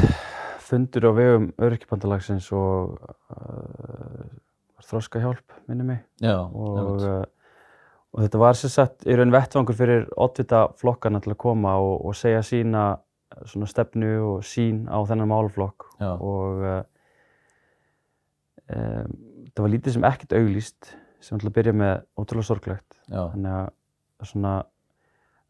fundur 0.66 1.08
á 1.10 1.12
vegum 1.16 1.46
öryrkjabandalagsins 1.62 2.48
og 2.54 2.96
uh, 3.34 4.26
þroska 4.86 5.22
hjálp, 5.22 5.56
minni 5.70 5.86
mig. 5.86 6.02
Já, 6.22 6.38
og, 6.46 7.02
uh, 7.02 7.24
og 8.14 8.24
þetta 8.24 8.42
var 8.42 8.58
sem 8.58 8.72
sagt 8.72 9.06
í 9.06 9.16
raun 9.18 9.34
vettvangur 9.34 9.78
fyrir 9.78 10.06
oddvita 10.14 10.66
flokkana 10.78 11.22
til 11.22 11.34
að 11.34 11.40
koma 11.42 11.76
og, 11.82 11.96
og 12.06 12.18
segja 12.18 12.44
sína 12.46 12.86
svona 13.46 13.68
stefnu 13.68 14.12
og 14.22 14.44
sín 14.46 14.84
á 14.86 14.98
þennan 15.06 15.30
málaflokk. 15.32 15.90
Já. 16.00 16.12
og 16.14 16.62
uh, 16.62 16.82
um, 18.70 19.18
það 19.50 19.66
var 19.66 19.74
lítið 19.74 19.96
sem 19.96 20.08
ekkert 20.08 20.38
auglýst 20.38 20.94
sem 21.24 21.40
til 21.40 21.50
að 21.50 21.56
byrja 21.58 21.74
með 21.74 21.94
ótrúlega 22.20 22.50
sorglegt. 22.50 22.98
Já, 23.10 23.22
þannig 23.32 23.52
að 23.56 24.30
svona 24.30 24.56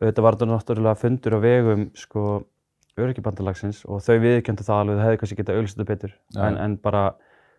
auðvitað 0.00 0.26
var 0.26 0.36
þetta 0.36 0.50
náttúrulega 0.50 1.00
fundur 1.00 1.36
á 1.36 1.40
vegum 1.40 1.88
sko 1.96 2.26
öryggibandalagsins 2.96 3.82
og 3.88 4.00
þau 4.04 4.16
viðkjöndu 4.22 4.64
það 4.64 4.82
alveg 4.82 4.98
það 4.98 5.06
hefði 5.06 5.20
kannski 5.22 5.38
getað 5.40 5.58
þetta 5.66 5.88
betur 5.90 6.12
Já. 6.12 6.40
en, 6.46 6.56
en 6.64 6.76
bara 6.80 7.02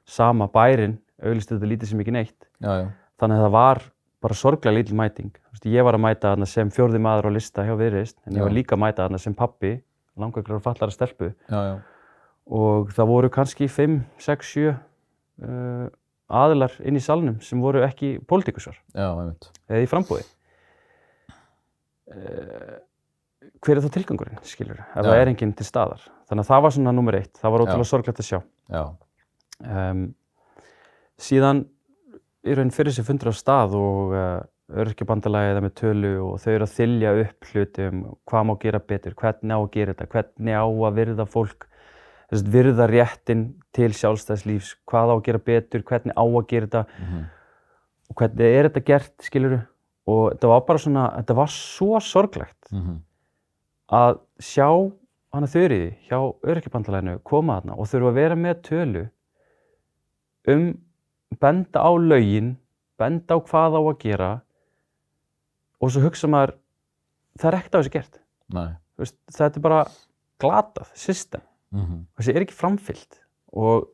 sama 0.07 0.47
bærin 0.49 0.97
þetta 1.17 1.69
lítið 1.69 1.91
sem 1.91 2.01
ekki 2.01 2.13
neitt. 2.15 2.47
Já, 2.61 2.71
já, 2.81 2.87
þannig 3.21 3.39
að 3.39 3.45
það 3.45 3.53
var 3.57 3.83
bara 4.21 4.37
sorglega 4.37 4.75
lítil 4.77 4.97
mæting. 4.97 5.33
Veist, 5.51 5.67
ég 5.69 5.85
var 5.85 5.97
að 5.97 6.03
mæta 6.05 6.31
þarna 6.31 6.47
sem 6.49 6.71
fjórði 6.73 7.01
maður 7.01 7.29
á 7.29 7.31
lista 7.35 7.65
hjá 7.65 7.75
Viðreist 7.77 8.17
en 8.25 8.37
ég 8.37 8.45
var 8.45 8.55
líka 8.55 8.77
að 8.77 8.83
mæta 8.85 9.05
þarna 9.05 9.21
sem 9.21 9.35
pappi 9.37 9.73
langveiklar 10.17 10.57
og 10.57 10.65
fallara 10.65 10.93
stelpu. 10.93 11.31
Og 12.47 12.93
það 12.95 13.11
voru 13.11 13.29
kannski 13.33 13.67
5, 13.69 13.99
6, 14.23 14.53
7 14.53 14.69
uh, 14.71 15.87
aðilar 16.27 16.73
inn 16.83 16.97
í 16.97 17.03
salnum 17.03 17.37
sem 17.45 17.61
voru 17.61 17.83
ekki 17.85 18.17
pólitíkusar 18.27 18.77
eða 19.69 19.83
í 19.83 19.89
frambúði 19.89 20.23
uh, 20.23 20.36
hver 22.07 23.77
er 23.77 23.83
þá 23.83 23.89
tilgangurinn 23.93 24.43
skilur, 24.47 24.79
ef 24.79 25.05
það 25.05 25.21
er 25.21 25.31
enginn 25.31 25.55
til 25.57 25.67
staðar. 25.67 26.03
Þannig 26.29 26.43
að 26.43 26.51
það 26.51 26.63
var 26.65 26.75
svona 26.75 26.93
nummer 26.95 27.17
eitt, 27.17 27.33
það 27.39 27.53
var 27.53 27.63
ótrúlega 27.65 27.89
sorglegt 27.89 28.21
að 28.21 28.29
sjá. 28.29 28.39
Já, 28.73 28.83
um, 29.63 30.03
síðan 31.27 31.63
í 32.47 32.57
raun 32.57 32.73
fyrir 32.73 32.95
sér 32.95 33.07
fundur 33.07 33.31
á 33.31 33.35
stað 33.35 33.77
og 33.79 34.15
uh, 34.15 34.41
örkjabandalagið 34.83 35.59
er 35.59 35.63
með 35.63 35.75
tölu 35.79 36.13
og 36.25 36.41
þau 36.43 36.51
eru 36.53 36.67
að 36.67 36.75
þylja 36.75 37.13
upp 37.23 37.49
hluti 37.51 37.87
um 37.87 38.03
hvað 38.27 38.49
má 38.49 38.53
gera 38.63 38.83
betur, 38.83 39.15
hvernig 39.17 39.55
á 39.55 39.59
að 39.59 39.71
gera 39.77 39.95
þetta, 39.95 40.11
hvernig 40.15 40.59
á 40.59 40.65
að 40.67 40.99
virða 40.99 41.27
fólk, 41.31 41.69
þess 42.27 42.43
að 42.43 42.57
virða 42.57 42.89
réttin 42.91 43.47
til 43.75 43.89
sjálfstæðslífs, 43.95 44.75
hvað 44.89 45.13
á 45.13 45.15
að 45.15 45.25
gera 45.29 45.43
betur, 45.51 45.85
hvernig 45.87 46.17
á 46.19 46.23
að 46.25 46.45
gera 46.51 46.67
þetta? 46.67 46.83
Mhm, 47.05 47.25
og 48.07 48.21
hvernig 48.21 48.57
er 48.59 48.69
þetta 48.69 48.85
gert, 48.87 49.15
skiluru 49.23 49.61
og 50.07 50.31
þetta 50.33 50.51
var 50.53 50.63
bara 50.67 50.81
svona, 50.81 51.03
þetta 51.19 51.35
var 51.37 51.51
svo 51.51 51.99
sorglegt 52.03 52.71
mhm, 52.71 53.01
að 53.97 54.19
sjá 54.43 54.67
hana 55.35 55.49
þurriði 55.51 55.91
hjá 56.07 56.17
örkjabandalaginu 56.53 57.19
koma 57.27 57.59
þarna 57.59 57.77
og 57.77 57.89
þurfa 57.91 58.11
að 58.13 58.19
vera 58.21 58.39
með 58.39 58.61
tölu 58.67 59.03
um 60.47 60.67
benda 61.41 61.83
á 61.83 61.91
lögin, 61.99 62.55
benda 62.99 63.35
á 63.35 63.37
hvað 63.43 63.75
á 63.75 63.81
að 63.81 63.97
gera 64.01 64.31
og 65.83 65.91
svo 65.91 66.05
hugsa 66.05 66.29
maður 66.31 66.55
það 67.37 67.49
er 67.49 67.57
ekkert 67.59 67.75
á 67.75 67.79
þessu 67.79 67.93
gert. 67.93 68.19
Veist, 68.97 69.17
þetta 69.35 69.59
er 69.59 69.65
bara 69.67 69.81
glatað 70.41 70.91
system, 70.97 71.43
mhm, 71.75 72.05
þessi 72.17 72.33
er 72.33 72.45
ekki 72.45 72.57
framfyllt 72.57 73.19
og 73.53 73.89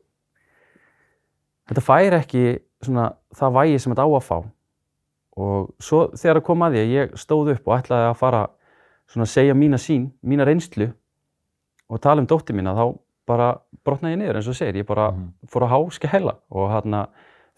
þetta 1.68 1.84
fær 1.84 2.18
ekki 2.20 2.44
svona 2.84 3.10
það 3.34 3.58
vægi 3.58 3.80
sem 3.80 3.92
þetta 3.92 4.06
á 4.06 4.10
að 4.14 4.24
fá 4.24 4.38
og 5.36 5.70
svo 5.82 6.08
þegar 6.14 6.38
það 6.40 6.44
kom 6.46 6.62
að 6.62 6.72
því 6.76 6.82
að 6.84 6.92
ég 6.94 7.14
stóð 7.18 7.52
upp 7.56 7.68
og 7.68 7.78
ætlaði 7.78 8.08
að 8.10 8.18
fara 8.20 8.42
svona 9.10 9.26
að 9.26 9.32
segja 9.34 9.54
mína 9.58 9.78
sín, 9.82 10.12
mína 10.22 10.44
reynslu 10.46 10.92
og 11.90 12.00
tala 12.00 12.22
um 12.22 12.26
dóttir 12.30 12.54
mína 12.56 12.74
þá 12.76 12.84
bara 13.26 13.48
brotnaði 13.84 14.14
ég 14.14 14.20
niður 14.22 14.36
eins 14.40 14.48
og 14.48 14.56
segir, 14.58 14.76
ég 14.82 14.86
bara 14.86 15.10
mhm. 15.12 15.32
fór 15.48 15.64
að 15.66 15.72
háska 15.74 16.08
hella 16.12 16.36
og 16.50 16.70
hérna 16.70 17.06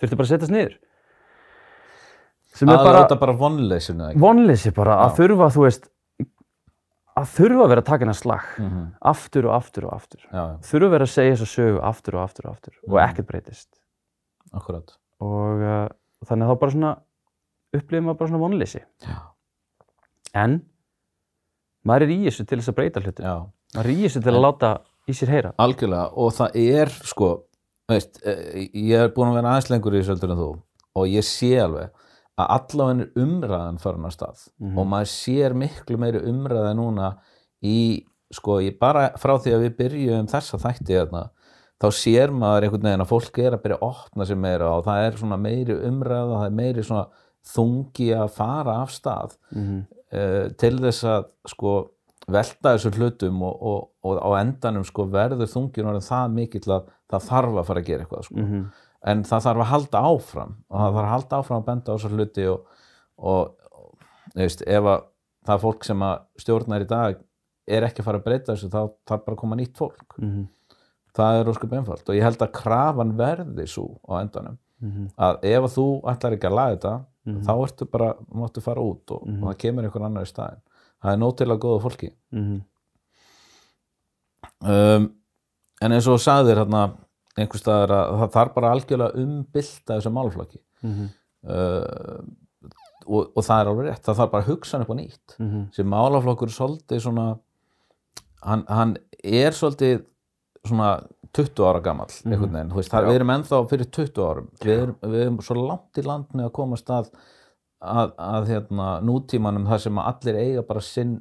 þurfti 0.01 0.16
bara 0.16 0.27
að 0.27 0.33
setjast 0.35 0.53
niður 0.55 0.77
sem 2.57 2.70
er 2.72 2.79
Að 2.79 2.87
bara 2.89 3.03
láta 3.05 3.18
bara 3.20 3.35
vonleysinu 3.37 4.07
ekki. 4.11 4.20
vonleysi 4.22 4.72
bara 4.77 4.97
að 5.05 5.11
Já. 5.11 5.16
þurfa 5.20 5.49
þú 5.53 5.64
veist 5.66 5.89
að 7.16 7.29
þurfa 7.33 7.64
að 7.64 7.70
vera 7.72 7.83
að 7.83 7.89
taka 7.91 8.05
hennar 8.05 8.18
slag 8.18 8.47
Mhm, 8.61 8.87
aftur 9.12 9.47
og 9.49 9.55
aftur 9.57 9.85
og 9.89 9.93
aftur 9.97 10.20
Já, 10.33 10.45
þurfa 10.64 10.87
að 10.87 10.95
vera 10.97 11.05
að 11.09 11.12
segja 11.16 11.35
þessa 11.37 11.51
sögu 11.53 11.83
aftur 11.91 12.16
og 12.16 12.22
aftur 12.24 12.47
og 12.49 12.53
aftur 12.57 12.72
og 12.87 12.95
Mhm. 12.97 13.03
ekkert 13.09 13.27
breytist 13.31 13.68
akkurat. 14.55 14.97
og 15.20 15.61
uh, 15.61 15.89
þannig 16.24 16.47
að 16.47 16.51
þá 16.51 16.59
bara 16.61 16.70
svona 16.72 16.97
upplifum 17.75 18.07
maður 18.11 18.19
bara 18.21 18.31
svona 18.31 18.43
vonleysi. 18.45 18.83
En 20.37 20.61
maður 21.87 22.07
er 22.07 22.14
í 22.14 22.19
þessu 22.27 22.47
til 22.47 22.59
þess 22.61 22.73
að 22.73 22.79
breyta 22.81 23.03
hluti 23.05 23.25
já, 23.27 23.35
maður 23.77 23.91
er 23.91 23.95
í 23.95 24.01
þessu 24.07 24.23
til 24.25 24.35
að 24.35 24.43
láta 24.45 24.71
í 25.07 25.14
sér 25.17 25.33
heyra. 25.35 25.53
Algjörlega 25.62 26.07
og 26.19 26.33
það 26.37 26.57
er 26.62 26.93
sko, 27.07 27.31
veist, 27.91 28.19
eh, 28.27 28.67
ég 28.75 29.05
er 29.07 29.12
búin 29.14 29.31
að 29.31 29.39
vera 29.41 29.55
aðeins 29.55 29.71
lengur 29.71 29.95
í 29.95 30.01
þessu 30.03 30.14
heldur 30.17 30.35
en 30.35 30.41
þú 30.43 30.49
og 30.97 31.07
ég 31.12 31.25
sé 31.29 31.53
alveg 31.62 31.91
að 32.37 32.51
allavega 32.57 33.05
er 33.07 33.23
umræðan 33.23 33.79
farin 33.81 34.05
að 34.05 34.12
stað 34.17 34.49
Mhm. 34.61 34.79
og 34.79 34.87
maður 34.87 35.11
sér 35.12 35.55
miklu 35.55 35.97
meiri 35.99 36.21
umræða 36.21 36.75
núna 36.77 37.17
í, 37.62 38.05
sko, 38.33 38.59
ég 38.61 38.79
bara 38.79 39.11
frá 39.17 39.39
því 39.39 39.53
að 39.55 39.62
við 39.64 39.77
byrjum 39.79 40.27
þessa 40.29 40.59
þætti 40.59 40.93
hérna, 40.99 41.31
þá 41.81 41.87
sér 41.93 42.29
maður 42.33 42.64
einhvern 42.67 42.83
veginn 42.83 43.05
að 43.05 43.09
fólk 43.12 43.39
er 43.39 43.53
að 43.53 43.62
byrja 43.62 43.79
að 43.79 43.89
opna 43.89 44.25
sér 44.25 44.37
meira 44.37 44.69
og 44.77 44.85
það 44.85 45.07
er 45.07 45.12
svona 45.17 45.39
meiri 45.41 45.75
umræða, 45.89 46.37
það 46.41 46.47
er 46.47 46.51
meiri 46.51 46.83
svona 46.83 47.07
þungi 47.47 48.09
að 48.17 48.33
fara 48.37 48.81
af 48.85 48.95
stað 48.95 49.37
mm 49.55 49.85
uh, 50.15 50.49
til 50.61 50.75
þess 50.83 51.07
að 51.11 51.29
sko 51.53 51.75
velta 52.33 52.75
þessu 52.75 52.91
hlutum 52.97 53.43
og, 53.47 53.61
og, 53.63 53.83
og 54.07 54.19
á 54.19 54.29
endanum 54.41 54.87
sko 54.87 55.07
verður 55.11 55.51
þungin 55.51 55.93
orðin 55.93 56.09
það 56.09 56.33
mikill 56.35 56.73
að 56.75 56.89
það 57.13 57.29
þarf 57.29 57.61
að 57.61 57.69
fara 57.69 57.83
að 57.83 57.91
gera 57.91 58.07
eitthvað 58.07 58.25
sko. 58.27 58.41
-hmm. 58.41 58.65
en 59.13 59.23
það 59.29 59.45
þarf 59.45 59.63
að 59.65 59.71
halda 59.73 60.03
áfram 60.11 60.57
og 60.67 60.81
það 60.81 60.97
þarf 60.97 61.05
að 61.05 61.13
halda 61.15 61.39
áfram 61.39 61.61
að 61.61 61.69
benda 61.69 61.87
á 61.87 61.95
þessu 61.95 62.11
hluti 62.15 62.49
og, 62.51 62.83
og, 63.17 63.55
veist, 64.35 64.67
ef 64.67 64.91
að 64.95 65.07
það 65.47 65.63
fólk 65.63 65.87
sem 65.87 66.03
að 66.03 66.17
stjórnar 66.43 66.83
í 66.83 66.91
dag 66.91 67.23
er 67.67 67.87
ekki 67.87 68.03
að 68.03 68.09
fara 68.09 68.19
að 68.19 68.27
breyta 68.27 68.55
þessu 68.55 68.73
þá 68.73 68.83
þarf 69.07 69.25
bara 69.27 69.35
að 69.37 69.43
koma 69.45 69.59
nýtt 69.59 69.79
fólk 69.79 70.19
Mm 70.19 70.47
það 71.17 71.41
er 71.41 71.49
óskup 71.49 71.73
einfalt 71.73 72.11
og 72.11 72.17
ég 72.17 72.27
held 72.27 72.43
að 72.45 72.55
krafan 72.57 73.15
verði 73.17 73.65
svo 73.71 73.87
á 74.05 74.21
endanum 74.21 74.59
-hmm. 74.83 75.11
að 75.18 75.39
ef 75.43 75.74
þú 75.77 75.87
ætlar 76.12 76.33
ekki 76.37 76.49
að 76.51 76.59
laga 76.59 76.77
þetta 76.77 76.95
Mhm. 77.27 77.43
þá 77.43 77.53
ertu 77.66 77.85
bara, 77.91 78.14
máttu 78.35 78.61
fara 78.62 78.81
út 78.81 79.11
og, 79.11 79.27
Mhm. 79.27 79.43
og 79.43 79.49
það 79.51 79.59
kemur 79.59 79.85
einhver 79.85 80.05
annar 80.05 80.22
í 80.22 80.31
staðinn 80.31 80.61
það 81.03 81.12
er 81.12 81.16
nóg 81.18 81.37
til 81.37 81.47
að 81.47 81.59
góða 81.59 81.83
fólki 81.83 82.11
-hmm. 82.33 82.61
um, 84.62 85.12
en 85.83 85.93
eins 85.93 86.07
og 86.07 86.20
sagðir 86.22 86.61
hérna 86.62 86.83
einhvers 87.37 87.61
staðar 87.61 87.91
að 87.91 88.18
það 88.20 88.33
þarf 88.37 88.55
bara 88.55 88.70
algjörlega 88.72 89.22
umbylta 89.22 89.97
þessu 89.99 90.12
málflokki 90.12 90.61
Mm 90.83 91.09
uh, 91.47 92.22
og, 93.07 93.29
og 93.37 93.45
það 93.45 93.61
er 93.61 93.68
alveg 93.70 93.87
rétt 93.87 94.03
það 94.03 94.16
þarf 94.18 94.31
bara 94.33 94.43
að 94.43 94.49
hugsa 94.51 94.81
upp 94.83 94.89
á 94.91 94.95
nýtt 94.99 95.37
-hmm. 95.39 95.66
sem 95.72 95.87
málaflokkur 95.87 96.49
er 96.49 96.55
svolítið 96.57 97.01
svona 97.01 97.39
hann, 98.43 98.64
hann 98.68 98.97
er 99.22 99.51
svolítið 99.53 100.05
svona 100.66 101.07
20 101.37 101.64
ára 101.68 101.80
Mhm. 102.24 102.32
einhvern 102.32 102.53
veginn, 102.57 102.70
þú 102.72 102.80
veist, 102.80 102.93
það, 102.93 103.09
við 103.11 103.18
erum 103.20 103.32
ennþá 103.37 103.62
fyrir 103.70 103.91
20 103.99 104.26
árum, 104.26 104.51
við 104.64 104.82
erum, 104.82 104.99
við 105.03 105.24
erum 105.24 105.41
svo 105.45 105.57
langt 105.61 106.01
í 106.01 106.07
land 106.07 106.28
með 106.32 106.49
að 106.49 106.53
koma 106.59 106.76
stað 106.80 107.11
að, 107.82 108.12
að 108.18 108.47
hérna, 108.53 108.87
nútímanum 109.05 109.66
þar 109.68 109.82
sem 109.84 109.99
að 110.01 110.09
allir 110.12 110.41
eiga 110.43 110.62
bara 110.66 110.80
sinn 110.80 111.18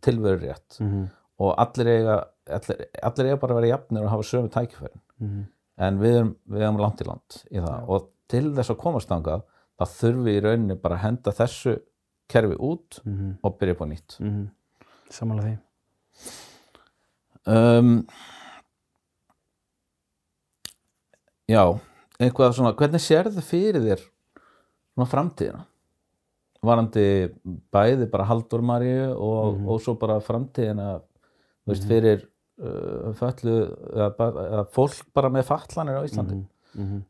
tilveru 0.00 0.42
rétt 0.42 0.80
Mm 0.80 1.06
og 1.36 1.52
allir 1.60 1.88
eiga 1.92 2.14
allir, 2.48 2.86
allir 3.04 3.26
eiga 3.28 3.40
bara 3.40 3.52
að 3.52 3.58
vera 3.60 3.68
jafnir 3.74 4.04
og 4.06 4.12
hafa 4.14 4.24
sömu 4.24 4.48
tækifærin. 4.52 5.00
-hmm. 5.20 5.44
en 5.78 5.98
við 6.00 6.14
erum, 6.16 6.36
við 6.48 6.62
erum 6.62 6.78
langt 6.80 7.00
í 7.00 7.06
land 7.06 7.36
í 7.50 7.60
það. 7.60 7.80
Já. 7.80 7.88
og 7.88 8.08
til 8.28 8.54
þess 8.54 8.70
að 8.70 8.78
komast 8.80 9.08
þá 9.76 9.84
þurfum 9.84 10.24
við 10.24 10.36
í 10.36 10.44
rauninni 10.44 10.76
bara 10.80 10.96
að 10.96 11.02
henda 11.02 11.30
þessu 11.32 11.76
kerfi 12.28 12.56
út 12.56 13.00
Mm 13.04 13.36
og 13.42 13.58
byrja 13.58 13.74
upp 13.74 13.82
á 13.84 13.86
nýtt. 13.86 14.16
-hmm. 14.20 14.48
Samanlega 15.10 15.48
því. 15.48 15.58
Um, 17.46 18.06
Já 21.48 21.62
eitthvað 22.18 22.54
svona, 22.56 22.72
hvernig 22.74 23.02
sérðu 23.04 23.42
fyrir 23.44 23.82
þér 23.84 24.00
svona 24.96 25.08
framtíðina 25.10 25.64
varandi 26.66 27.02
bæði 27.72 28.06
bara 28.10 28.24
Haldur 28.26 28.62
Maríu 28.64 29.10
og, 29.14 29.58
Mhm. 29.58 29.68
og 29.68 29.80
svo 29.84 29.94
bara 30.00 30.16
framtíðina 30.20 31.00
þú 31.66 31.68
veist, 31.70 31.84
Mhm. 31.84 31.88
fyrir 31.88 32.24
uh, 32.58 33.12
föllu 33.12 33.56
eða, 33.92 34.10
eða 34.16 34.64
fólk 34.72 35.04
bara 35.14 35.28
með 35.28 35.44
fatlanir 35.44 35.98
á 36.00 36.04
Íslandi 36.08 36.34
mm 36.34 36.46
-hmm. 36.74 37.02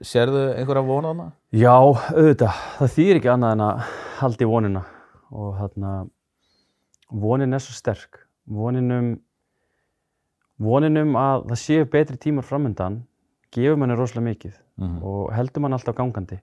Sérðu 0.00 0.54
einhverja 0.54 0.86
vonaðna? 0.86 1.32
Já, 1.52 1.74
auðvitað, 2.14 2.54
það 2.78 2.92
þýðir 2.94 3.16
ekki 3.18 3.32
annað 3.34 3.52
en 3.52 3.60
að 3.60 3.78
halda 4.20 4.44
í 4.44 4.48
vonina 4.48 4.84
og 5.32 5.54
þarna 5.58 6.10
vonin 7.10 7.52
er 7.54 7.58
svo 7.58 7.72
sterk 7.74 8.20
vonin 8.48 8.92
um 8.92 9.20
vonin 10.60 10.96
um 10.96 11.12
að 11.16 11.46
það 11.48 11.56
séu 11.56 11.84
betri 11.90 12.16
tímar 12.16 12.44
framöndan 12.44 13.02
gefur 13.54 13.78
manni 13.80 13.96
rosalega 13.98 14.30
mikið 14.32 14.56
Mm 14.78 15.02
og 15.02 15.32
heldur 15.34 15.64
mann 15.64 15.74
alltaf 15.74 15.96
gangandi. 15.98 16.36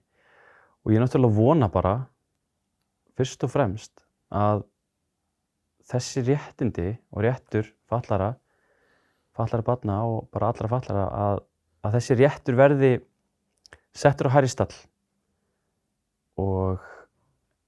Og 0.84 0.92
ég 0.92 0.98
er 0.98 1.06
náttúrulega 1.06 1.36
vona 1.38 1.68
bara 1.72 1.94
fyrst 3.16 3.44
og 3.46 3.50
fremst 3.50 4.04
að 4.28 4.66
þessi 5.88 6.22
réttindi 6.26 6.98
og 7.12 7.22
réttur 7.24 7.70
fallara 7.88 8.34
fallara 9.36 9.64
barna 9.64 9.96
og 10.08 10.28
bara 10.32 10.50
allra 10.50 10.68
fallara 10.68 11.06
að, 11.12 11.40
að 11.84 11.96
þessi 11.98 12.18
réttur 12.20 12.58
verði 12.58 12.92
settur 13.96 14.30
á 14.32 14.34
hærri 14.36 14.50
stall. 14.52 14.72
Og 16.40 16.80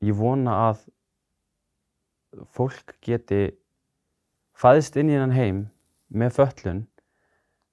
ég 0.05 0.17
vona 0.17 0.57
að 0.69 0.85
fólk 2.53 2.97
geti 3.05 3.49
fæðist 4.59 4.97
inn 5.01 5.11
í 5.11 5.17
hennan 5.17 5.37
heim 5.37 5.61
með 6.09 6.37
föllun 6.39 6.85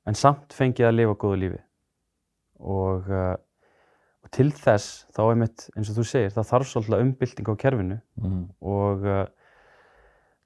en 0.05 0.17
samt 0.17 0.53
fengið 0.55 0.89
að 0.89 0.97
lifa 0.99 1.17
góðu 1.21 1.39
lífi. 1.41 1.61
Og, 2.65 3.09
uh, 3.09 3.35
og 4.25 4.33
til 4.35 4.49
þess 4.55 5.05
þá 5.15 5.21
einmitt 5.27 5.67
eins 5.75 5.91
og 5.91 5.99
þú 5.99 6.07
segir 6.09 6.35
það 6.35 6.49
þarf 6.51 6.71
svolítið 6.71 7.05
umbylting 7.05 7.51
á 7.51 7.53
kerfinu. 7.61 7.99
Mhm. 8.21 8.43
og 8.61 9.07
uh, 9.09 9.25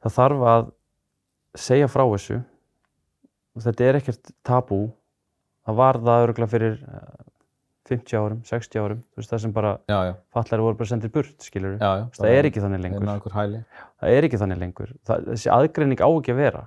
það 0.04 0.16
þarf 0.20 0.46
að 0.54 0.70
segja 1.60 1.92
frá 1.92 2.06
þessu. 2.06 2.42
Og 3.58 3.66
þetta 3.66 3.88
er 3.88 4.00
ekkert 4.00 4.32
tabú. 4.46 4.84
Það 5.68 5.82
var 5.82 6.00
það 6.06 6.26
örgulega 6.28 6.54
fyrir 6.54 6.78
uh, 6.86 7.26
50 7.90 8.20
árum, 8.20 8.42
60 8.46 8.80
árum. 8.84 9.02
Þú 9.10 9.22
veist 9.22 9.34
það 9.34 9.44
sem 9.44 9.54
bara 9.54 9.74
fallari 10.36 10.66
voru 10.66 10.78
bara 10.78 10.90
sendir 10.92 11.12
burt 11.14 11.46
skilur 11.46 11.78
já, 11.80 11.90
já. 11.98 12.04
það 12.20 12.36
er 12.38 12.48
ekki 12.50 12.62
þannig 12.64 12.84
lengur. 12.86 13.06
það 14.00 14.14
er 14.14 14.28
ekki 14.28 14.40
þannig 14.42 14.60
lengur. 14.62 14.92
Það, 15.10 15.30
þessi 15.34 15.52
aðgreining 15.56 16.04
á 16.06 16.10
ekki 16.10 16.36
að 16.36 16.42
vera. 16.44 16.64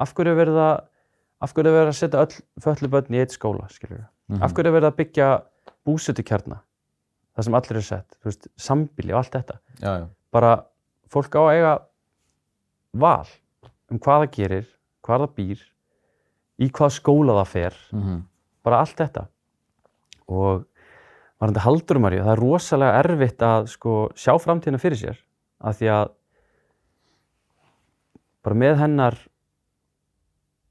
Af 0.00 0.14
hverju 0.16 0.32
er 0.32 0.40
verið 0.40 0.60
að 0.64 0.74
af 1.40 1.52
hverju 1.52 1.68
er 1.70 1.76
verið 1.76 1.92
að 1.92 1.98
setja 2.00 2.22
öll 2.24 2.36
föllu 2.64 2.88
börn 2.92 3.14
í 3.14 3.20
eitt 3.20 3.34
skóla 3.36 3.68
skilur 3.70 4.04
Mhm. 4.28 4.42
af 4.42 4.52
hverju 4.54 4.66
er 4.72 4.80
verið 4.80 4.90
að 4.92 4.96
byggja 4.96 5.28
búsetukjarna 5.86 6.60
það 7.36 7.44
sem 7.44 7.54
allir 7.54 7.76
er 7.76 7.82
sett, 7.82 8.16
þú 8.22 8.24
veist, 8.30 8.48
sambíli 8.56 9.12
og 9.12 9.18
allt 9.20 9.32
þetta 9.36 9.58
Já, 9.80 9.98
já. 10.00 10.08
bara 10.32 10.64
fólk 11.08 11.30
á 11.36 11.40
að 11.44 11.52
eiga 11.54 11.74
val 12.94 13.26
um 13.90 13.98
hvað 13.98 14.22
það 14.26 14.32
gerir, 14.36 14.66
hvað 15.04 15.20
það 15.20 15.34
býr 15.36 15.60
í 16.58 16.70
hvað 16.70 16.90
skóla 16.96 17.36
það 17.44 17.46
fer 17.52 17.74
Mhm. 17.92 18.22
bara 18.64 18.78
allt 18.80 18.96
þetta 18.96 19.26
og 20.28 20.64
varandi 21.40 21.60
haldur 21.60 21.98
Marju, 22.00 22.22
það 22.24 22.32
er 22.32 22.40
rosalega 22.40 23.04
erfitt 23.04 23.38
að 23.38 23.68
sko, 23.68 24.10
sjá 24.16 24.32
framtíðina 24.40 24.80
fyrir 24.80 24.96
sér 24.96 25.18
af 25.60 25.76
því 25.78 25.86
að 25.92 26.10
bara 28.42 28.56
með 28.56 28.76
hennar 28.80 29.16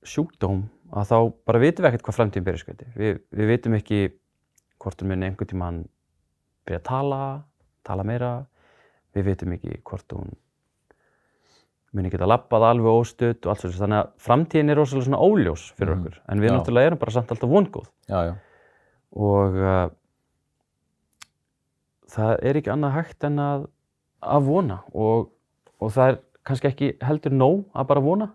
sjúkdóm 0.05 0.63
að 0.95 1.09
þá 1.11 1.17
bara 1.49 1.59
vitum 1.63 1.83
við 1.85 1.89
ekkert 1.91 2.05
hvað 2.07 2.17
framtíðin 2.19 2.45
byrja 2.47 2.61
skauti 2.63 2.87
við, 2.95 3.19
við 3.35 3.47
vitum 3.51 3.73
ekki 3.79 3.99
hvort 4.79 5.01
hún 5.01 5.09
muni 5.11 5.25
einhvern 5.29 5.49
tímann 5.51 5.79
byrja 6.65 6.79
að 6.81 6.87
tala 6.89 7.21
tala 7.85 8.03
meira. 8.07 8.31
Við 9.15 9.23
vitum 9.29 9.53
ekki 9.55 9.77
hvort 9.87 10.11
hún 10.17 10.33
muni 11.95 12.09
geta 12.11 12.27
labbað 12.27 12.65
alveg 12.67 12.91
óstutt 12.91 13.45
og 13.45 13.53
allt 13.53 13.61
svo 13.63 13.69
þannig 13.77 14.01
að 14.01 14.09
framtíðin 14.25 14.71
er 14.73 14.75
rosalega 14.81 15.05
svona 15.07 15.21
óljós 15.23 15.61
fyrir 15.77 15.93
Mhm. 15.95 16.01
okkur. 16.01 16.17
En 16.27 16.39
við 16.43 16.49
Já. 16.49 16.55
náttúrulega 16.57 16.87
erum 16.91 16.99
bara 16.99 17.11
samt 17.11 17.31
alltaf 17.31 17.49
vongóð. 17.49 17.87
Já, 18.09 18.19
já. 18.27 18.35
og 19.15 19.55
uh, 19.55 19.89
það 22.11 22.33
er 22.43 22.59
ekki 22.59 22.71
annað 22.73 22.95
hægt 22.97 23.23
en 23.27 23.39
að, 23.39 23.67
að 24.21 24.43
vona. 24.49 24.79
Og, 24.93 25.29
og 25.79 25.93
það 25.95 26.11
er 26.11 26.19
kannski 26.45 26.69
ekki 26.71 26.89
heldur 27.05 27.31
nóg 27.35 27.63
að 27.73 27.87
bara 27.93 28.03
vona 28.05 28.27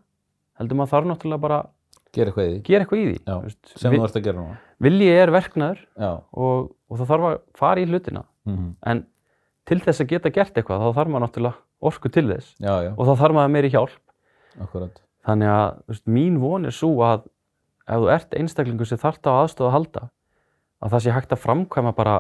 heldur 0.61 0.78
maður 0.80 0.92
þarf 0.94 1.11
náttúrulega 1.12 1.40
bara 1.46 1.61
Gera 2.12 2.30
eitthvað 2.32 2.48
í 2.48 2.54
því. 2.58 2.74
eitthvað 2.80 2.98
í 3.00 3.04
því 3.06 3.16
Já, 3.20 3.34
þú 3.34 3.42
veist. 3.46 3.72
Sem 3.78 3.92
þú 3.94 4.04
ert 4.06 4.16
að 4.18 4.24
gera 4.26 4.38
núna. 4.40 4.56
vilji 4.82 5.08
er 5.14 5.30
verknaður 5.34 5.82
og, 6.00 6.70
og 6.90 6.98
það 6.98 7.11
þarf 7.12 7.26
að 7.30 7.38
fara 7.61 7.80
í 7.80 7.86
hlutina 7.90 8.24
Mhm. 8.46 8.70
en 8.88 9.06
til 9.68 9.78
þess 9.84 10.00
að 10.00 10.08
geta 10.08 10.30
gert 10.32 10.54
eitthvað 10.56 10.80
þá 10.80 10.94
þarf 10.96 11.11
maður 11.12 11.24
náttúrulega 11.26 11.54
orku 11.82 12.08
til 12.11 12.26
þess 12.32 12.54
Já, 12.58 12.72
já. 12.82 12.90
og 12.96 13.06
þá 13.06 13.12
þarf 13.20 13.34
maður 13.36 13.52
meiri 13.54 13.70
hjálp 13.70 13.98
Akkurat. 14.61 15.00
þannig 15.26 15.48
að 15.52 15.68
þú 15.76 15.92
veist, 15.92 16.06
mín 16.08 16.38
von 16.40 16.64
er 16.66 16.70
svo 16.74 16.90
að 17.04 17.26
ef 17.86 18.00
þú 18.00 18.08
ert 18.14 18.30
einstaklingur 18.40 18.86
sem 18.88 18.98
þarft 18.98 19.28
á 19.28 19.32
aðstofa 19.44 19.68
að 19.68 19.76
halda 19.76 20.02
að 20.82 20.90
það 20.90 21.02
sé 21.04 21.12
hægt 21.14 21.32
að 21.36 21.42
framkvæma 21.44 21.92
bara 21.94 22.16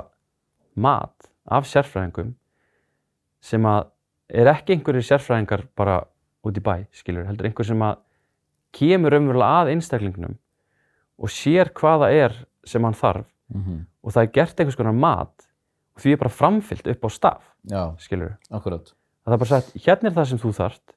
mat 0.76 1.30
af 1.50 1.64
sérfræðingum 1.66 2.34
sem 3.40 3.62
að 3.66 3.86
er 4.30 4.46
ekki 4.52 4.76
einhverjir 4.76 5.02
sérfræðingar 5.08 5.64
bara 5.74 6.04
út 6.46 6.56
í 6.56 6.60
bæ, 6.62 6.86
skilur, 6.92 7.24
heldur 7.26 7.48
einhver 7.48 7.66
sem 7.66 7.80
að 7.82 7.96
kemur 8.72 9.16
umverulega 9.18 9.64
að 9.64 9.72
einstaklingnum 9.74 10.36
og 11.20 11.28
sér 11.32 11.72
hvað 11.76 12.04
það 12.04 12.16
er 12.24 12.38
sem 12.64 12.84
hann 12.84 12.94
þarf 12.94 13.26
Mhm. 13.50 13.86
og 14.04 14.12
það 14.14 14.22
er 14.22 14.32
gert 14.36 14.60
einhvers 14.60 14.76
konar 14.78 14.94
mat 14.94 15.46
og 15.96 16.02
því 16.04 16.12
er 16.12 16.16
bara 16.20 16.30
framfyllt 16.30 16.86
upp 16.86 17.02
á 17.02 17.08
staf, 17.10 17.42
Já, 17.66 17.96
skilur 17.98 18.36
að 19.26 19.26
það 19.26 19.34
er 19.34 19.38
bara 19.42 19.50
sagt, 19.50 19.72
hérna 19.74 20.06
er 20.06 20.14
það 20.14 20.26
sem 20.30 20.38
þú 20.38 20.52
þarft 20.54 20.94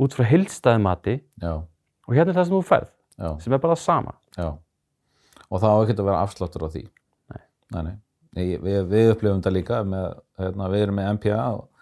út 0.00 0.14
frá 0.16 0.24
heildstæði 0.28 0.80
mati 0.82 1.14
Já, 1.42 1.52
og 2.08 2.14
hérna 2.16 2.32
er 2.32 2.38
það 2.38 2.48
sem 2.48 2.56
þú 2.56 2.62
færð 2.68 2.88
já, 3.18 3.30
sem 3.44 3.52
er 3.52 3.58
bara 3.62 3.74
það 3.76 3.82
sama 3.84 4.14
já. 4.36 4.48
Og 5.50 5.60
það 5.62 5.70
á 5.70 5.78
ekki 5.84 5.94
að 6.00 6.06
vera 6.08 6.22
afsláttur 6.26 6.64
á 6.66 6.68
því. 6.74 6.80
Nei. 7.30 7.42
Nei, 7.70 7.82
nei. 7.86 7.96
Nei, 8.34 8.46
við, 8.58 8.78
við 8.90 9.10
upplifum 9.12 9.38
þetta 9.40 9.52
líka 9.54 9.76
með, 9.86 10.16
hérna, 10.42 10.66
við 10.72 10.82
erum 10.82 10.96
með 10.98 11.10
MPA 11.14 11.42
og 11.54 11.75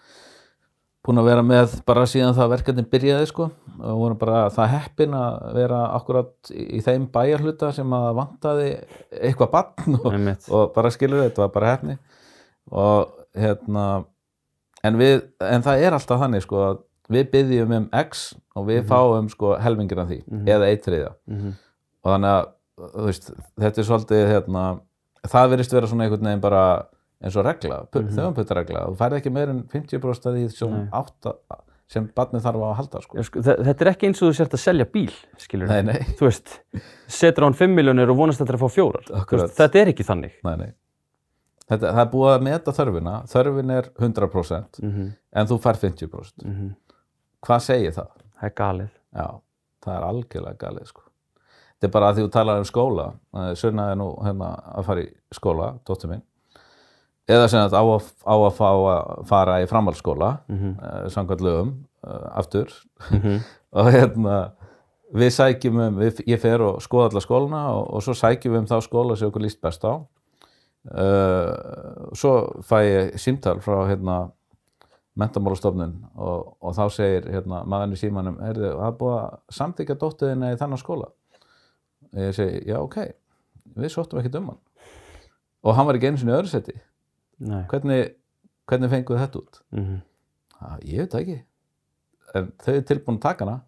búin 1.05 1.21
að 1.21 1.27
vera 1.29 1.43
með 1.45 1.75
bara 1.85 2.05
síðan 2.09 2.33
það 2.37 2.49
verkefni 2.55 2.83
byrjaði 2.89 3.27
sko. 3.29 3.49
Og 3.75 3.99
vorum 3.99 4.17
bara 4.17 4.45
það 4.55 4.71
heppin 4.73 5.13
að 5.19 5.35
vera 5.59 5.81
akkurat 5.97 6.49
í, 6.55 6.79
þeim 6.81 7.05
bæjarhluta 7.13 7.69
sem 7.75 7.93
að 7.93 8.07
vantaði 8.17 8.69
eitthvað 9.19 9.51
bann 9.53 9.99
og, 9.99 10.17
og 10.49 10.73
bara 10.75 10.91
skilur 10.95 11.21
þetta 11.27 11.43
var 11.45 11.51
bara 11.53 11.73
hefni 11.75 11.97
og 12.71 13.11
hérna 13.37 13.85
en, 14.85 14.97
við, 14.97 15.19
en 15.43 15.61
það 15.65 15.83
er 15.85 15.97
alltaf 15.97 16.21
þannig 16.23 16.45
sko 16.45 16.63
að 16.71 16.81
við 17.13 17.27
byggjum 17.35 17.75
um 17.77 17.87
X 18.01 18.25
og 18.57 18.65
við 18.71 18.87
fáum 18.89 19.27
sko 19.29 19.53
helmingin 19.61 19.99
af 20.01 20.07
því 20.09 20.19
Mhm. 20.25 20.47
eða 20.49 20.69
eitt 20.71 20.85
þriðja. 20.87 21.11
Mhm. 21.29 21.51
og 22.05 22.11
þannig 22.15 22.31
að 22.31 23.05
veist, 23.05 23.29
þetta 23.61 23.79
er 23.81 23.87
svolítið 23.91 24.23
hérna, 24.31 24.63
það 25.27 25.49
verðist 25.53 25.73
vera 25.77 25.87
svona 25.91 26.03
einhvern 26.07 26.25
veginn 26.31 26.41
bara 26.41 26.63
eins 27.23 27.35
og 27.35 27.45
regla, 27.45 27.81
mm. 27.83 27.87
-hmm. 28.01 28.15
þauðanputtaregla 28.15 28.85
þú 28.89 28.95
færði 28.99 29.17
ekki 29.21 29.31
meir 29.31 29.49
en 29.49 29.63
50% 29.71 30.25
af 30.29 30.33
því 30.35 30.49
sem, 30.51 30.89
sem 31.87 32.07
barnið 32.15 32.41
þarf 32.41 32.63
að 32.65 32.73
halda 32.79 33.01
sko. 33.01 33.23
Sko, 33.23 33.39
þe- 33.45 33.57
þetta 33.63 33.85
er 33.85 33.91
ekki 33.91 34.07
eins 34.07 34.21
og 34.21 34.29
þú 34.29 34.35
sért 34.39 34.53
að 34.53 34.63
selja 34.63 34.85
bíl 34.85 35.11
skilur 35.37 35.67
nei, 35.67 35.81
nei, 35.83 35.99
þú 36.17 36.25
veist, 36.25 36.59
setur 37.07 37.43
á 37.43 37.47
hann 37.47 37.53
5 37.53 37.75
miljónir 37.75 38.09
og 38.09 38.17
vonast 38.17 38.39
þetta 38.41 38.53
að 38.57 38.63
fá 38.65 38.69
fjórar 38.73 39.05
veist, 39.31 39.55
þetta 39.57 39.79
er 39.81 39.87
ekki 39.93 40.03
þannig 40.03 40.33
nei, 40.43 40.55
nei. 40.57 40.71
Þetta, 41.65 41.91
það 41.93 42.01
er 42.05 42.11
búið 42.11 42.33
að 42.35 42.41
meta 42.45 42.71
þörfina 42.71 43.13
þörfin 43.31 43.71
er 43.73 43.87
100% 43.97 44.81
mm 44.83 44.91
-hmm. 44.91 45.11
en 45.33 45.47
þú 45.47 45.57
fær 45.61 45.75
50% 45.81 46.45
Mhm. 46.45 46.75
hvað 47.41 47.59
segir 47.59 47.91
það? 47.91 48.09
það 48.39 48.43
er 48.49 48.53
galið 48.55 48.89
Já, 49.15 49.39
það 49.85 49.95
er 49.97 50.03
algjörlega 50.03 50.57
galið 50.57 50.85
sko. 50.87 51.01
Þetta 51.79 51.87
er 51.87 51.91
bara 51.91 52.09
að 52.09 52.15
því 52.15 52.23
þú 52.25 52.31
talar 52.31 52.57
um 52.57 52.63
skóla 52.65 53.13
Sunna 53.55 53.91
er 53.91 53.95
nú 53.95 54.15
hérna 54.23 54.49
að 54.75 54.83
fara 54.85 55.01
í 55.01 55.09
skóla, 55.31 55.79
dóttir 55.85 56.09
minn 56.09 56.21
eða 57.27 57.47
sem 57.49 57.63
þetta 57.63 57.81
á 57.81 57.85
að, 57.89 58.09
á 58.25 58.35
að 58.35 58.53
fá 58.59 58.67
að 58.69 59.25
fara 59.29 59.61
í 59.63 59.69
framhaldsskóla 59.69 60.31
mm 60.47 60.57
-hmm. 60.59 60.75
uh, 60.81 61.07
samkvæmt 61.09 61.41
lögum 61.41 61.73
uh, 62.05 62.37
aftur 62.37 62.69
Mhm. 63.11 63.39
og 63.79 63.91
hérna 63.91 64.51
við 65.13 65.29
sækjum 65.29 65.79
um, 65.79 65.97
við, 65.99 66.21
ég 66.27 66.39
fer 66.39 66.61
og 66.61 66.81
skoða 66.81 67.09
alla 67.09 67.21
skólana 67.21 67.63
og, 67.75 67.93
og 67.93 68.03
svo 68.03 68.13
sækjum 68.13 68.53
við 68.53 68.59
um 68.59 68.65
þá 68.65 68.81
skóla 68.81 69.15
sem 69.15 69.27
okkur 69.27 69.41
líst 69.41 69.61
best 69.61 69.83
á 69.85 69.93
uh, 70.93 72.09
svo 72.13 72.61
fæ 72.61 72.77
ég 72.83 73.13
símtal 73.17 73.59
frá 73.61 73.87
hérna 73.89 74.29
mentamálastofnun 75.15 75.93
og, 76.15 76.57
og 76.61 76.73
þá 76.75 76.89
segir 76.91 77.29
hérna, 77.31 77.63
maðurinn 77.63 77.95
í 77.95 77.99
símanum, 77.99 78.39
er 78.43 78.57
búið 78.99 79.19
að 79.21 79.37
samþykja 79.49 79.95
dóttuðina 80.01 80.51
í 80.51 80.57
þannig 80.59 80.81
skóla 80.81 81.07
ég 82.15 82.35
segi, 82.35 82.65
já 82.67 82.79
ok 82.81 82.97
við 83.75 83.89
sóttum 83.93 84.19
ekkert 84.19 84.35
um 84.41 84.49
hann 84.51 84.59
og 85.65 85.75
hann 85.75 85.87
var 85.87 85.97
ekki 85.97 86.17
sinni 86.19 86.31
í 86.31 86.35
öðru 86.35 86.51
seti. 86.51 86.75
Hvernig, 87.41 88.13
hvernig 88.69 88.89
fenguð 88.89 89.19
þetta 89.23 89.39
út? 89.41 89.61
Mhm. 89.75 90.01
Ah, 90.61 90.77
ég 90.81 90.97
veit 91.03 91.11
það 91.11 91.21
ekki. 91.21 91.37
En 92.35 92.51
þau 92.63 92.73
er 92.75 92.81
tilbúin 92.81 93.17
að 93.17 93.21
taka 93.21 93.45
hana. 93.45 93.61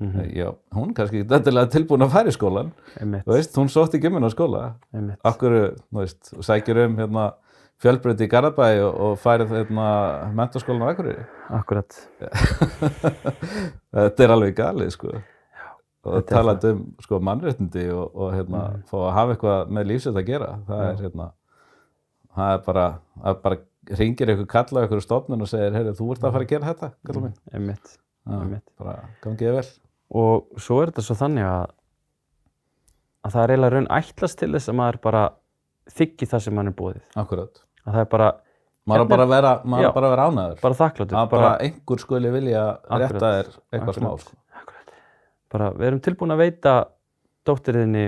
Mhm. 0.00 0.28
já, 0.36 0.54
hún 0.72 0.90
er 0.90 0.94
kannski 0.94 1.24
endilega 1.26 1.70
tilbúin 1.74 2.04
að 2.06 2.10
fara 2.12 2.28
í 2.30 2.34
skólan 2.36 2.68
veist, 3.26 3.56
hún 3.58 3.66
sótti 3.68 3.98
ekki 3.98 4.06
um 4.14 4.28
skóla. 4.30 4.74
Akkur, 5.24 5.74
þú 5.90 5.98
veist, 5.98 6.32
og 6.36 6.44
sækir 6.46 6.84
um 6.84 6.96
hérna, 6.96 7.32
fjölbreytti 7.82 8.28
í 8.28 8.30
Garabæ 8.30 8.68
og, 8.86 8.94
og 9.00 9.18
færið 9.18 9.48
hérna, 9.56 10.30
mentaskólan 10.34 10.86
á 10.86 10.90
Akureyri? 10.94 11.24
Akkurat. 11.50 11.90
Þetta 13.92 14.24
er 14.24 14.34
alveg 14.34 14.54
galið 14.58 14.92
sko. 14.94 15.12
Og 16.06 16.14
er 16.20 16.24
talað 16.30 16.64
um 16.70 16.84
sko, 17.02 17.18
mannréttindi 17.18 17.88
og, 17.90 18.14
og 18.14 18.32
hérna, 18.36 18.62
Mhm. 18.70 18.82
fá 18.86 18.96
að 19.02 19.12
hafa 19.18 19.34
eitthvað 19.34 19.72
með 19.74 19.86
lífsett 19.90 20.14
að 20.14 20.26
gera. 20.30 20.50
Það 20.68 20.78
Já. 20.84 20.90
er 20.92 21.02
hérna 21.02 21.32
það 22.38 22.54
er 22.56 22.62
bara, 22.66 22.86
að 23.24 23.40
bara 23.44 23.58
ringir 23.98 24.30
eitthvað 24.32 24.50
kalla 24.52 24.82
eitthvað 24.84 25.04
stofnun 25.06 25.42
og 25.44 25.48
segir, 25.50 25.72
heyrðu, 25.76 25.94
þú 25.98 26.08
ert 26.14 26.24
að 26.28 26.34
fara 26.36 26.46
að 26.46 26.52
gera 26.54 26.70
þetta 26.72 26.90
kalla 27.08 27.22
minn, 27.26 27.36
Einmitt. 27.54 27.94
Já, 28.28 28.34
Einmitt. 28.38 28.64
bara 28.78 28.96
gangið 29.24 29.54
vel 29.58 29.68
og 30.22 30.60
svo 30.60 30.80
er 30.82 30.90
þetta 30.92 31.04
svo 31.08 31.16
þannig 31.20 31.46
að 31.48 31.70
að 33.26 33.32
það 33.34 33.42
er 33.44 33.52
eiginlega 33.54 33.74
raun 33.74 33.88
ætlast 33.98 34.38
til 34.40 34.50
þess 34.54 34.70
að 34.72 34.76
maður 34.78 34.98
bara 35.04 35.22
þykki 35.98 36.28
það 36.30 36.44
sem 36.44 36.54
mann 36.58 36.70
er 36.70 36.76
búið 36.78 37.00
akkurat, 37.18 37.62
að 37.84 37.96
það 37.96 38.02
er 38.04 38.10
bara, 38.12 38.28
maður 38.88 39.02
Hérna- 39.02 39.08
er 39.08 39.12
bara 39.14 39.24
að 39.26 39.32
vera 39.34 39.52
maður 39.64 39.86
Já. 39.88 39.92
bara 39.98 40.10
vera 40.14 40.26
ánæður 40.30 40.60
bara 40.62 40.78
þakkláttur 40.82 41.18
að 41.22 41.30
bara 41.34 41.50
einhver 41.64 42.02
skuli 42.04 42.30
vilja 42.36 42.62
Akkurat. 42.68 43.02
rétta 43.12 43.32
þér 43.34 43.50
eitthvað 43.72 43.98
smá 43.98 44.08
Akkurat. 44.12 44.20
sko. 44.28 44.36
Akkurat. 44.62 44.94
bara 45.52 45.70
við 45.72 45.86
erum 45.90 46.00
tilbúin 46.08 46.34
að 46.36 46.42
veita 46.44 46.74
dóttirinni 47.48 48.06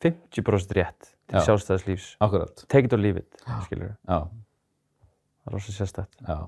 50% 0.00 0.74
rétt 0.78 1.10
til 1.30 1.38
Já. 1.38 1.44
sjálfstæðis 1.46 1.84
lífs 1.88 2.06
akkurat, 2.26 2.64
take 2.68 2.88
it 2.90 2.94
or 2.96 3.00
leave 3.02 3.22
it, 3.22 3.42
skilur 3.66 3.92
já, 3.94 4.18
það 4.20 5.50
er 5.50 5.54
rosa 5.56 5.74
sérstætt 5.76 6.24
já, 6.26 6.38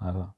það 0.00 0.08
er 0.10 0.16
það. 0.20 0.32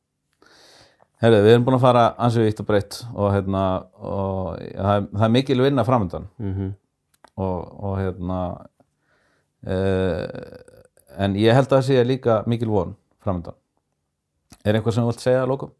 Herri, 1.24 1.36
við 1.46 1.54
erum 1.54 1.64
búin 1.64 1.78
að 1.78 1.84
fara 1.86 2.02
ansið 2.20 2.44
vitt 2.44 2.58
og 2.60 2.66
breytt 2.68 2.98
og, 3.14 3.28
hérna, 3.32 3.62
og 3.96 4.58
það, 4.60 4.90
er, 4.92 5.06
það 5.14 5.24
er 5.28 5.32
mikil 5.38 5.62
vinna 5.64 5.86
framöndan 5.88 6.28
mm 6.36 6.74
og, 7.36 7.84
og 7.84 7.98
hérna 8.00 8.36
uh, 9.68 10.24
en 11.20 11.34
ég 11.36 11.52
held 11.56 11.66
að 11.68 11.74
það 11.74 11.82
sé 11.88 12.04
líka 12.06 12.36
mikil 12.48 12.70
von 12.72 12.94
framöndan 13.24 13.56
er 14.64 14.78
einhvað 14.78 14.96
sem 14.96 15.04
þú 15.04 15.10
vilt 15.12 15.24
segja 15.24 15.42
að 15.42 15.50
lókum? 15.52 15.74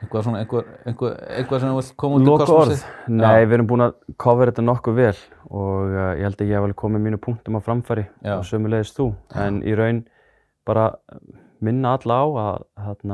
Eitthvað, 0.00 0.22
svona, 0.24 0.38
einhver, 0.40 0.68
einhver, 0.88 1.16
eitthvað 1.36 1.60
sem 1.60 1.70
þú 1.70 1.76
vilt 1.76 1.90
koma 2.00 2.16
út 2.16 2.22
í 2.24 2.36
kosmosið? 2.40 2.84
Nei, 3.12 3.42
við 3.44 3.56
erum 3.58 3.66
búin 3.68 3.84
að 3.84 3.98
cover 4.22 4.48
þetta 4.48 4.62
nokkuð 4.64 4.94
vel 4.96 5.18
og 5.50 5.90
uh, 5.92 5.98
ég 6.16 6.22
held 6.24 6.40
að 6.40 6.48
ég 6.48 6.56
hef 6.56 6.64
alveg 6.64 6.78
komið 6.80 7.02
mínu 7.04 7.18
punktum 7.20 7.58
á 7.58 7.66
framfæri 7.66 8.06
Já. 8.24 8.38
og 8.38 8.46
sömulegist 8.48 8.96
þú. 8.96 9.10
En 9.36 9.58
í 9.60 9.74
raun 9.76 10.00
bara 10.68 10.86
minna 11.60 11.92
alla 11.98 12.16
á 12.16 12.24
að, 12.24 12.64
að, 12.80 13.04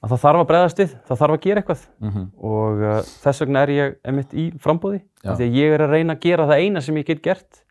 að 0.00 0.14
það 0.14 0.22
þarf 0.24 0.40
að 0.40 0.48
bregðast 0.54 0.80
við, 0.80 0.94
það 1.10 1.20
þarf 1.24 1.36
að 1.36 1.44
gera 1.44 1.62
eitthvað 1.62 1.84
Mm 2.00 2.24
og 2.52 2.80
uh, 2.80 2.96
þess 3.26 3.44
vegna 3.44 3.66
er 3.66 3.74
ég 3.76 4.00
einmitt 4.08 4.32
í 4.32 4.46
frambúði. 4.64 5.02
Já. 5.20 5.34
Af 5.34 5.42
því 5.42 5.50
að 5.50 5.60
ég 5.60 5.76
er 5.76 5.84
að 5.84 5.94
reyna 5.98 6.16
að 6.16 6.24
gera 6.24 6.48
það 6.48 6.64
eina 6.64 6.84
sem 6.88 7.02
ég 7.02 7.10
get 7.12 7.22
gert. 7.28 7.62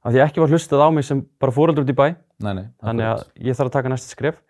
Af 0.00 0.14
því 0.14 0.22
að 0.22 0.26
ekki 0.30 0.40
var 0.46 0.56
hlustað 0.56 0.86
á 0.86 0.88
mig 0.94 1.04
sem 1.04 1.20
bara 1.42 1.52
fóreldur 1.52 1.84
út 1.84 1.92
í 1.92 2.00
bæ. 2.00 2.08
Nei, 2.40 2.52
nei, 2.54 2.66
Þannig 2.80 3.12
að 3.12 3.22
ég 3.44 3.56
þarf 3.58 3.68
að 3.68 3.76
taka 3.76 3.92
næsta 3.92 4.12
skref. 4.12 4.42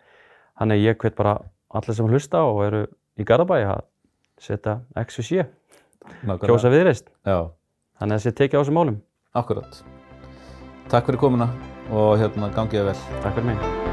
Þannig 0.57 0.79
að 0.79 0.85
ég 0.87 0.99
hvet 1.03 1.15
bara 1.19 1.37
alla 1.73 1.93
sem 1.93 2.07
hlusta 2.07 2.41
og 2.47 2.61
eru 2.65 2.83
í 3.19 3.25
Garðabæi 3.27 3.63
að 3.67 3.81
setja 4.39 4.77
X 5.03 5.19
og 5.19 5.25
7, 5.25 5.45
Nákvæmlega. 6.23 6.47
kjósa 6.47 6.69
viðreist. 6.71 7.09
Já, 7.25 7.49
Þannig 7.97 8.13
að 8.13 8.19
það 8.19 8.23
sé 8.27 8.31
tekið 8.37 8.59
á 8.59 8.61
þessum 8.61 8.77
málum. 8.77 9.01
akkurat 9.33 9.83
Takk 10.87 11.05
fyrir 11.09 11.19
komuna 11.19 11.49
og 11.91 12.17
hérna 12.21 12.51
gangið 12.55 12.85
vel 12.91 12.95
Takk 13.23 13.33
fyrir 13.35 13.45
mig. 13.51 13.86